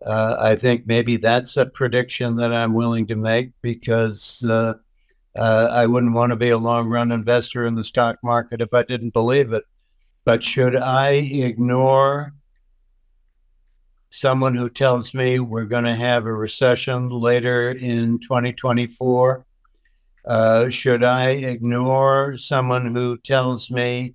Uh, 0.06 0.36
I 0.38 0.56
think 0.56 0.86
maybe 0.88 1.16
that's 1.16 1.56
a 1.56 1.66
prediction 1.66 2.36
that 2.36 2.52
I'm 2.52 2.74
willing 2.74 3.08
to 3.08 3.16
make 3.16 3.52
because 3.62 4.46
I 4.46 5.86
wouldn't 5.86 6.14
want 6.14 6.32
to 6.32 6.36
be 6.36 6.50
a 6.50 6.58
long 6.58 6.90
run 6.90 7.14
investor 7.14 7.66
in 7.66 7.76
the 7.76 7.84
stock 7.86 8.18
market 8.22 8.60
if 8.60 8.74
I 8.74 8.84
didn't 8.84 9.14
believe 9.14 9.54
it. 9.54 9.64
But 10.26 10.44
should 10.44 10.76
I 10.76 11.12
ignore 11.12 12.34
someone 14.10 14.54
who 14.54 14.70
tells 14.70 15.14
me 15.14 15.40
we're 15.40 15.64
going 15.64 15.86
to 15.86 15.96
have 15.96 16.26
a 16.26 16.34
recession 16.34 17.10
later 17.10 17.72
in 17.72 18.20
2024? 18.20 19.46
Uh, 20.28 20.70
should 20.70 21.04
I 21.04 21.30
ignore 21.30 22.38
someone 22.38 22.94
who 22.94 23.18
tells 23.18 23.72
me 23.72 24.14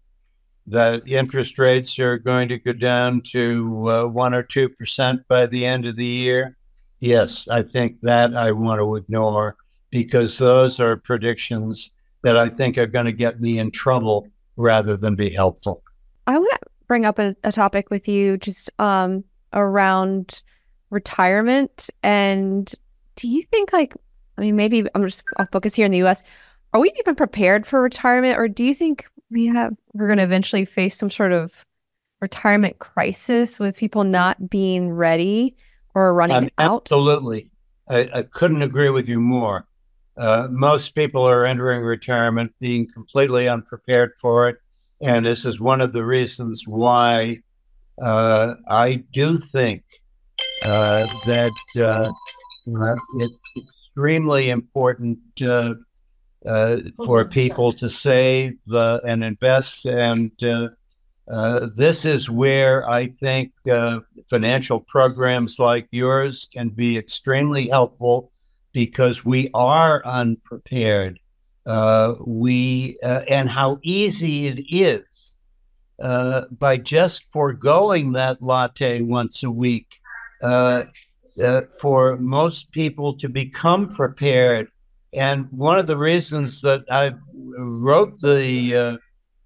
that 0.67 1.03
interest 1.07 1.59
rates 1.59 1.99
are 1.99 2.19
going 2.19 2.49
to 2.49 2.59
go 2.59 2.73
down 2.73 3.23
to 3.33 3.89
uh, 3.89 4.05
one 4.05 4.35
or 4.35 4.43
two 4.43 4.69
percent 4.69 5.27
by 5.27 5.47
the 5.47 5.65
end 5.65 5.87
of 5.87 5.97
the 5.97 6.05
year. 6.05 6.57
Yes, 7.01 7.49
I 7.49 7.63
think 7.63 8.01
that 8.03 8.37
I 8.37 8.53
want 8.53 8.79
to 8.79 8.95
ignore 8.97 9.57
because 9.91 10.39
those 10.39 10.79
are 10.79 10.97
predictions 10.97 11.91
that 12.23 12.37
I 12.37 12.49
think 12.49 12.79
are 12.79 12.87
going 12.87 13.07
to 13.07 13.13
get 13.13 13.41
me 13.41 13.59
in 13.59 13.71
trouble 13.71 14.29
rather 14.57 14.97
than 14.97 15.17
be 15.17 15.31
helpful. 15.31 15.83
I 16.27 16.39
want 16.39 16.53
to 16.53 16.69
bring 16.87 17.07
up 17.07 17.19
a, 17.19 17.35
a 17.43 17.51
topic 17.51 17.91
with 17.91 18.07
you 18.07 18.37
just 18.37 18.71
um, 18.79 19.25
around 19.53 20.43
retirement. 20.91 21.91
And 22.03 22.73
do 23.17 23.27
you 23.27 23.43
think, 23.45 23.73
like, 23.73 23.95
I 24.39 24.41
mean, 24.41 24.57
maybe 24.57 24.85
I'm 24.95 25.05
just, 25.05 25.25
I'll 25.37 25.47
focus 25.53 25.75
here 25.75 25.87
in 25.87 25.93
the 25.93 26.03
US. 26.05 26.23
Are 26.73 26.81
we 26.81 26.93
even 26.99 27.15
prepared 27.15 27.67
for 27.67 27.83
retirement? 27.83 28.39
Or 28.39 28.49
do 28.49 28.65
you 28.65 28.75
think 28.75 29.07
we 29.33 29.47
have 29.47 29.75
we're 29.95 30.07
going 30.07 30.19
to 30.19 30.25
eventually 30.25 30.65
face 30.65 30.97
some 30.97 31.11
sort 31.11 31.33
of 31.33 31.65
retirement 32.21 32.79
crisis 32.79 33.59
with 33.59 33.77
people 33.77 34.05
not 34.05 34.49
being 34.49 34.91
ready 34.91 35.57
or 35.95 36.15
running 36.15 36.37
um, 36.37 36.51
out 36.59 36.83
absolutely 36.83 37.51
I, 37.89 38.09
I, 38.15 38.23
couldn't 38.23 38.63
agree 38.63 38.91
with 38.91 39.09
you 39.09 39.19
more 39.19 39.67
uh, 40.17 40.49
most 40.51 40.95
people 40.95 41.27
are 41.29 41.45
entering 41.45 41.83
retirement 41.83 42.55
being 42.61 42.87
completely 42.87 43.49
unprepared 43.49 44.13
for 44.21 44.49
it 44.49 44.59
and 45.01 45.27
this 45.27 45.45
is 45.45 45.59
one 45.59 45.81
of 45.81 45.93
the 45.93 46.05
reasons 46.05 46.65
why 46.67 47.39
uh, 48.01 48.55
i 48.69 49.03
do 49.11 49.37
think 49.37 49.83
uh, 50.65 51.07
that 51.27 51.51
uh, 52.69 52.95
it's 53.19 53.41
extremely 53.57 54.51
important 54.51 55.19
uh, 55.43 55.75
uh, 56.45 56.79
for 57.07 57.25
people 57.25 57.73
to 57.73 57.89
save 57.89 58.59
uh, 58.73 58.99
and 59.07 59.23
invest. 59.23 59.87
And 59.87 60.33
uh, 60.43 60.71
uh, 61.31 61.69
this 61.77 62.05
is 62.05 62.29
where 62.29 62.89
I 62.89 63.09
think 63.09 63.53
financial 64.29 64.81
programs 64.81 65.59
like 65.59 65.87
yours 65.91 66.49
can 66.53 66.71
be 66.71 66.99
extremely 66.99 67.69
helpful 67.69 68.33
because 68.73 69.25
we 69.25 69.51
are 69.55 70.05
unprepared. 70.05 71.21
we 72.27 72.99
and 73.03 73.49
how 73.49 73.79
easy 73.83 74.49
it 74.49 74.65
is 74.69 75.37
by 75.99 76.77
just 76.77 77.25
foregoing 77.31 78.13
that 78.13 78.43
latte 78.43 79.03
once 79.03 79.45
a 79.45 79.51
week 79.51 80.01
uh, 81.43 81.63
for 81.81 82.17
most 82.17 82.71
people 82.73 83.17
to 83.19 83.29
become 83.29 83.89
prepared. 83.89 84.69
And 85.15 85.47
one 85.51 85.79
of 85.79 85.87
the 85.87 85.97
reasons 85.97 86.61
that 86.63 86.85
I 86.91 87.13
wrote 87.35 88.21
the 88.21 88.77
uh, 88.77 88.97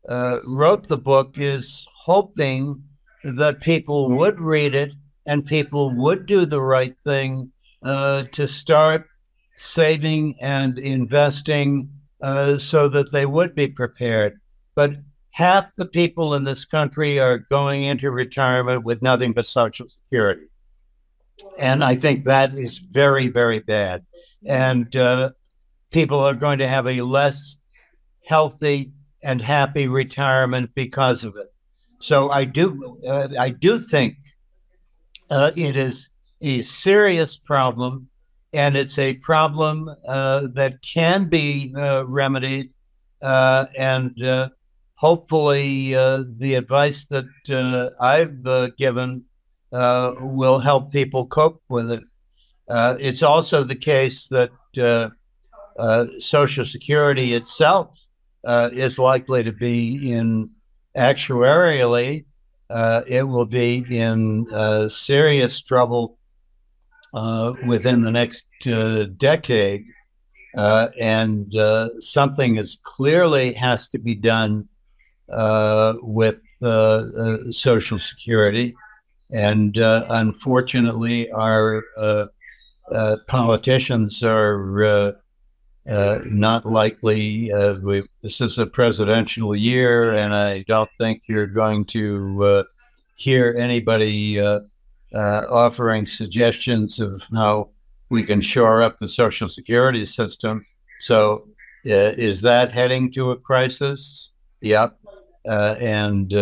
uh, 0.08 0.38
wrote 0.46 0.86
the 0.86 0.96
book 0.96 1.38
is 1.38 1.86
hoping 2.04 2.82
that 3.24 3.60
people 3.60 4.10
would 4.10 4.38
read 4.38 4.74
it 4.74 4.92
and 5.26 5.44
people 5.44 5.90
would 5.90 6.26
do 6.26 6.46
the 6.46 6.62
right 6.62 6.96
thing 7.00 7.50
uh, 7.82 8.22
to 8.32 8.46
start 8.46 9.06
saving 9.56 10.36
and 10.40 10.78
investing 10.78 11.90
uh, 12.22 12.58
so 12.58 12.88
that 12.88 13.10
they 13.10 13.26
would 13.26 13.54
be 13.54 13.66
prepared. 13.68 14.38
But 14.74 14.92
half 15.30 15.74
the 15.74 15.86
people 15.86 16.34
in 16.34 16.44
this 16.44 16.64
country 16.64 17.18
are 17.18 17.38
going 17.38 17.82
into 17.82 18.10
retirement 18.10 18.84
with 18.84 19.02
nothing 19.02 19.32
but 19.32 19.46
Social 19.46 19.88
Security. 19.88 20.46
And 21.58 21.84
I 21.84 21.96
think 21.96 22.24
that 22.24 22.54
is 22.54 22.78
very, 22.78 23.28
very 23.28 23.60
bad. 23.60 24.04
And 24.46 24.94
uh, 24.96 25.30
people 25.90 26.18
are 26.20 26.34
going 26.34 26.58
to 26.58 26.68
have 26.68 26.86
a 26.86 27.02
less 27.02 27.56
healthy 28.24 28.92
and 29.22 29.42
happy 29.42 29.88
retirement 29.88 30.70
because 30.74 31.24
of 31.24 31.36
it. 31.36 31.52
So 32.00 32.30
I 32.30 32.44
do, 32.44 32.98
uh, 33.06 33.28
I 33.38 33.50
do 33.50 33.78
think 33.78 34.16
uh, 35.30 35.50
it 35.56 35.76
is 35.76 36.08
a 36.40 36.62
serious 36.62 37.36
problem, 37.36 38.08
and 38.52 38.76
it's 38.76 38.98
a 38.98 39.14
problem 39.14 39.90
uh, 40.06 40.48
that 40.54 40.82
can 40.82 41.28
be 41.28 41.74
uh, 41.76 42.06
remedied. 42.06 42.70
Uh, 43.22 43.66
and 43.76 44.50
hopefully, 44.94 45.94
the 45.94 46.54
advice 46.54 47.06
that 47.06 47.24
I've 48.00 48.76
given 48.76 49.24
uh, 49.76 50.14
will 50.20 50.58
help 50.58 50.90
people 50.90 51.26
cope 51.26 51.62
with 51.68 51.90
it. 51.90 52.02
Uh, 52.66 52.96
it's 52.98 53.22
also 53.22 53.62
the 53.62 53.76
case 53.76 54.26
that 54.28 54.50
uh, 54.78 55.10
uh 55.78 56.06
Social 56.18 56.64
Security 56.64 57.34
itself 57.34 57.88
uh, 58.44 58.70
is 58.72 58.98
likely 58.98 59.42
to 59.44 59.52
be 59.52 60.10
in 60.12 60.48
actuarially, 60.96 62.24
uh, 62.70 63.02
it 63.06 63.28
will 63.28 63.44
be 63.44 63.84
in 63.90 64.46
serious 64.88 65.60
trouble 65.60 66.18
within 67.66 68.00
the 68.00 68.10
next 68.10 68.46
decade. 69.18 69.84
and 70.54 71.52
something 72.00 72.56
is 72.56 72.80
clearly 72.82 73.52
has 73.52 73.88
to 73.90 73.98
be 73.98 74.14
done 74.14 74.68
with 76.02 76.40
Social 77.52 77.98
Security. 77.98 78.74
And 79.30 79.78
uh, 79.78 80.06
unfortunately, 80.08 81.30
our 81.30 81.82
uh, 81.96 82.26
uh, 82.92 83.16
politicians 83.26 84.22
are 84.22 84.84
uh, 84.84 85.12
uh, 85.90 86.20
not 86.24 86.64
likely. 86.64 87.52
Uh, 87.52 87.74
we, 87.74 88.04
this 88.22 88.40
is 88.40 88.58
a 88.58 88.66
presidential 88.66 89.56
year, 89.56 90.12
and 90.12 90.34
I 90.34 90.62
don't 90.68 90.90
think 90.98 91.22
you're 91.26 91.46
going 91.46 91.84
to 91.86 92.64
hear 93.16 93.56
anybody 93.58 94.40
offering 95.12 96.06
suggestions 96.06 97.00
of 97.00 97.22
how 97.34 97.70
we 98.10 98.22
can 98.22 98.40
shore 98.40 98.82
up 98.82 98.98
the 98.98 99.08
Social 99.08 99.48
Security 99.48 100.04
system. 100.04 100.60
So, 101.00 101.42
is 101.84 102.42
that 102.42 102.72
heading 102.72 103.10
to 103.12 103.32
a 103.32 103.36
crisis? 103.36 104.30
Yep. 104.60 104.98
and 105.44 106.32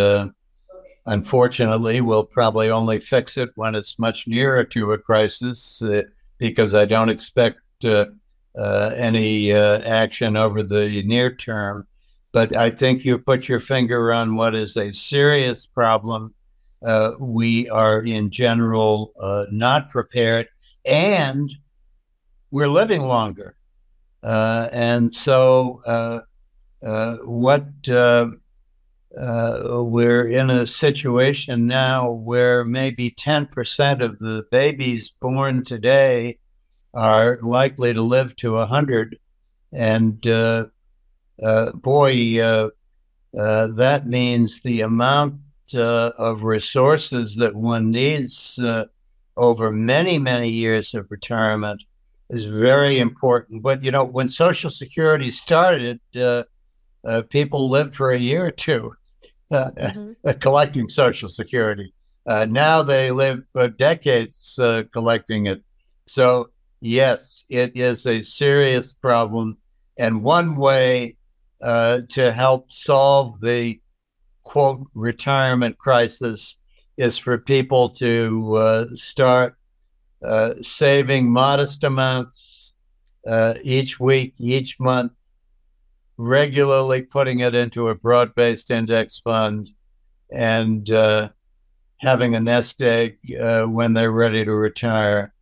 Unfortunately, 1.06 2.00
we'll 2.00 2.24
probably 2.24 2.70
only 2.70 2.98
fix 2.98 3.36
it 3.36 3.50
when 3.56 3.74
it's 3.74 3.98
much 3.98 4.26
nearer 4.26 4.64
to 4.64 4.92
a 4.92 4.98
crisis 4.98 5.82
uh, 5.82 6.02
because 6.38 6.72
I 6.74 6.86
don't 6.86 7.10
expect 7.10 7.60
uh, 7.84 8.06
uh, 8.58 8.92
any 8.96 9.52
uh, 9.52 9.80
action 9.80 10.36
over 10.36 10.62
the 10.62 11.02
near 11.02 11.34
term. 11.34 11.86
But 12.32 12.56
I 12.56 12.70
think 12.70 13.04
you 13.04 13.18
put 13.18 13.48
your 13.48 13.60
finger 13.60 14.12
on 14.12 14.34
what 14.34 14.54
is 14.54 14.76
a 14.76 14.92
serious 14.92 15.66
problem. 15.66 16.34
Uh, 16.82 17.12
we 17.18 17.68
are, 17.68 18.00
in 18.00 18.30
general, 18.30 19.12
not 19.50 19.90
prepared, 19.90 20.48
and 20.84 21.54
we're 22.50 22.68
living 22.68 23.02
longer. 23.02 23.56
and 24.22 25.14
so, 25.14 26.24
what 27.24 27.82
uh, 29.18 29.82
we're 29.84 30.26
in 30.26 30.50
a 30.50 30.66
situation 30.66 31.66
now 31.66 32.10
where 32.10 32.64
maybe 32.64 33.10
10% 33.10 34.02
of 34.02 34.18
the 34.18 34.44
babies 34.50 35.12
born 35.20 35.64
today 35.64 36.38
are 36.92 37.38
likely 37.42 37.92
to 37.92 38.02
live 38.02 38.34
to 38.36 38.52
100. 38.52 39.18
And 39.72 40.24
uh, 40.26 40.66
uh, 41.42 41.72
boy, 41.72 42.40
uh, 42.40 42.70
uh, 43.38 43.68
that 43.68 44.06
means 44.06 44.60
the 44.60 44.80
amount 44.80 45.40
uh, 45.74 46.10
of 46.18 46.42
resources 46.42 47.36
that 47.36 47.54
one 47.54 47.90
needs 47.90 48.58
over 49.36 49.70
many, 49.72 50.18
many 50.18 50.48
years 50.48 50.94
of 50.94 51.10
retirement 51.10 51.82
is 52.30 52.46
very 52.46 52.98
important. 52.98 53.62
But, 53.62 53.84
you 53.84 53.90
know, 53.90 54.04
when 54.04 54.30
Social 54.30 54.70
Security 54.70 55.30
started, 55.30 56.00
people 57.28 57.70
lived 57.70 57.94
for 57.94 58.10
a 58.10 58.18
year 58.18 58.46
or 58.46 58.50
two 58.50 58.94
uh, 59.50 59.70
mm-hmm. 59.70 60.12
Uh, 60.24 60.32
collecting 60.40 60.88
Social 60.88 61.28
Security. 61.28 61.92
Uh, 62.26 62.46
now 62.48 62.82
they 62.82 63.10
live 63.10 63.44
for 63.52 63.68
decades 63.68 64.58
uh, 64.58 64.84
collecting 64.92 65.46
it. 65.46 65.62
So, 66.06 66.50
yes, 66.80 67.44
it 67.48 67.76
is 67.76 68.06
a 68.06 68.22
serious 68.22 68.94
problem. 68.94 69.58
And 69.98 70.22
one 70.22 70.56
way 70.56 71.16
uh, 71.60 72.00
to 72.10 72.32
help 72.32 72.72
solve 72.72 73.40
the 73.40 73.80
quote 74.42 74.86
retirement 74.94 75.76
crisis 75.78 76.56
is 76.96 77.18
for 77.18 77.36
people 77.36 77.88
to 77.90 78.54
uh, 78.54 78.86
start 78.94 79.56
saving 80.62 81.30
modest 81.30 81.84
amounts 81.84 82.72
each 83.62 84.00
week, 84.00 84.34
each 84.38 84.80
month, 84.80 85.12
regularly 86.16 87.02
putting 87.02 87.40
it 87.40 87.54
into 87.54 87.88
a 87.88 87.94
broad 87.94 88.34
based 88.34 88.70
index 88.70 89.18
fund 89.18 89.70
and 90.30 90.90
uh, 90.90 91.28
having 91.98 92.34
a 92.34 92.40
nest 92.40 92.80
egg 92.82 93.18
uh, 93.40 93.64
when 93.64 93.94
they're 93.94 94.12
ready 94.12 94.44
to 94.44 94.52
retire 94.52 95.32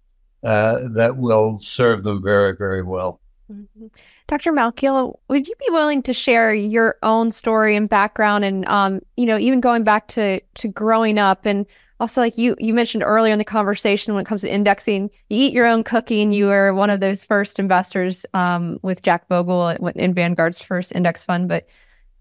uh, 0.42 0.88
that 0.90 1.16
will 1.16 1.58
serve 1.58 2.04
them 2.04 2.22
very, 2.22 2.56
very 2.56 2.82
well. 2.82 3.20
Mm-hmm. 3.50 3.86
Dr. 4.28 4.52
Malkiel, 4.52 5.18
would 5.28 5.46
you 5.46 5.54
be 5.58 5.66
willing 5.70 6.02
to 6.04 6.12
share 6.12 6.54
your 6.54 6.96
own 7.02 7.30
story 7.30 7.76
and 7.76 7.88
background 7.88 8.44
and 8.44 8.66
um, 8.66 9.00
you 9.16 9.26
know, 9.26 9.38
even 9.38 9.60
going 9.60 9.84
back 9.84 10.08
to 10.08 10.40
to 10.40 10.68
growing 10.68 11.18
up 11.18 11.44
and 11.44 11.66
also 12.02 12.20
like 12.20 12.36
you 12.36 12.56
you 12.58 12.74
mentioned 12.74 13.04
earlier 13.04 13.32
in 13.32 13.38
the 13.38 13.44
conversation 13.44 14.12
when 14.12 14.22
it 14.22 14.26
comes 14.26 14.40
to 14.40 14.52
indexing 14.52 15.04
you 15.30 15.38
eat 15.38 15.52
your 15.52 15.66
own 15.66 15.84
cooking. 15.84 16.32
You 16.32 16.46
were 16.46 16.74
one 16.74 16.90
of 16.90 16.98
those 16.98 17.24
first 17.24 17.60
investors 17.60 18.26
um, 18.34 18.80
with 18.82 19.02
jack 19.02 19.28
bogle 19.28 19.68
in 19.68 20.12
vanguard's 20.12 20.60
first 20.60 20.92
index 20.96 21.24
fund. 21.24 21.48
But 21.48 21.68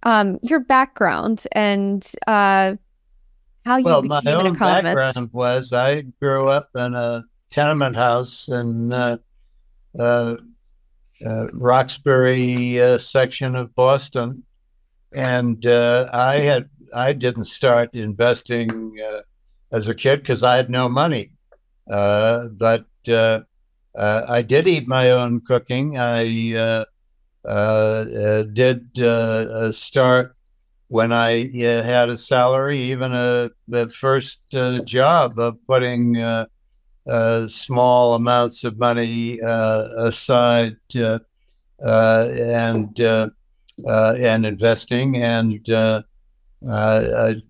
um, 0.03 0.37
your 0.43 0.59
background 0.59 1.45
and 1.53 2.07
uh, 2.27 2.75
how 3.65 3.77
you 3.77 3.83
well, 3.83 4.03
became 4.03 4.23
my 4.23 4.31
an 4.31 4.37
own 4.37 4.55
economist. 4.55 4.95
background 4.95 5.29
was 5.33 5.73
i 5.73 6.01
grew 6.01 6.47
up 6.47 6.69
in 6.75 6.93
a 6.93 7.25
tenement 7.49 7.95
house 7.95 8.49
in 8.49 8.93
uh, 8.93 9.17
uh, 9.97 10.35
uh 11.25 11.47
roxbury 11.53 12.79
uh, 12.79 12.99
section 12.99 13.55
of 13.55 13.73
boston. 13.73 14.43
And 15.11 15.65
uh, 15.65 16.07
i 16.13 16.39
had 16.39 16.69
i 16.93 17.13
didn't 17.13 17.45
start 17.45 17.95
investing 17.95 18.69
as 19.71 19.87
a 19.87 19.95
kid 19.95 20.21
because 20.21 20.43
I 20.43 20.55
had 20.57 20.69
no 20.69 20.89
money. 20.89 21.31
Uh, 21.89 22.47
but 22.49 22.85
uh, 23.07 23.41
uh, 23.95 24.25
I 24.27 24.41
did 24.41 24.67
eat 24.67 24.87
my 24.87 25.11
own 25.11 25.41
cooking. 25.41 25.97
I 25.97 26.55
uh, 26.55 26.85
uh, 27.43 27.47
uh, 27.49 28.43
did 28.43 28.87
uh, 28.99 29.05
uh, 29.05 29.71
start 29.71 30.35
when 30.89 31.11
I 31.11 31.45
uh, 31.45 31.83
had 31.83 32.09
a 32.09 32.17
salary, 32.17 32.79
even 32.79 33.13
a 33.13 33.49
the 33.67 33.89
first 33.89 34.41
job 34.85 35.39
of 35.39 35.57
putting 35.65 36.17
small 37.47 38.13
amounts 38.13 38.63
of 38.63 38.77
money 38.77 39.39
aside 39.39 40.77
and 41.79 42.99
and 42.99 44.45
investing, 44.45 45.17
and 45.17 45.63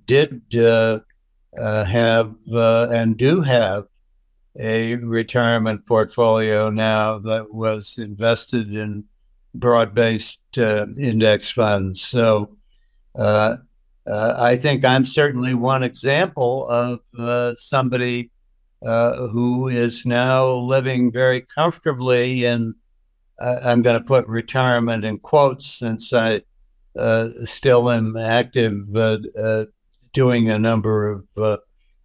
did 0.06 0.42
have 1.58 2.36
and 2.54 3.18
do 3.18 3.42
have 3.42 3.86
a 4.60 4.96
retirement 4.96 5.86
portfolio 5.86 6.70
now 6.70 7.18
that 7.20 7.54
was 7.54 7.98
invested 7.98 8.74
in 8.74 9.06
broad-based 9.54 10.58
index 10.58 11.52
funds. 11.52 12.02
So. 12.02 12.58
Uh, 13.16 13.58
I 14.08 14.58
think 14.58 14.84
I'm 14.84 15.06
certainly 15.06 15.54
one 15.54 15.84
example 15.84 16.68
of 16.68 17.02
uh, 17.20 17.54
somebody 17.56 18.32
uh, 18.84 19.28
who 19.28 19.68
is 19.68 20.06
now 20.06 20.50
living 20.52 21.12
very 21.12 21.42
comfortably 21.42 22.46
in, 22.46 22.74
uh, 23.40 23.60
I'm 23.64 23.82
going 23.82 24.00
to 24.00 24.06
put 24.06 24.28
retirement 24.28 25.06
in 25.06 25.20
quotes 25.20 25.68
since 25.68 26.14
I 26.14 26.42
uh, 26.98 27.30
still 27.44 27.92
am 27.92 28.18
active 28.18 28.96
uh, 28.96 29.18
uh, 29.38 29.66
doing 30.14 30.50
a 30.50 30.60
number 30.60 31.24
of 31.38 31.60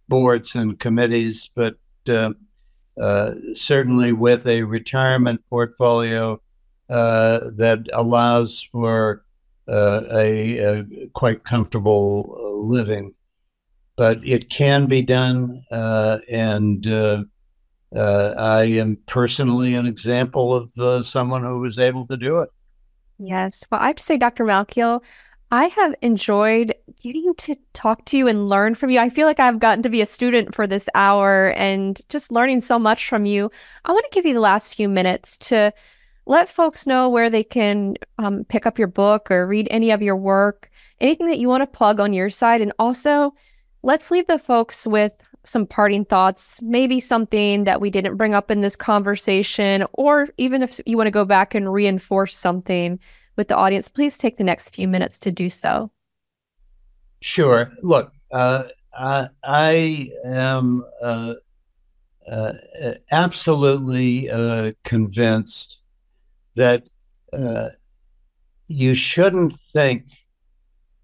boards 0.07 0.55
and 0.55 0.79
committees, 0.79 1.49
but 1.53 1.75
certainly 3.53 4.11
with 4.13 4.47
a 4.47 4.63
retirement 4.63 5.41
portfolio 5.49 6.41
that 6.87 7.85
allows 7.93 8.67
for 8.71 9.23
a, 9.67 10.57
a, 10.57 10.85
quite 11.13 11.43
comfortable 11.43 12.63
living 12.65 13.13
but 13.97 14.19
it 14.23 14.49
can 14.49 14.85
be 14.85 15.01
done. 15.01 15.63
Uh, 15.69 16.19
and 16.29 16.87
uh, 16.87 17.23
uh, 17.93 18.33
I 18.37 18.63
am 18.63 18.97
personally 19.07 19.75
an 19.75 19.85
example 19.85 20.55
of 20.55 20.77
uh, 20.77 21.03
someone 21.03 21.43
who 21.43 21.59
was 21.59 21.79
able 21.79 22.07
to 22.07 22.15
do 22.15 22.39
it. 22.39 22.49
Yes. 23.19 23.65
Well, 23.69 23.81
I 23.81 23.87
have 23.87 23.95
to 23.97 24.03
say, 24.03 24.15
Dr. 24.15 24.45
Malkiel, 24.45 25.01
I 25.49 25.67
have 25.67 25.95
enjoyed 26.01 26.75
getting 27.01 27.33
to 27.35 27.55
talk 27.71 28.03
to 28.05 28.17
you 28.17 28.27
and 28.27 28.49
learn 28.49 28.75
from 28.75 28.89
you. 28.89 28.99
I 28.99 29.09
feel 29.09 29.27
like 29.27 29.39
I've 29.39 29.59
gotten 29.59 29.81
to 29.83 29.89
be 29.89 30.01
a 30.01 30.05
student 30.05 30.53
for 30.53 30.67
this 30.67 30.89
hour 30.93 31.51
and 31.51 32.01
just 32.09 32.33
learning 32.33 32.61
so 32.61 32.77
much 32.77 33.07
from 33.07 33.25
you. 33.25 33.49
I 33.85 33.93
want 33.93 34.03
to 34.03 34.15
give 34.15 34.25
you 34.25 34.33
the 34.33 34.41
last 34.41 34.75
few 34.75 34.89
minutes 34.89 35.37
to 35.49 35.71
let 36.25 36.49
folks 36.49 36.85
know 36.85 37.07
where 37.07 37.29
they 37.29 37.45
can 37.45 37.95
um, 38.17 38.43
pick 38.49 38.65
up 38.65 38.77
your 38.77 38.89
book 38.89 39.31
or 39.31 39.47
read 39.47 39.69
any 39.71 39.91
of 39.91 40.01
your 40.01 40.17
work, 40.17 40.69
anything 40.99 41.27
that 41.27 41.39
you 41.39 41.47
want 41.47 41.61
to 41.61 41.77
plug 41.77 42.01
on 42.01 42.11
your 42.11 42.29
side, 42.29 42.59
and 42.59 42.73
also 42.77 43.33
let's 43.83 44.11
leave 44.11 44.27
the 44.27 44.39
folks 44.39 44.85
with 44.85 45.13
some 45.45 45.65
parting 45.65 46.03
thoughts, 46.03 46.61
maybe 46.61 46.99
something 46.99 47.63
that 47.63 47.79
we 47.79 47.89
didn't 47.89 48.17
bring 48.17 48.33
up 48.33 48.51
in 48.51 48.59
this 48.59 48.75
conversation, 48.75 49.85
or 49.93 50.27
even 50.37 50.61
if 50.61 50.81
you 50.85 50.97
want 50.97 51.07
to 51.07 51.11
go 51.11 51.23
back 51.23 51.55
and 51.55 51.71
reinforce 51.71 52.35
something 52.35 52.99
with 53.37 53.47
the 53.47 53.55
audience, 53.55 53.87
please 53.87 54.17
take 54.17 54.37
the 54.37 54.43
next 54.43 54.75
few 54.75 54.87
minutes 54.87 55.19
to 55.19 55.31
do 55.31 55.49
so. 55.49 55.91
Sure. 57.21 57.71
Look, 57.81 58.11
uh, 58.31 58.63
I, 58.93 59.29
I, 59.43 60.09
am 60.25 60.83
uh, 61.01 61.35
uh, 62.29 62.53
absolutely 63.11 64.29
uh, 64.29 64.73
convinced 64.83 65.79
that 66.55 66.83
uh, 67.31 67.69
you 68.67 68.95
shouldn't 68.95 69.59
think 69.73 70.05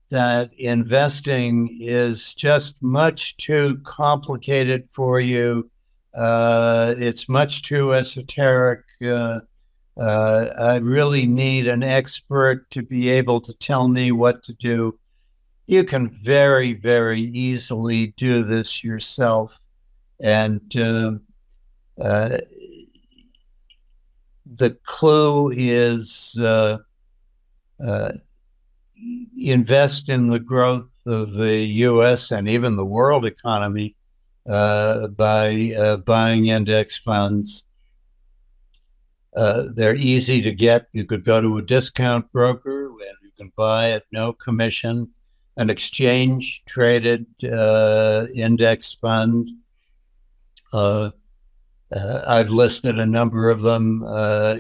that 0.10 0.52
investing 0.58 1.78
is 1.82 2.36
just 2.36 2.76
much 2.82 3.38
too 3.38 3.80
complicated 3.84 4.90
for 4.90 5.20
you. 5.20 5.70
Uh, 6.14 6.94
it's 6.98 7.28
much 7.28 7.64
too 7.64 7.94
esoteric. 7.94 8.82
Uh, 9.96 10.02
uh, 10.02 10.54
I 10.60 10.76
really 10.78 11.28
need 11.28 11.68
an 11.68 11.84
expert 11.84 12.70
to 12.72 12.82
be 12.82 13.10
able 13.10 13.42
to 13.42 13.54
tell 13.54 13.88
me 13.88 14.12
what 14.12 14.44
to 14.46 14.54
do. 14.54 14.98
You 15.68 15.84
can 15.84 16.10
very, 16.10 16.74
very 16.74 17.22
easily 17.22 18.08
do 18.18 18.44
this 18.44 18.84
yourself. 18.84 19.60
And 20.20 20.62
uh, 20.76 21.12
uh, 22.02 22.38
the 24.46 24.72
clue 24.84 25.52
is 25.56 26.38
uh, 26.40 26.78
invest 29.38 30.10
in 30.10 30.30
the 30.30 30.40
growth 30.40 31.02
of 31.06 31.34
the 31.34 31.58
U.S. 31.58 32.32
and 32.32 32.50
even 32.50 32.76
the 32.76 32.86
world 32.86 33.26
economy 33.26 33.96
uh, 34.48 35.08
by 35.08 35.74
uh, 35.78 35.98
buying 35.98 36.48
index 36.48 36.98
funds. 36.98 37.66
Uh, 39.36 39.66
they're 39.74 39.96
easy 39.96 40.42
to 40.42 40.52
get. 40.52 40.88
You 40.92 41.06
could 41.06 41.26
go 41.26 41.42
to 41.42 41.58
a 41.58 41.62
discount 41.62 42.32
broker 42.32 42.88
and 42.88 43.18
you 43.24 43.32
can 43.38 43.52
buy 43.56 43.92
at 43.92 44.04
no 44.12 44.34
commission 44.34 45.10
an 45.58 45.70
exchange 45.70 46.64
traded 46.66 47.26
uh, 47.44 48.26
index 48.36 48.92
fund. 48.94 49.50
Uh, 50.72 51.12
uh, 51.96 52.24
I've 52.28 52.50
listed 52.50 52.98
a 52.98 53.06
number 53.06 53.50
of 53.50 53.62
them 53.62 54.04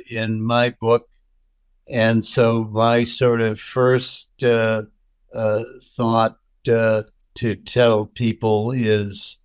in 0.09 0.41
my 0.41 0.69
book. 0.69 1.09
And 1.87 2.25
so 2.25 2.65
my 2.65 3.03
sort 3.03 3.41
of 3.41 3.59
first 3.59 4.29
uh, 4.43 4.83
uh, 5.33 5.63
thought 5.95 6.37
uh, 6.71 7.03
to 7.35 7.55
tell 7.55 8.05
people 8.05 8.71
is 8.71 9.37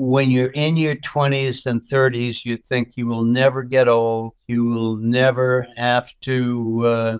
when 0.00 0.30
you're 0.30 0.50
in 0.50 0.76
your 0.76 0.96
20s 0.96 1.66
and 1.66 1.82
30s, 1.82 2.44
you 2.44 2.56
think 2.56 2.96
you 2.96 3.06
will 3.06 3.22
never 3.22 3.62
get 3.62 3.88
old, 3.88 4.32
you 4.46 4.64
will 4.64 4.96
never 4.96 5.66
have 5.76 6.08
to 6.22 6.86
uh, 6.86 7.18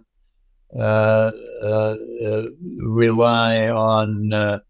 uh, 0.78 1.30
uh, 1.62 2.44
rely 2.78 3.68
on 3.68 4.60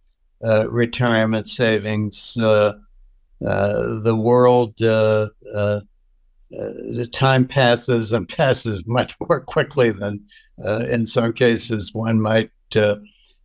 retirement 0.41 1.49
savings. 1.49 2.35
the 2.35 4.17
world 4.17 4.75
uh, 6.53 6.71
the 6.93 7.07
time 7.07 7.47
passes 7.47 8.13
and 8.13 8.29
passes 8.37 8.87
much 8.87 9.15
more 9.21 9.41
quickly 9.41 9.91
than 9.91 10.25
uh, 10.65 10.85
in 10.89 11.07
some 11.07 11.33
cases 11.33 11.95
one 11.95 12.21
might 12.21 12.51
uh, 12.77 12.97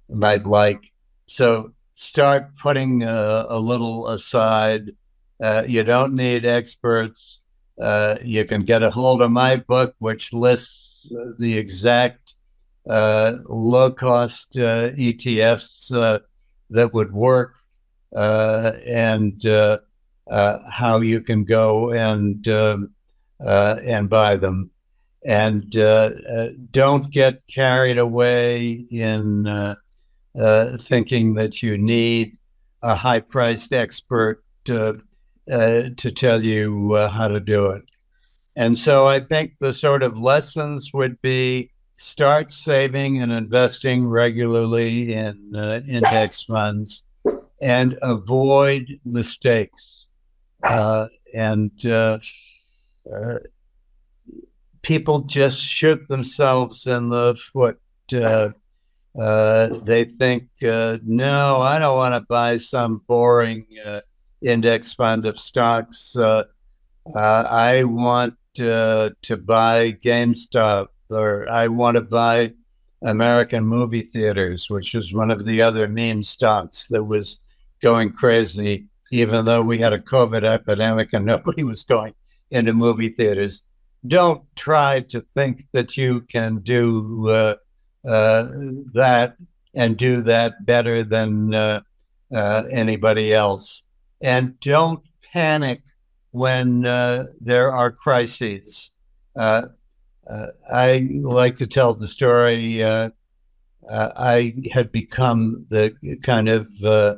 might 0.10 0.46
like. 0.46 0.92
So 1.28 1.74
start 1.96 2.56
putting 2.58 3.04
uh, 3.04 3.46
a 3.50 3.60
little 3.60 4.08
aside. 4.08 4.92
Uh, 5.42 5.64
you 5.68 5.84
don't 5.84 6.14
need 6.14 6.46
experts. 6.46 7.42
Uh, 7.82 8.16
you 8.24 8.46
can 8.46 8.64
get 8.64 8.84
a 8.84 8.92
hold 8.92 9.22
of 9.22 9.32
my 9.32 9.58
book, 9.58 9.96
which 10.00 10.32
lists 10.32 11.12
the 11.40 11.58
exact 11.58 12.36
low 12.86 13.92
cost 13.92 14.54
ETFs 14.54 16.22
that 16.70 16.94
would 16.94 17.12
work 17.14 17.56
and 18.14 19.44
how 20.72 21.02
you 21.02 21.22
can 21.22 21.44
go 21.44 21.92
and 21.92 22.48
um, 22.48 22.96
uh, 23.44 23.78
and 23.84 24.10
buy 24.10 24.38
them. 24.38 24.72
And 25.26 25.76
uh, 25.76 26.12
uh, 26.30 26.50
don't 26.72 27.12
get 27.12 27.46
carried 27.48 27.98
away 27.98 28.86
in 28.92 29.76
uh, 30.38 30.42
uh, 30.42 30.78
thinking 30.78 31.36
that 31.36 31.64
you 31.64 31.78
need 31.78 32.38
a 32.82 32.96
high 32.96 33.20
priced 33.20 33.74
expert 33.74 34.44
to, 34.66 35.02
to 35.48 36.12
tell 36.12 36.44
you 36.44 36.96
how 36.96 37.28
to 37.28 37.40
do 37.40 37.68
it. 37.68 37.84
And 38.56 38.78
so 38.78 39.08
I 39.08 39.20
think 39.20 39.54
the 39.60 39.74
sort 39.74 40.04
of 40.04 40.18
lessons 40.18 40.92
would 40.94 41.22
be 41.22 41.72
start 41.98 42.52
saving 42.52 43.22
and 43.22 43.32
investing 43.32 44.08
regularly 44.08 45.14
in 45.14 45.54
uh, 45.56 45.82
index 45.88 46.44
funds 46.44 47.04
and 47.62 47.98
avoid 48.02 49.00
mistakes. 49.06 50.08
Uh, 50.64 51.08
and 51.34 51.86
uh, 51.86 52.18
uh, 53.14 53.36
people 54.82 55.22
just 55.22 55.62
shoot 55.62 56.08
themselves 56.08 56.88
in 56.88 57.10
the 57.10 57.36
foot. 57.36 57.80
Uh, 58.14 58.50
uh, 59.20 59.80
they 59.84 60.04
think, 60.04 60.50
uh, 60.64 60.98
no, 61.04 61.62
I 61.62 61.80
don't 61.80 61.98
want 61.98 62.16
to 62.16 62.22
buy 62.22 62.58
some 62.58 63.02
boring 63.08 63.66
uh, 63.84 64.02
index 64.42 64.94
fund 64.94 65.26
of 65.26 65.40
stocks. 65.40 66.16
I 66.18 67.84
want 67.84 68.36
to 68.56 69.14
buy 69.46 69.92
GameStop 69.94 70.88
or 71.10 71.50
I 71.50 71.68
want 71.68 71.96
to 71.96 72.02
buy 72.02 72.54
American 73.02 73.66
movie 73.66 74.02
theaters, 74.02 74.70
which 74.70 74.94
was 74.94 75.14
one 75.14 75.32
of 75.32 75.46
the 75.46 75.62
other 75.62 75.88
meme 75.88 76.24
stocks 76.24 76.88
that 76.88 77.04
was 77.04 77.40
going 77.82 78.12
crazy, 78.12 78.88
even 79.12 79.46
though 79.46 79.62
we 79.62 79.78
had 79.80 79.94
a 79.94 80.00
COVID 80.00 80.44
epidemic 80.44 81.14
and 81.14 81.26
nobody 81.34 81.64
was 81.64 81.84
going 81.84 82.14
into 82.52 82.74
movie 82.74 83.10
theaters. 83.10 83.64
Don't 84.08 84.44
try 84.56 85.02
to 85.02 85.22
think 85.22 85.68
that 85.72 85.98
you 85.98 86.22
can 86.22 86.60
do 86.60 87.30
uh, 87.30 87.34
uh, 87.34 87.56
that 88.06 89.36
and 89.74 89.98
do 89.98 90.22
that 90.22 90.66
better 90.66 91.04
than 91.04 91.54
uh, 91.54 91.82
uh 92.34 92.64
anybody 92.72 93.34
else. 93.34 93.84
and 94.22 94.60
don't 94.60 95.04
panic 95.34 95.82
when 96.32 96.86
uh, 96.86 97.26
there 97.42 97.74
are 97.74 97.92
crises. 97.92 98.92
Uh, 99.38 99.68
uh, 100.30 100.48
I 100.72 101.08
like 101.22 101.58
to 101.58 101.68
tell 101.68 101.94
the 101.94 102.08
story. 102.08 102.84
Uh, 102.84 103.10
uh, 103.90 104.10
I 104.16 104.54
had 104.72 104.92
become 104.92 105.66
the 105.70 105.94
kind 106.24 106.48
of 106.48 106.70
uh, 106.84 107.16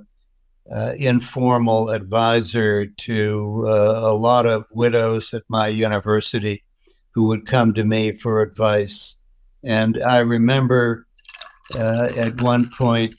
informal 0.98 1.92
advisor 1.92 2.86
to 2.86 3.68
a 3.68 4.14
lot 4.14 4.46
of 4.46 4.66
widows 4.72 5.34
at 5.34 5.44
my 5.48 5.68
university 5.68 6.64
who 7.12 7.26
would 7.26 7.46
come 7.46 7.74
to 7.74 7.84
me 7.84 8.14
for 8.14 8.42
advice. 8.42 9.16
And 9.68 10.01
I 10.01 10.20
remember 10.20 11.05
at 11.76 12.41
one 12.41 12.70
point, 12.70 13.13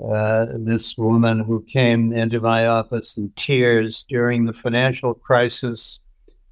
uh, 0.00 0.46
this 0.60 0.96
woman 0.96 1.40
who 1.40 1.64
came 1.64 2.12
into 2.12 2.40
my 2.40 2.66
office 2.66 3.16
in 3.16 3.32
tears 3.34 4.04
during 4.08 4.44
the 4.44 4.52
financial 4.52 5.12
crisis 5.12 6.00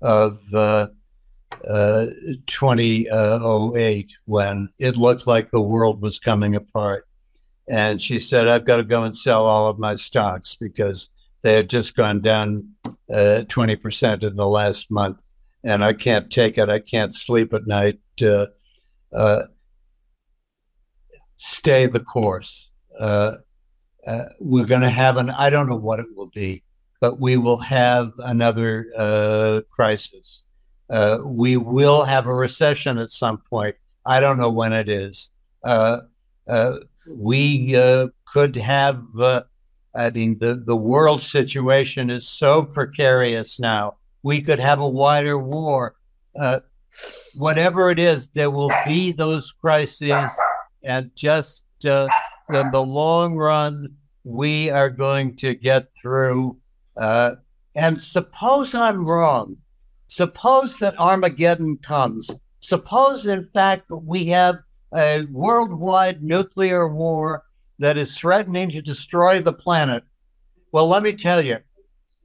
of 0.02 0.40
uh, 0.52 0.88
uh, 1.66 2.06
2008 2.48 4.12
when 4.24 4.68
it 4.80 4.96
looked 4.96 5.28
like 5.28 5.50
the 5.50 5.60
world 5.60 6.02
was 6.02 6.18
coming 6.18 6.56
apart. 6.56 7.06
And 7.68 8.02
she 8.02 8.18
said, 8.18 8.48
I've 8.48 8.64
got 8.64 8.78
to 8.78 8.84
go 8.84 9.04
and 9.04 9.16
sell 9.16 9.46
all 9.46 9.68
of 9.68 9.78
my 9.78 9.94
stocks 9.94 10.56
because 10.56 11.08
they 11.42 11.54
had 11.54 11.70
just 11.70 11.94
gone 11.94 12.20
down 12.20 12.70
20% 13.08 14.22
uh, 14.22 14.26
in 14.26 14.36
the 14.36 14.46
last 14.46 14.90
month. 14.90 15.30
And 15.62 15.84
I 15.84 15.92
can't 15.92 16.30
take 16.30 16.58
it. 16.58 16.68
I 16.68 16.80
can't 16.80 17.14
sleep 17.14 17.52
at 17.52 17.66
night. 17.66 18.00
Uh, 18.20 18.46
uh, 19.16 19.42
stay 21.36 21.86
the 21.86 22.00
course 22.00 22.70
uh, 22.98 23.36
uh, 24.06 24.24
we're 24.40 24.66
going 24.66 24.82
to 24.82 24.90
have 24.90 25.16
an, 25.16 25.30
I 25.30 25.50
don't 25.50 25.68
know 25.68 25.76
what 25.76 26.00
it 26.00 26.06
will 26.14 26.30
be, 26.34 26.62
but 27.00 27.20
we 27.20 27.36
will 27.36 27.58
have 27.58 28.12
another 28.18 28.86
uh, 28.96 29.60
crisis. 29.70 30.44
Uh, 30.88 31.18
we 31.24 31.56
will 31.56 32.04
have 32.04 32.26
a 32.26 32.34
recession 32.34 32.98
at 32.98 33.10
some 33.10 33.38
point. 33.50 33.74
I 34.04 34.20
don't 34.20 34.38
know 34.38 34.50
when 34.50 34.72
it 34.72 34.88
is. 34.88 35.30
Uh, 35.64 36.02
uh, 36.46 36.76
we 37.16 37.74
could 38.26 38.54
have, 38.54 39.02
I 39.18 40.10
mean, 40.14 40.38
the, 40.38 40.62
the 40.64 40.76
world 40.76 41.20
situation 41.20 42.08
is 42.10 42.28
so 42.28 42.62
precarious 42.62 43.58
now. 43.58 43.96
We 44.22 44.40
could 44.40 44.60
have 44.60 44.80
a 44.80 44.88
wider 44.88 45.36
war. 45.36 45.96
Whatever 47.34 47.90
it 47.90 47.98
is, 47.98 48.28
there 48.28 48.50
will 48.50 48.72
be 48.86 49.12
those 49.12 49.52
crises. 49.52 50.30
And 50.82 51.10
just 51.14 51.64
in 51.84 52.08
the 52.48 52.84
long 52.84 53.36
run, 53.36 53.96
we 54.24 54.70
are 54.70 54.90
going 54.90 55.36
to 55.36 55.54
get 55.54 55.88
through. 56.00 56.58
Uh, 56.96 57.36
and 57.74 58.00
suppose 58.00 58.74
I'm 58.74 59.04
wrong. 59.06 59.58
Suppose 60.08 60.78
that 60.78 60.98
Armageddon 60.98 61.78
comes. 61.78 62.30
Suppose, 62.60 63.26
in 63.26 63.44
fact, 63.44 63.90
we 63.90 64.26
have 64.26 64.56
a 64.94 65.26
worldwide 65.30 66.22
nuclear 66.22 66.88
war 66.88 67.44
that 67.78 67.96
is 67.96 68.16
threatening 68.16 68.70
to 68.70 68.80
destroy 68.80 69.40
the 69.40 69.52
planet. 69.52 70.04
Well, 70.72 70.88
let 70.88 71.02
me 71.02 71.12
tell 71.12 71.44
you, 71.44 71.58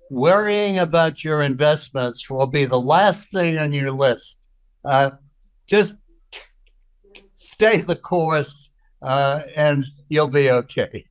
worrying 0.10 0.78
about 0.78 1.24
your 1.24 1.42
investments 1.42 2.30
will 2.30 2.48
be 2.48 2.66
the 2.66 2.80
last 2.80 3.32
thing 3.32 3.58
on 3.58 3.74
your 3.74 3.92
list. 3.92 4.38
Uh, 4.84 5.12
just 5.68 5.96
stay 7.38 7.78
the 7.78 7.96
course 7.96 8.70
uh, 9.02 9.42
and 9.56 9.86
you'll 10.10 10.28
be 10.28 10.50
okay. 10.50 11.06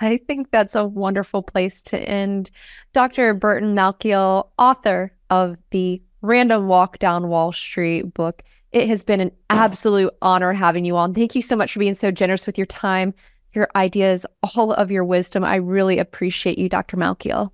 I 0.00 0.18
think 0.26 0.50
that's 0.50 0.74
a 0.74 0.84
wonderful 0.84 1.42
place 1.42 1.80
to 1.82 1.98
end. 1.98 2.50
Dr. 2.92 3.32
Burton 3.34 3.74
Malkiel, 3.74 4.48
author 4.58 5.12
of 5.30 5.56
the 5.70 6.02
Random 6.20 6.68
Walk 6.68 6.98
Down 6.98 7.28
Wall 7.28 7.52
Street 7.52 8.12
book. 8.14 8.42
It 8.72 8.88
has 8.88 9.02
been 9.02 9.20
an 9.20 9.30
absolute 9.48 10.12
honor 10.20 10.52
having 10.52 10.84
you 10.84 10.96
on. 10.96 11.14
Thank 11.14 11.34
you 11.34 11.42
so 11.42 11.56
much 11.56 11.72
for 11.72 11.78
being 11.78 11.94
so 11.94 12.10
generous 12.10 12.46
with 12.46 12.58
your 12.58 12.66
time, 12.66 13.14
your 13.54 13.68
ideas, 13.74 14.26
all 14.56 14.72
of 14.72 14.90
your 14.90 15.04
wisdom. 15.04 15.44
I 15.44 15.56
really 15.56 15.98
appreciate 15.98 16.58
you, 16.58 16.68
Dr. 16.68 16.96
Malkiel. 16.96 17.50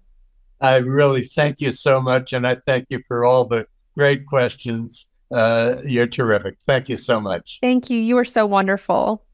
I 0.60 0.78
really 0.78 1.22
thank 1.24 1.60
you 1.60 1.70
so 1.70 2.00
much. 2.00 2.32
And 2.32 2.46
I 2.46 2.56
thank 2.56 2.86
you 2.88 3.02
for 3.06 3.24
all 3.24 3.44
the 3.44 3.66
great 3.94 4.26
questions. 4.26 5.06
Uh, 5.32 5.76
you're 5.84 6.06
terrific. 6.06 6.56
Thank 6.66 6.88
you 6.88 6.96
so 6.96 7.20
much. 7.20 7.58
Thank 7.62 7.90
you. 7.90 7.98
You 7.98 8.18
are 8.18 8.24
so 8.24 8.46
wonderful. 8.46 9.24